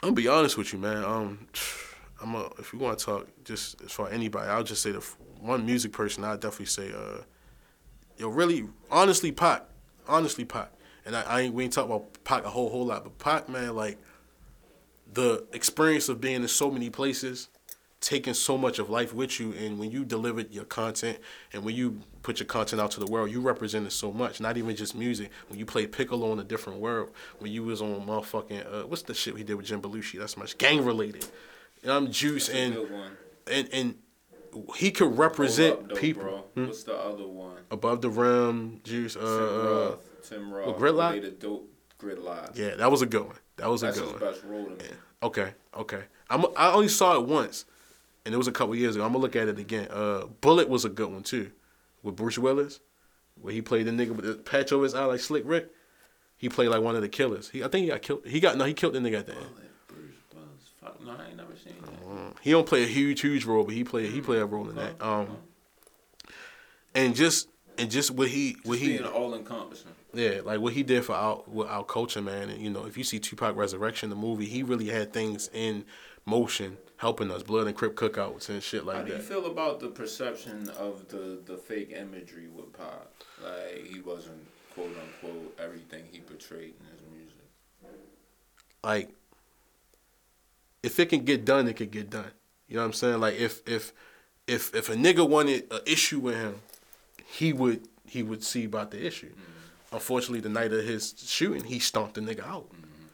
I'm 0.00 0.10
gonna 0.10 0.12
be 0.12 0.28
honest 0.28 0.56
with 0.56 0.72
you, 0.72 0.78
man. 0.78 1.04
Um, 1.04 1.48
I'm 2.20 2.34
a, 2.34 2.50
if 2.58 2.72
you 2.72 2.78
want 2.80 2.98
to 2.98 3.04
talk 3.04 3.26
just 3.44 3.80
as 3.82 3.92
far 3.92 4.08
anybody, 4.10 4.48
I'll 4.48 4.64
just 4.64 4.82
say 4.82 4.90
the 4.92 5.04
one 5.40 5.64
music 5.66 5.92
person. 5.92 6.24
I 6.24 6.34
definitely 6.34 6.66
say, 6.66 6.92
uh, 6.92 7.22
yo, 8.16 8.28
really, 8.28 8.64
honestly, 8.90 9.30
Pac, 9.32 9.64
honestly, 10.08 10.44
Pac. 10.44 10.70
And 11.08 11.16
I, 11.16 11.22
I 11.22 11.40
ain't 11.40 11.54
we 11.54 11.64
ain't 11.64 11.72
talk 11.72 11.86
about 11.86 12.22
Pac 12.24 12.44
a 12.44 12.50
whole 12.50 12.68
whole 12.68 12.84
lot, 12.84 13.02
but 13.02 13.18
Pac, 13.18 13.48
man, 13.48 13.74
like 13.74 13.96
the 15.10 15.46
experience 15.54 16.10
of 16.10 16.20
being 16.20 16.42
in 16.42 16.48
so 16.48 16.70
many 16.70 16.90
places, 16.90 17.48
taking 18.02 18.34
so 18.34 18.58
much 18.58 18.78
of 18.78 18.90
life 18.90 19.14
with 19.14 19.40
you, 19.40 19.54
and 19.54 19.78
when 19.78 19.90
you 19.90 20.04
delivered 20.04 20.52
your 20.52 20.66
content, 20.66 21.16
and 21.54 21.64
when 21.64 21.74
you 21.74 22.02
put 22.22 22.40
your 22.40 22.46
content 22.46 22.82
out 22.82 22.90
to 22.90 23.00
the 23.00 23.06
world, 23.06 23.30
you 23.30 23.40
represented 23.40 23.90
so 23.90 24.12
much. 24.12 24.38
Not 24.38 24.58
even 24.58 24.76
just 24.76 24.94
music. 24.94 25.30
When 25.48 25.58
you 25.58 25.64
played 25.64 25.92
Piccolo 25.92 26.30
in 26.34 26.40
a 26.40 26.44
different 26.44 26.78
world, 26.78 27.10
when 27.38 27.50
you 27.52 27.62
was 27.62 27.80
on 27.80 28.06
motherfucking 28.06 28.70
uh, 28.70 28.86
what's 28.86 29.00
the 29.00 29.14
shit 29.14 29.34
he 29.34 29.44
did 29.44 29.54
with 29.54 29.64
Jim 29.64 29.80
Belushi? 29.80 30.18
That's 30.18 30.36
much 30.36 30.58
gang 30.58 30.84
related. 30.84 31.26
And 31.82 31.90
I'm 31.90 32.10
Juice, 32.10 32.48
That's 32.48 32.58
and 32.58 32.76
and 33.50 33.68
and 33.72 33.94
he 34.76 34.90
could 34.90 35.16
represent 35.18 35.72
up, 35.74 35.88
though, 35.90 35.94
people 35.96 36.22
Bro. 36.22 36.44
What's 36.66 36.82
the 36.84 36.96
other 36.96 37.26
one? 37.26 37.56
above 37.70 38.00
the 38.02 38.10
rim. 38.10 38.80
Juice, 38.84 39.16
uh, 39.16 39.20
Tim 39.20 39.30
uh, 39.30 39.70
Roth. 39.70 40.28
Tim 40.28 40.52
Roth. 40.52 40.78
Gridlock? 40.78 41.10
Played 41.10 41.24
a 41.24 41.30
dope 41.30 41.70
Gridlock. 42.00 42.56
yeah, 42.56 42.74
that 42.76 42.90
was 42.90 43.02
a 43.02 43.06
good 43.06 43.26
one. 43.26 43.36
That 43.56 43.68
was 43.68 43.82
a 43.82 43.86
That's 43.86 43.98
good 43.98 44.12
his 44.12 44.20
one. 44.20 44.32
best 44.32 44.44
role 44.44 44.64
to 44.66 44.70
me. 44.70 44.90
Okay, 45.22 45.52
okay. 45.76 46.02
I'm 46.30 46.44
I 46.56 46.72
only 46.72 46.88
saw 46.88 47.16
it 47.16 47.26
once, 47.26 47.64
and 48.24 48.34
it 48.34 48.38
was 48.38 48.46
a 48.48 48.52
couple 48.52 48.74
years 48.76 48.94
ago. 48.96 49.04
I'm 49.04 49.12
gonna 49.12 49.22
look 49.22 49.34
at 49.36 49.48
it 49.48 49.58
again. 49.58 49.88
Uh, 49.90 50.26
Bullet 50.40 50.68
was 50.68 50.84
a 50.84 50.88
good 50.88 51.10
one 51.10 51.22
too, 51.22 51.50
with 52.02 52.14
Bruce 52.16 52.38
Willis, 52.38 52.80
where 53.40 53.52
he 53.52 53.60
played 53.62 53.86
the 53.86 53.90
nigga 53.90 54.10
with 54.14 54.24
the 54.24 54.34
patch 54.34 54.70
over 54.72 54.84
his 54.84 54.94
eye 54.94 55.04
like 55.06 55.20
Slick 55.20 55.42
Rick. 55.46 55.70
He 56.36 56.48
played 56.48 56.68
like 56.68 56.82
one 56.82 56.94
of 56.94 57.02
the 57.02 57.08
killers. 57.08 57.50
He 57.50 57.64
I 57.64 57.68
think 57.68 57.82
he 57.84 57.88
got 57.90 58.02
killed. 58.02 58.24
He 58.26 58.38
got 58.38 58.56
no, 58.56 58.64
he 58.64 58.74
killed 58.74 58.94
the 58.94 59.00
nigga 59.00 59.18
at 59.18 59.26
the 59.26 59.34
end. 59.34 59.46
Bruce 60.96 61.06
Willis. 61.06 61.16
Fuck, 61.16 61.18
no, 61.18 61.24
I 61.24 61.28
ain't 61.28 61.36
never 61.36 61.56
seen 61.56 61.74
that. 61.82 62.08
Mm. 62.08 62.34
He 62.40 62.50
don't 62.50 62.66
play 62.66 62.84
a 62.84 62.86
huge 62.86 63.20
huge 63.20 63.44
role, 63.44 63.64
but 63.64 63.74
he 63.74 63.84
played 63.84 64.12
he 64.12 64.20
played 64.20 64.40
a 64.40 64.44
mm-hmm. 64.44 64.54
role 64.54 64.68
in 64.70 64.76
that. 64.76 64.94
Uh-huh. 65.00 65.20
Um, 65.20 65.36
and 66.94 67.14
just 67.14 67.48
and 67.78 67.90
just 67.90 68.10
what 68.10 68.28
he 68.28 68.56
what 68.64 68.74
Just 68.74 68.84
he 68.84 68.98
being 68.98 69.04
all 69.04 69.34
encompassing. 69.34 69.92
Yeah, 70.12 70.40
like 70.44 70.60
what 70.60 70.72
he 70.72 70.82
did 70.82 71.04
for 71.04 71.14
our 71.14 71.42
with 71.46 71.68
our 71.68 71.84
culture, 71.84 72.22
man. 72.22 72.48
And 72.50 72.62
you 72.62 72.70
know, 72.70 72.86
if 72.86 72.96
you 72.96 73.04
see 73.04 73.18
Tupac 73.18 73.56
Resurrection, 73.56 74.10
the 74.10 74.16
movie, 74.16 74.46
he 74.46 74.62
really 74.62 74.88
had 74.88 75.12
things 75.12 75.50
in 75.52 75.84
motion 76.24 76.78
helping 76.96 77.30
us, 77.30 77.42
blood 77.42 77.66
and 77.66 77.76
crip 77.76 77.94
cookouts 77.94 78.48
and 78.48 78.62
shit 78.62 78.84
like 78.84 78.96
that. 78.96 79.00
How 79.00 79.06
do 79.06 79.12
you 79.12 79.18
that. 79.18 79.24
feel 79.24 79.46
about 79.46 79.80
the 79.80 79.88
perception 79.88 80.68
of 80.70 81.08
the, 81.08 81.40
the 81.46 81.56
fake 81.56 81.92
imagery 81.96 82.48
with 82.48 82.72
Pop? 82.72 83.12
Like 83.42 83.86
he 83.86 84.00
wasn't 84.00 84.44
quote 84.74 84.90
unquote 85.00 85.58
everything 85.62 86.04
he 86.10 86.20
portrayed 86.20 86.74
in 86.80 86.86
his 86.86 87.00
music. 87.10 87.34
Like, 88.84 89.10
if 90.88 90.98
it 90.98 91.10
can 91.10 91.22
get 91.22 91.44
done, 91.44 91.68
it 91.68 91.76
could 91.76 91.90
get 91.90 92.08
done. 92.08 92.30
You 92.66 92.76
know 92.76 92.80
what 92.80 92.86
I'm 92.86 92.92
saying? 92.94 93.20
Like, 93.20 93.34
if 93.34 93.60
if 93.68 93.92
if 94.46 94.74
if 94.74 94.88
a 94.88 94.94
nigga 94.94 95.28
wanted 95.28 95.70
an 95.70 95.80
issue 95.84 96.18
with 96.18 96.36
him, 96.36 96.62
he 97.26 97.52
would 97.52 97.86
he 98.06 98.22
would 98.22 98.42
see 98.42 98.64
about 98.64 98.90
the 98.90 99.06
issue. 99.06 99.28
Mm-hmm. 99.28 99.96
Unfortunately, 99.96 100.40
the 100.40 100.48
night 100.48 100.72
of 100.72 100.82
his 100.82 101.14
shooting, 101.18 101.64
he 101.64 101.78
stomped 101.78 102.14
the 102.14 102.22
nigga 102.22 102.40
out. 102.40 102.70
Mm-hmm. 102.70 103.06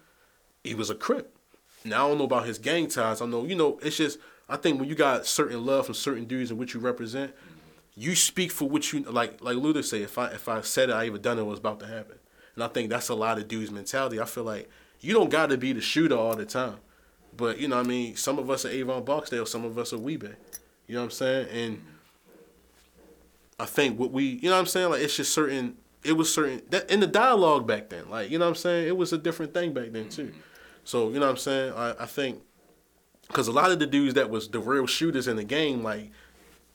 He 0.62 0.74
was 0.76 0.88
a 0.88 0.94
crip. 0.94 1.36
Now 1.84 2.06
I 2.06 2.08
don't 2.10 2.18
know 2.18 2.24
about 2.24 2.46
his 2.46 2.58
gang 2.58 2.86
ties. 2.86 3.20
I 3.20 3.26
know 3.26 3.44
you 3.44 3.56
know 3.56 3.80
it's 3.82 3.96
just 3.96 4.20
I 4.48 4.56
think 4.56 4.78
when 4.78 4.88
you 4.88 4.94
got 4.94 5.26
certain 5.26 5.66
love 5.66 5.86
from 5.86 5.96
certain 5.96 6.26
dudes 6.26 6.50
and 6.50 6.60
what 6.60 6.74
you 6.74 6.78
represent, 6.78 7.32
mm-hmm. 7.32 8.00
you 8.00 8.14
speak 8.14 8.52
for 8.52 8.68
what 8.68 8.92
you 8.92 9.00
like. 9.00 9.42
Like 9.42 9.56
Luther 9.56 9.82
say, 9.82 10.02
if 10.02 10.16
I 10.16 10.28
if 10.28 10.48
I 10.48 10.60
said 10.60 10.90
it, 10.90 10.92
I 10.92 11.06
even 11.06 11.20
done 11.20 11.38
it, 11.38 11.42
it 11.42 11.46
was 11.46 11.58
about 11.58 11.80
to 11.80 11.86
happen. 11.86 12.20
And 12.54 12.62
I 12.62 12.68
think 12.68 12.88
that's 12.88 13.08
a 13.08 13.16
lot 13.16 13.38
of 13.38 13.48
dudes' 13.48 13.72
mentality. 13.72 14.20
I 14.20 14.26
feel 14.26 14.44
like 14.44 14.70
you 15.00 15.12
don't 15.12 15.28
got 15.28 15.50
to 15.50 15.58
be 15.58 15.72
the 15.72 15.80
shooter 15.80 16.16
all 16.16 16.36
the 16.36 16.46
time, 16.46 16.76
but 17.36 17.58
you 17.58 17.68
know 17.68 17.76
what 17.76 17.86
I 17.86 17.88
mean. 17.88 18.16
Some 18.16 18.38
of 18.38 18.50
us 18.50 18.64
are 18.64 18.70
Avon 18.70 19.04
Barksdale, 19.04 19.46
some 19.46 19.64
of 19.64 19.78
us 19.78 19.92
are 19.92 19.98
Wee-Bey. 19.98 20.34
You 20.86 20.94
know 20.94 21.00
what 21.00 21.04
I'm 21.04 21.10
saying? 21.10 21.48
And 21.50 21.82
I 23.58 23.66
think 23.66 23.98
what 23.98 24.10
we, 24.10 24.24
you 24.24 24.48
know 24.48 24.52
what 24.52 24.60
I'm 24.60 24.66
saying? 24.66 24.90
Like 24.90 25.00
it's 25.02 25.16
just 25.16 25.32
certain. 25.32 25.76
It 26.02 26.12
was 26.12 26.32
certain 26.32 26.60
that 26.68 26.90
in 26.90 27.00
the 27.00 27.06
dialogue 27.06 27.66
back 27.66 27.88
then. 27.88 28.10
Like 28.10 28.30
you 28.30 28.38
know 28.38 28.44
what 28.44 28.50
I'm 28.50 28.56
saying? 28.56 28.88
It 28.88 28.96
was 28.96 29.12
a 29.12 29.18
different 29.18 29.54
thing 29.54 29.72
back 29.72 29.92
then 29.92 30.08
too. 30.08 30.26
Mm-hmm. 30.26 30.38
So 30.84 31.08
you 31.08 31.14
know 31.14 31.20
what 31.20 31.30
I'm 31.30 31.36
saying? 31.38 31.72
I, 31.72 31.94
I 32.00 32.06
think 32.06 32.42
because 33.26 33.48
a 33.48 33.52
lot 33.52 33.70
of 33.70 33.78
the 33.78 33.86
dudes 33.86 34.14
that 34.14 34.28
was 34.28 34.48
the 34.48 34.58
real 34.58 34.86
shooters 34.86 35.28
in 35.28 35.36
the 35.36 35.44
game, 35.44 35.82
like 35.82 36.10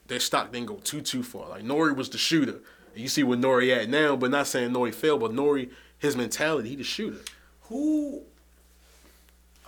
their 0.08 0.20
stock 0.20 0.52
didn't 0.52 0.68
go 0.68 0.78
too 0.78 1.02
too 1.02 1.22
far. 1.22 1.50
Like 1.50 1.64
Nori 1.64 1.96
was 1.96 2.10
the 2.10 2.18
shooter. 2.18 2.60
And 2.94 3.04
you 3.04 3.08
see 3.08 3.24
where 3.24 3.38
Nori 3.38 3.76
at 3.76 3.88
now, 3.88 4.16
but 4.16 4.32
not 4.32 4.48
saying 4.48 4.72
Nori 4.72 4.94
failed, 4.94 5.20
but 5.20 5.32
Nori 5.32 5.70
his 6.00 6.16
mentality, 6.16 6.70
he 6.70 6.76
the 6.76 6.84
shooter. 6.84 7.20
Who? 7.64 8.24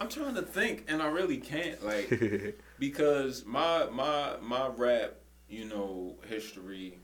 I'm 0.02 0.10
trying 0.10 0.34
to 0.34 0.42
think, 0.42 0.86
and 0.88 1.00
I 1.00 1.10
really 1.10 1.38
can't 1.38 1.86
like 1.86 2.56
because 2.80 3.46
my 3.46 3.86
my 3.92 4.34
my 4.42 4.68
rap, 4.76 5.14
you 5.48 5.66
know, 5.66 6.16
history. 6.28 6.98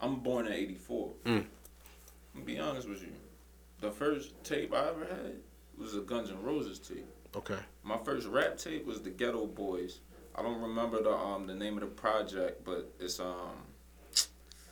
I'm 0.00 0.20
born 0.20 0.46
in 0.46 0.54
'84. 0.54 1.12
Mm. 1.26 1.44
I'm 2.34 2.42
be 2.44 2.58
honest 2.58 2.88
with 2.88 3.02
you. 3.02 3.12
The 3.80 3.90
first 3.90 4.42
tape 4.42 4.72
I 4.72 4.88
ever 4.88 5.04
had 5.04 5.34
was 5.76 5.96
a 5.96 6.00
Guns 6.00 6.30
N' 6.30 6.42
Roses 6.42 6.78
tape. 6.78 7.04
Okay. 7.36 7.58
My 7.82 7.98
first 7.98 8.26
rap 8.28 8.56
tape 8.56 8.86
was 8.86 9.02
the 9.02 9.10
Geto 9.10 9.54
Boys. 9.54 10.00
I 10.34 10.40
don't 10.40 10.62
remember 10.62 11.02
the 11.02 11.12
um 11.12 11.46
the 11.46 11.54
name 11.54 11.74
of 11.74 11.80
the 11.80 11.88
project, 11.88 12.64
but 12.64 12.90
it's 12.98 13.20
um 13.20 13.66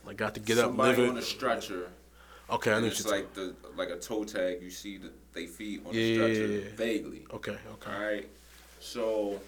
Like 0.03 0.17
got 0.17 0.33
to 0.33 0.39
get 0.39 0.57
up, 0.57 0.71
somebody 0.71 1.07
on 1.07 1.17
a 1.17 1.21
stretcher. 1.21 1.91
Okay, 2.49 2.71
I 2.71 2.75
and 2.75 2.85
know 2.85 2.91
it's 2.91 3.05
like 3.05 3.33
the 3.33 3.53
like 3.75 3.89
a 3.89 3.97
toe 3.97 4.23
tag. 4.23 4.61
You 4.61 4.69
see 4.69 4.97
the 4.97 5.11
they 5.33 5.45
feet 5.47 5.81
on 5.85 5.93
Yeah, 5.93 6.01
the 6.01 6.13
stretcher 6.15 6.47
yeah, 6.47 6.59
yeah. 6.63 6.75
vaguely. 6.75 7.25
Okay, 7.33 7.57
okay. 7.73 7.91
All 7.91 8.01
right. 8.01 8.27
So, 8.79 9.39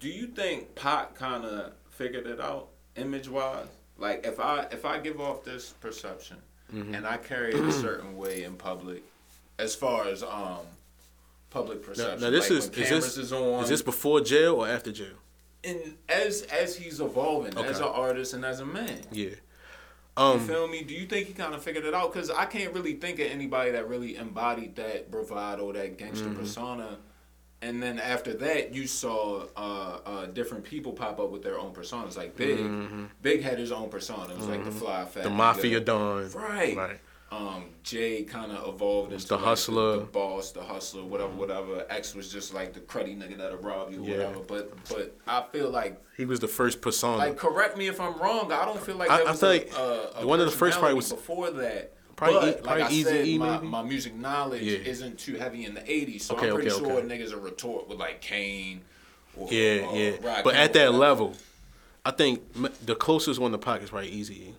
do 0.00 0.08
you 0.08 0.26
think 0.26 0.74
Pac 0.74 1.14
kind 1.14 1.44
of 1.44 1.72
figured 1.90 2.26
it 2.26 2.40
out 2.40 2.68
image 2.96 3.28
wise? 3.28 3.66
Like 3.98 4.26
if 4.26 4.40
I 4.40 4.66
if 4.72 4.84
I 4.84 4.98
give 4.98 5.20
off 5.20 5.44
this 5.44 5.70
perception 5.80 6.38
Mm-hmm. 6.74 6.94
and 6.94 7.04
I 7.04 7.16
carry 7.16 7.52
it 7.52 7.58
a 7.64 7.72
certain 7.72 8.16
way 8.16 8.44
in 8.44 8.54
public, 8.54 9.02
as 9.58 9.74
far 9.74 10.06
as 10.06 10.22
um 10.22 10.60
public 11.50 11.82
perception, 11.84 12.20
now 12.20 12.30
this 12.30 12.48
like 12.48 12.58
is 12.58 12.64
is 12.66 12.70
this 12.70 13.16
is 13.18 13.32
on, 13.32 13.64
is 13.64 13.68
this 13.68 13.82
before 13.82 14.20
jail 14.20 14.54
or 14.54 14.68
after 14.68 14.92
jail? 14.92 15.16
and 15.64 15.96
as 16.08 16.42
as 16.42 16.76
he's 16.76 17.00
evolving 17.00 17.58
as 17.58 17.78
an 17.80 17.86
artist 17.86 18.34
and 18.34 18.44
as 18.44 18.60
a 18.60 18.64
man. 18.66 19.00
Yeah. 19.10 19.30
You 20.18 20.24
Um. 20.24 20.40
feel 20.46 20.66
me? 20.68 20.82
Do 20.82 20.94
you 20.94 21.06
think 21.06 21.28
he 21.28 21.32
kind 21.32 21.54
of 21.54 21.62
figured 21.62 21.84
it 21.84 21.94
out? 21.94 22.12
Because 22.12 22.30
I 22.30 22.44
can't 22.44 22.74
really 22.74 22.94
think 22.94 23.18
of 23.20 23.26
anybody 23.30 23.70
that 23.72 23.88
really 23.88 24.16
embodied 24.16 24.76
that 24.76 25.10
bravado, 25.10 25.72
that 25.72 25.96
gangster 25.98 26.26
Mm-hmm. 26.26 26.38
persona. 26.40 26.98
And 27.62 27.82
then 27.82 27.98
after 27.98 28.32
that, 28.34 28.72
you 28.74 28.86
saw 28.86 29.44
uh, 29.56 29.98
uh, 30.06 30.26
different 30.26 30.64
people 30.64 30.92
pop 30.92 31.20
up 31.20 31.30
with 31.30 31.42
their 31.42 31.58
own 31.58 31.72
personas. 31.74 32.16
Like 32.16 32.34
Big, 32.36 32.58
Big 33.20 33.42
had 33.42 33.58
his 33.58 33.70
own 33.70 33.90
persona. 33.90 34.32
It 34.32 34.38
was 34.38 34.46
like 34.46 34.64
the 34.64 34.70
fly 34.70 35.04
fat, 35.04 35.20
Mm-hmm. 35.20 35.22
The 35.24 35.30
mafia 35.30 35.80
don. 35.80 36.30
Right. 36.32 36.76
Right. 36.76 37.00
Um, 37.32 37.66
Jay 37.84 38.24
kind 38.24 38.50
of 38.50 38.74
evolved 38.74 39.12
into 39.12 39.24
the 39.28 39.36
like, 39.36 39.44
hustler. 39.44 39.98
the, 39.98 40.04
boss, 40.04 40.50
the 40.50 40.62
hustler, 40.62 41.04
whatever, 41.04 41.30
whatever. 41.30 41.86
X 41.88 42.12
was 42.14 42.30
just 42.32 42.52
like 42.52 42.72
the 42.72 42.80
cruddy 42.80 43.16
nigga 43.16 43.38
that'll 43.38 43.58
rob 43.58 43.92
you, 43.92 44.02
Yeah. 44.04 44.16
whatever. 44.26 44.40
But 44.40 44.72
but 44.88 45.16
I 45.28 45.44
feel 45.52 45.70
like 45.70 46.00
He 46.16 46.24
was 46.24 46.40
the 46.40 46.48
first 46.48 46.80
persona. 46.80 47.18
like, 47.18 47.36
correct 47.36 47.76
me 47.76 47.86
if 47.86 48.00
I'm 48.00 48.18
wrong. 48.18 48.50
I 48.52 48.64
don't 48.64 48.80
feel 48.82 48.96
like 48.96 49.10
I- 49.10 49.20
I 49.22 49.30
was 49.30 49.40
feel 49.40 49.48
a, 49.48 49.52
like 49.52 49.72
a, 49.76 50.10
a 50.22 50.26
one 50.26 50.40
of 50.40 50.46
the 50.46 50.52
first 50.56 50.78
probably 50.80 50.94
was- 50.96 51.10
before 51.12 51.50
that. 51.52 51.92
Probably 52.16 52.34
but, 52.40 52.42
E- 52.42 52.46
like 52.50 52.62
probably 52.64 52.82
I 52.82 52.88
Easy 52.90 53.04
said, 53.04 53.26
E, 53.28 53.38
my, 53.38 53.56
maybe? 53.56 53.66
my 53.68 53.82
music 53.82 54.14
knowledge 54.14 54.62
Yeah. 54.62 54.78
isn't 54.78 55.18
too 55.18 55.36
heavy 55.36 55.64
in 55.64 55.74
the 55.74 55.80
'80s, 55.82 56.22
so 56.22 56.34
Okay, 56.34 56.48
I'm 56.48 56.54
pretty 56.56 56.70
okay, 56.72 56.78
sure 56.84 56.92
okay. 56.98 57.06
niggas 57.08 57.32
will 57.32 57.40
retort 57.40 57.88
with 57.88 57.98
like 57.98 58.20
Kane. 58.20 58.82
Or, 59.36 59.48
yeah, 59.50 59.86
or 59.86 59.96
yeah. 59.96 60.10
Rakim 60.16 60.44
But 60.44 60.54
at 60.56 60.72
that 60.74 60.86
whatever. 60.92 60.98
level, 60.98 61.36
I 62.04 62.10
think 62.10 62.42
m- 62.56 62.68
the 62.84 62.94
closest 62.96 63.38
one 63.40 63.52
to 63.52 63.58
Pac 63.58 63.82
is 63.82 63.90
probably 63.90 64.10
Eazy. 64.10 64.52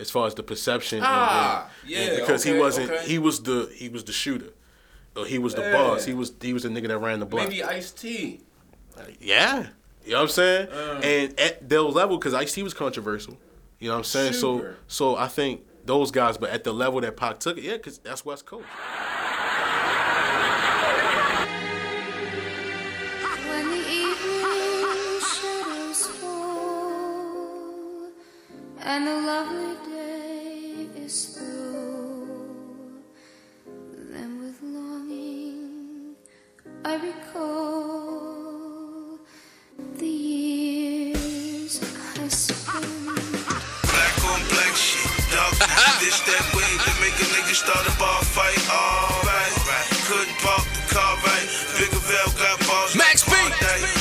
As 0.00 0.10
far 0.10 0.26
as 0.28 0.34
the 0.34 0.42
perception, 0.44 1.00
Ah, 1.02 1.68
and- 1.82 1.90
yeah, 1.90 1.98
and 1.98 2.16
because 2.20 2.44
he 2.44 2.52
wasn't, 2.56 2.90
okay. 2.90 3.04
he 3.06 3.18
was 3.18 3.42
the 3.42 3.68
he 3.74 3.88
was 3.88 4.04
the 4.04 4.12
shooter, 4.12 4.50
or 5.16 5.26
he 5.26 5.38
was 5.38 5.54
the 5.56 5.62
Yeah. 5.62 5.72
boss. 5.72 6.04
He 6.04 6.14
was 6.14 6.32
he 6.40 6.52
was 6.52 6.62
the 6.62 6.68
nigga 6.68 6.86
that 6.88 6.98
ran 6.98 7.18
the 7.20 7.26
block. 7.26 7.48
maybe 7.48 7.62
Ice 7.64 7.90
T. 7.90 8.40
Yeah. 9.20 9.66
You 10.04 10.12
know 10.12 10.18
what 10.18 10.22
I'm 10.22 10.28
saying? 10.28 10.68
Uh. 10.70 11.00
and 11.02 11.40
at 11.40 11.68
those 11.68 11.94
level, 11.94 12.16
because 12.18 12.32
Ice 12.34 12.52
T 12.54 12.62
was 12.62 12.74
controversial. 12.74 13.36
You 13.80 13.88
know 13.88 13.94
what 13.94 13.98
I'm 13.98 14.04
saying? 14.04 14.32
Super. 14.34 14.76
So 14.86 15.14
so 15.14 15.16
I 15.16 15.26
think 15.28 15.62
those 15.84 16.10
guys, 16.12 16.36
but 16.38 16.50
at 16.50 16.62
the 16.64 16.72
level 16.72 17.00
that 17.00 17.16
Pac 17.16 17.40
took 17.40 17.58
it, 17.58 17.64
yeah, 17.64 17.76
because 17.76 17.98
that's 17.98 18.24
West 18.24 18.46
Coast. 18.46 18.66
When 23.48 23.70
the 23.70 23.76
evening 23.76 25.20
shadows 25.20 26.06
fall 26.18 28.10
and 28.80 29.06
the 29.06 29.14
lovely 29.14 29.74
this 46.08 46.20
that 46.24 46.46
way 46.56 46.64
to 46.64 46.92
make 47.04 47.14
a 47.20 47.26
nigga 47.36 47.54
start 47.54 47.84
a 47.84 47.92
bar 47.98 48.22
fight. 48.24 48.56
Alright, 48.70 49.52
couldn't 50.08 50.38
park 50.40 50.64
the 50.72 50.82
car 50.88 51.14
right. 51.26 51.46
Bigger 51.76 52.00
Vel 52.00 52.30
got 52.40 52.58
balls. 52.66 52.96
Max 52.96 53.24
B. 53.28 53.34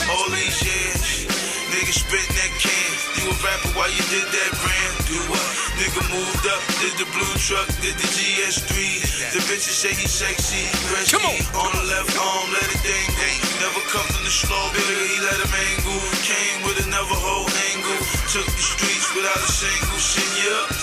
All 0.09 0.29
these 0.29 0.61
years, 0.63 1.27
nigga 1.73 1.91
spitting 1.91 2.35
that 2.37 2.51
can. 2.63 2.91
You 3.19 3.29
a 3.29 3.35
rapper 3.43 3.69
while 3.75 3.91
you 3.91 4.03
did 4.07 4.23
that 4.23 4.51
brand? 4.61 4.95
Do 5.07 5.19
what? 5.31 5.66
Nigga 5.87 6.03
moved 6.11 6.45
up, 6.51 6.59
did 6.83 6.99
the 6.99 7.07
blue 7.15 7.33
truck, 7.39 7.65
did 7.79 7.95
the 7.95 8.07
GS3. 8.11 9.31
The 9.31 9.39
bitches 9.47 9.71
say 9.71 9.95
he 9.95 10.05
sexy. 10.05 10.67
Come 11.07 11.23
on. 11.23 11.39
On 11.63 11.71
the 11.79 11.87
left 11.87 12.11
arm, 12.19 12.51
let 12.51 12.67
it 12.67 12.83
ding 12.83 13.07
ding. 13.15 13.39
Never 13.63 13.79
cuffed 13.87 14.19
in 14.19 14.25
the 14.25 14.29
slow 14.29 14.67
bigger, 14.75 14.83
he 14.83 15.15
let 15.23 15.39
him 15.39 15.53
angle. 15.55 16.03
Came 16.27 16.59
with 16.67 16.85
another 16.85 17.15
whole 17.15 17.47
angle. 17.71 18.16
Took 18.27 18.43
the 18.43 18.59
streets 18.59 19.07
without 19.15 19.39
a 19.39 19.47
single 19.47 19.97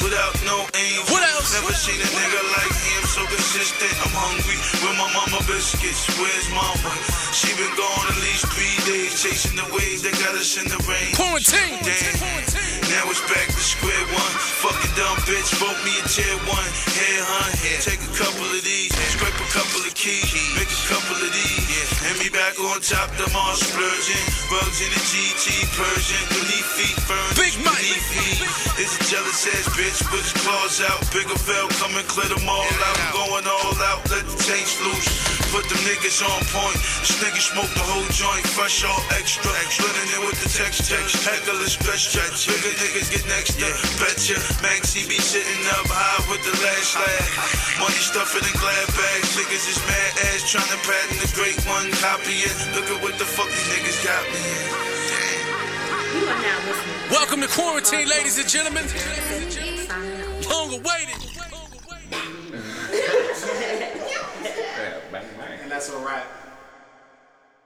without 0.01 0.33
no 0.45 0.65
angel. 0.77 1.05
What 1.13 1.25
else? 1.33 1.53
Never 1.57 1.73
seen 1.73 2.01
a 2.01 2.09
nigga 2.09 2.41
like 2.57 2.73
him 2.73 3.03
so 3.05 3.21
consistent. 3.25 3.93
I'm 4.05 4.13
hungry 4.13 4.57
with 4.85 4.97
my 5.01 5.09
mama 5.17 5.41
biscuits. 5.49 6.05
Where's 6.21 6.49
mama? 6.53 6.93
She 7.33 7.53
been 7.57 7.73
gone 7.77 8.07
at 8.13 8.21
least 8.21 8.49
three 8.53 8.77
days, 8.85 9.17
chasing 9.17 9.57
the 9.57 9.69
waves 9.77 10.05
that 10.05 10.13
got 10.21 10.37
us 10.37 10.57
in 10.61 10.69
the 10.69 10.81
rain. 10.85 11.17
Quarantine. 11.17 11.81
Damn. 11.81 12.65
Now 12.93 13.09
it's 13.09 13.25
back 13.29 13.49
to 13.49 13.63
square 13.65 14.05
one. 14.13 14.35
Fucking 14.61 14.93
dumb 14.97 15.19
bitch, 15.25 15.51
vote 15.57 15.81
me 15.89 15.97
a 16.01 16.05
tier 16.09 16.37
one. 16.45 16.69
Head 16.97 17.23
hunt, 17.25 17.55
take 17.81 18.01
a 18.05 18.13
couple 18.13 18.45
of 18.45 18.61
these, 18.61 18.93
scrape 19.17 19.35
a 19.37 19.49
couple 19.51 19.81
of 19.83 19.94
make 20.05 20.69
a 20.69 20.83
couple 20.93 21.17
of 21.17 21.33
these, 21.33 21.89
and 22.05 22.19
me 22.21 22.29
back 22.29 22.61
on 22.61 22.77
top. 22.85 23.09
Them 23.17 23.33
all 23.33 23.57
splurging, 23.57 24.25
rugs 24.53 24.81
in 24.85 24.91
the 24.93 25.01
GT 25.01 25.65
Persian, 25.73 26.21
beneath 26.29 26.69
feet 26.77 26.99
firm. 27.09 27.25
Big 27.41 27.57
Mike. 27.65 28.05
feet. 28.13 28.45
It's 28.77 29.01
a 29.01 29.05
jealous 29.09 29.47
ass 29.49 29.69
bitch 29.73 30.05
with 30.13 30.21
his 30.21 30.33
claws 30.45 30.83
out. 30.85 31.01
Bigger 31.09 31.39
fell, 31.41 31.69
come 31.81 31.97
and 31.97 32.07
clear 32.07 32.29
them 32.29 32.47
all 32.47 32.61
out. 32.61 32.97
I'm 33.01 33.13
going 33.17 33.47
all 33.49 33.77
out, 33.81 34.11
let 34.11 34.27
the 34.29 34.37
tanks 34.45 34.77
loose. 34.85 35.34
Put 35.55 35.71
them 35.71 35.79
niggas 35.87 36.19
on 36.19 36.43
point. 36.51 36.75
This 36.99 37.15
nigga 37.23 37.39
smoke 37.39 37.71
the 37.79 37.87
whole 37.87 38.11
joint, 38.11 38.43
fresh 38.59 38.83
all 38.83 38.99
extra. 39.15 39.47
Blending 39.47 40.11
in 40.19 40.27
with 40.27 40.35
the 40.43 40.51
text 40.51 40.91
text, 40.91 41.23
heckle 41.23 41.63
is 41.63 41.79
best 41.79 42.11
stretch. 42.11 42.51
Bigger 42.51 42.75
niggas 42.83 43.07
get 43.15 43.23
next 43.31 43.63
up, 43.63 43.79
betcha. 44.03 44.35
Maxie 44.67 45.07
be 45.07 45.15
sitting 45.23 45.63
up 45.79 45.87
high 45.87 46.19
with 46.27 46.43
the 46.43 46.51
last 46.59 46.99
lag. 46.99 47.31
Money 47.79 48.03
stuffing 48.03 48.43
in 48.43 48.55
glad 48.59 48.87
bags. 48.99 49.31
Niggas 49.39 49.63
is 49.71 49.79
mad 49.87 50.13
ass 50.35 50.43
trying 50.51 50.67
to 50.75 50.79
patent 50.83 51.23
the 51.23 51.31
great 51.39 51.63
one, 51.71 51.87
copy 52.03 52.43
it. 52.43 52.57
Look 52.75 52.91
at 52.91 52.99
what 52.99 53.15
the 53.23 53.25
fuck 53.25 53.47
these 53.47 53.71
niggas 53.71 54.03
got 54.03 54.27
me 54.35 54.43
in. 54.43 54.75
Damn. 54.75 56.19
You 56.19 56.27
are 56.35 56.43
now 56.43 56.59
listening 56.67 57.15
Welcome 57.15 57.41
to 57.47 57.51
quarantine, 57.55 58.11
ladies 58.11 58.43
and 58.43 58.51
gentlemen. 58.51 58.83
to 58.91 58.99
signing 59.87 60.19
off. 60.19 60.51
Long 60.51 60.83
awaited. 60.83 61.23
Yeah, 64.75 64.99
bang 65.13 65.25
bang. 65.39 65.59
And 65.63 65.64
that's 65.75 65.89
a 65.89 65.99
wrap. 65.99 66.44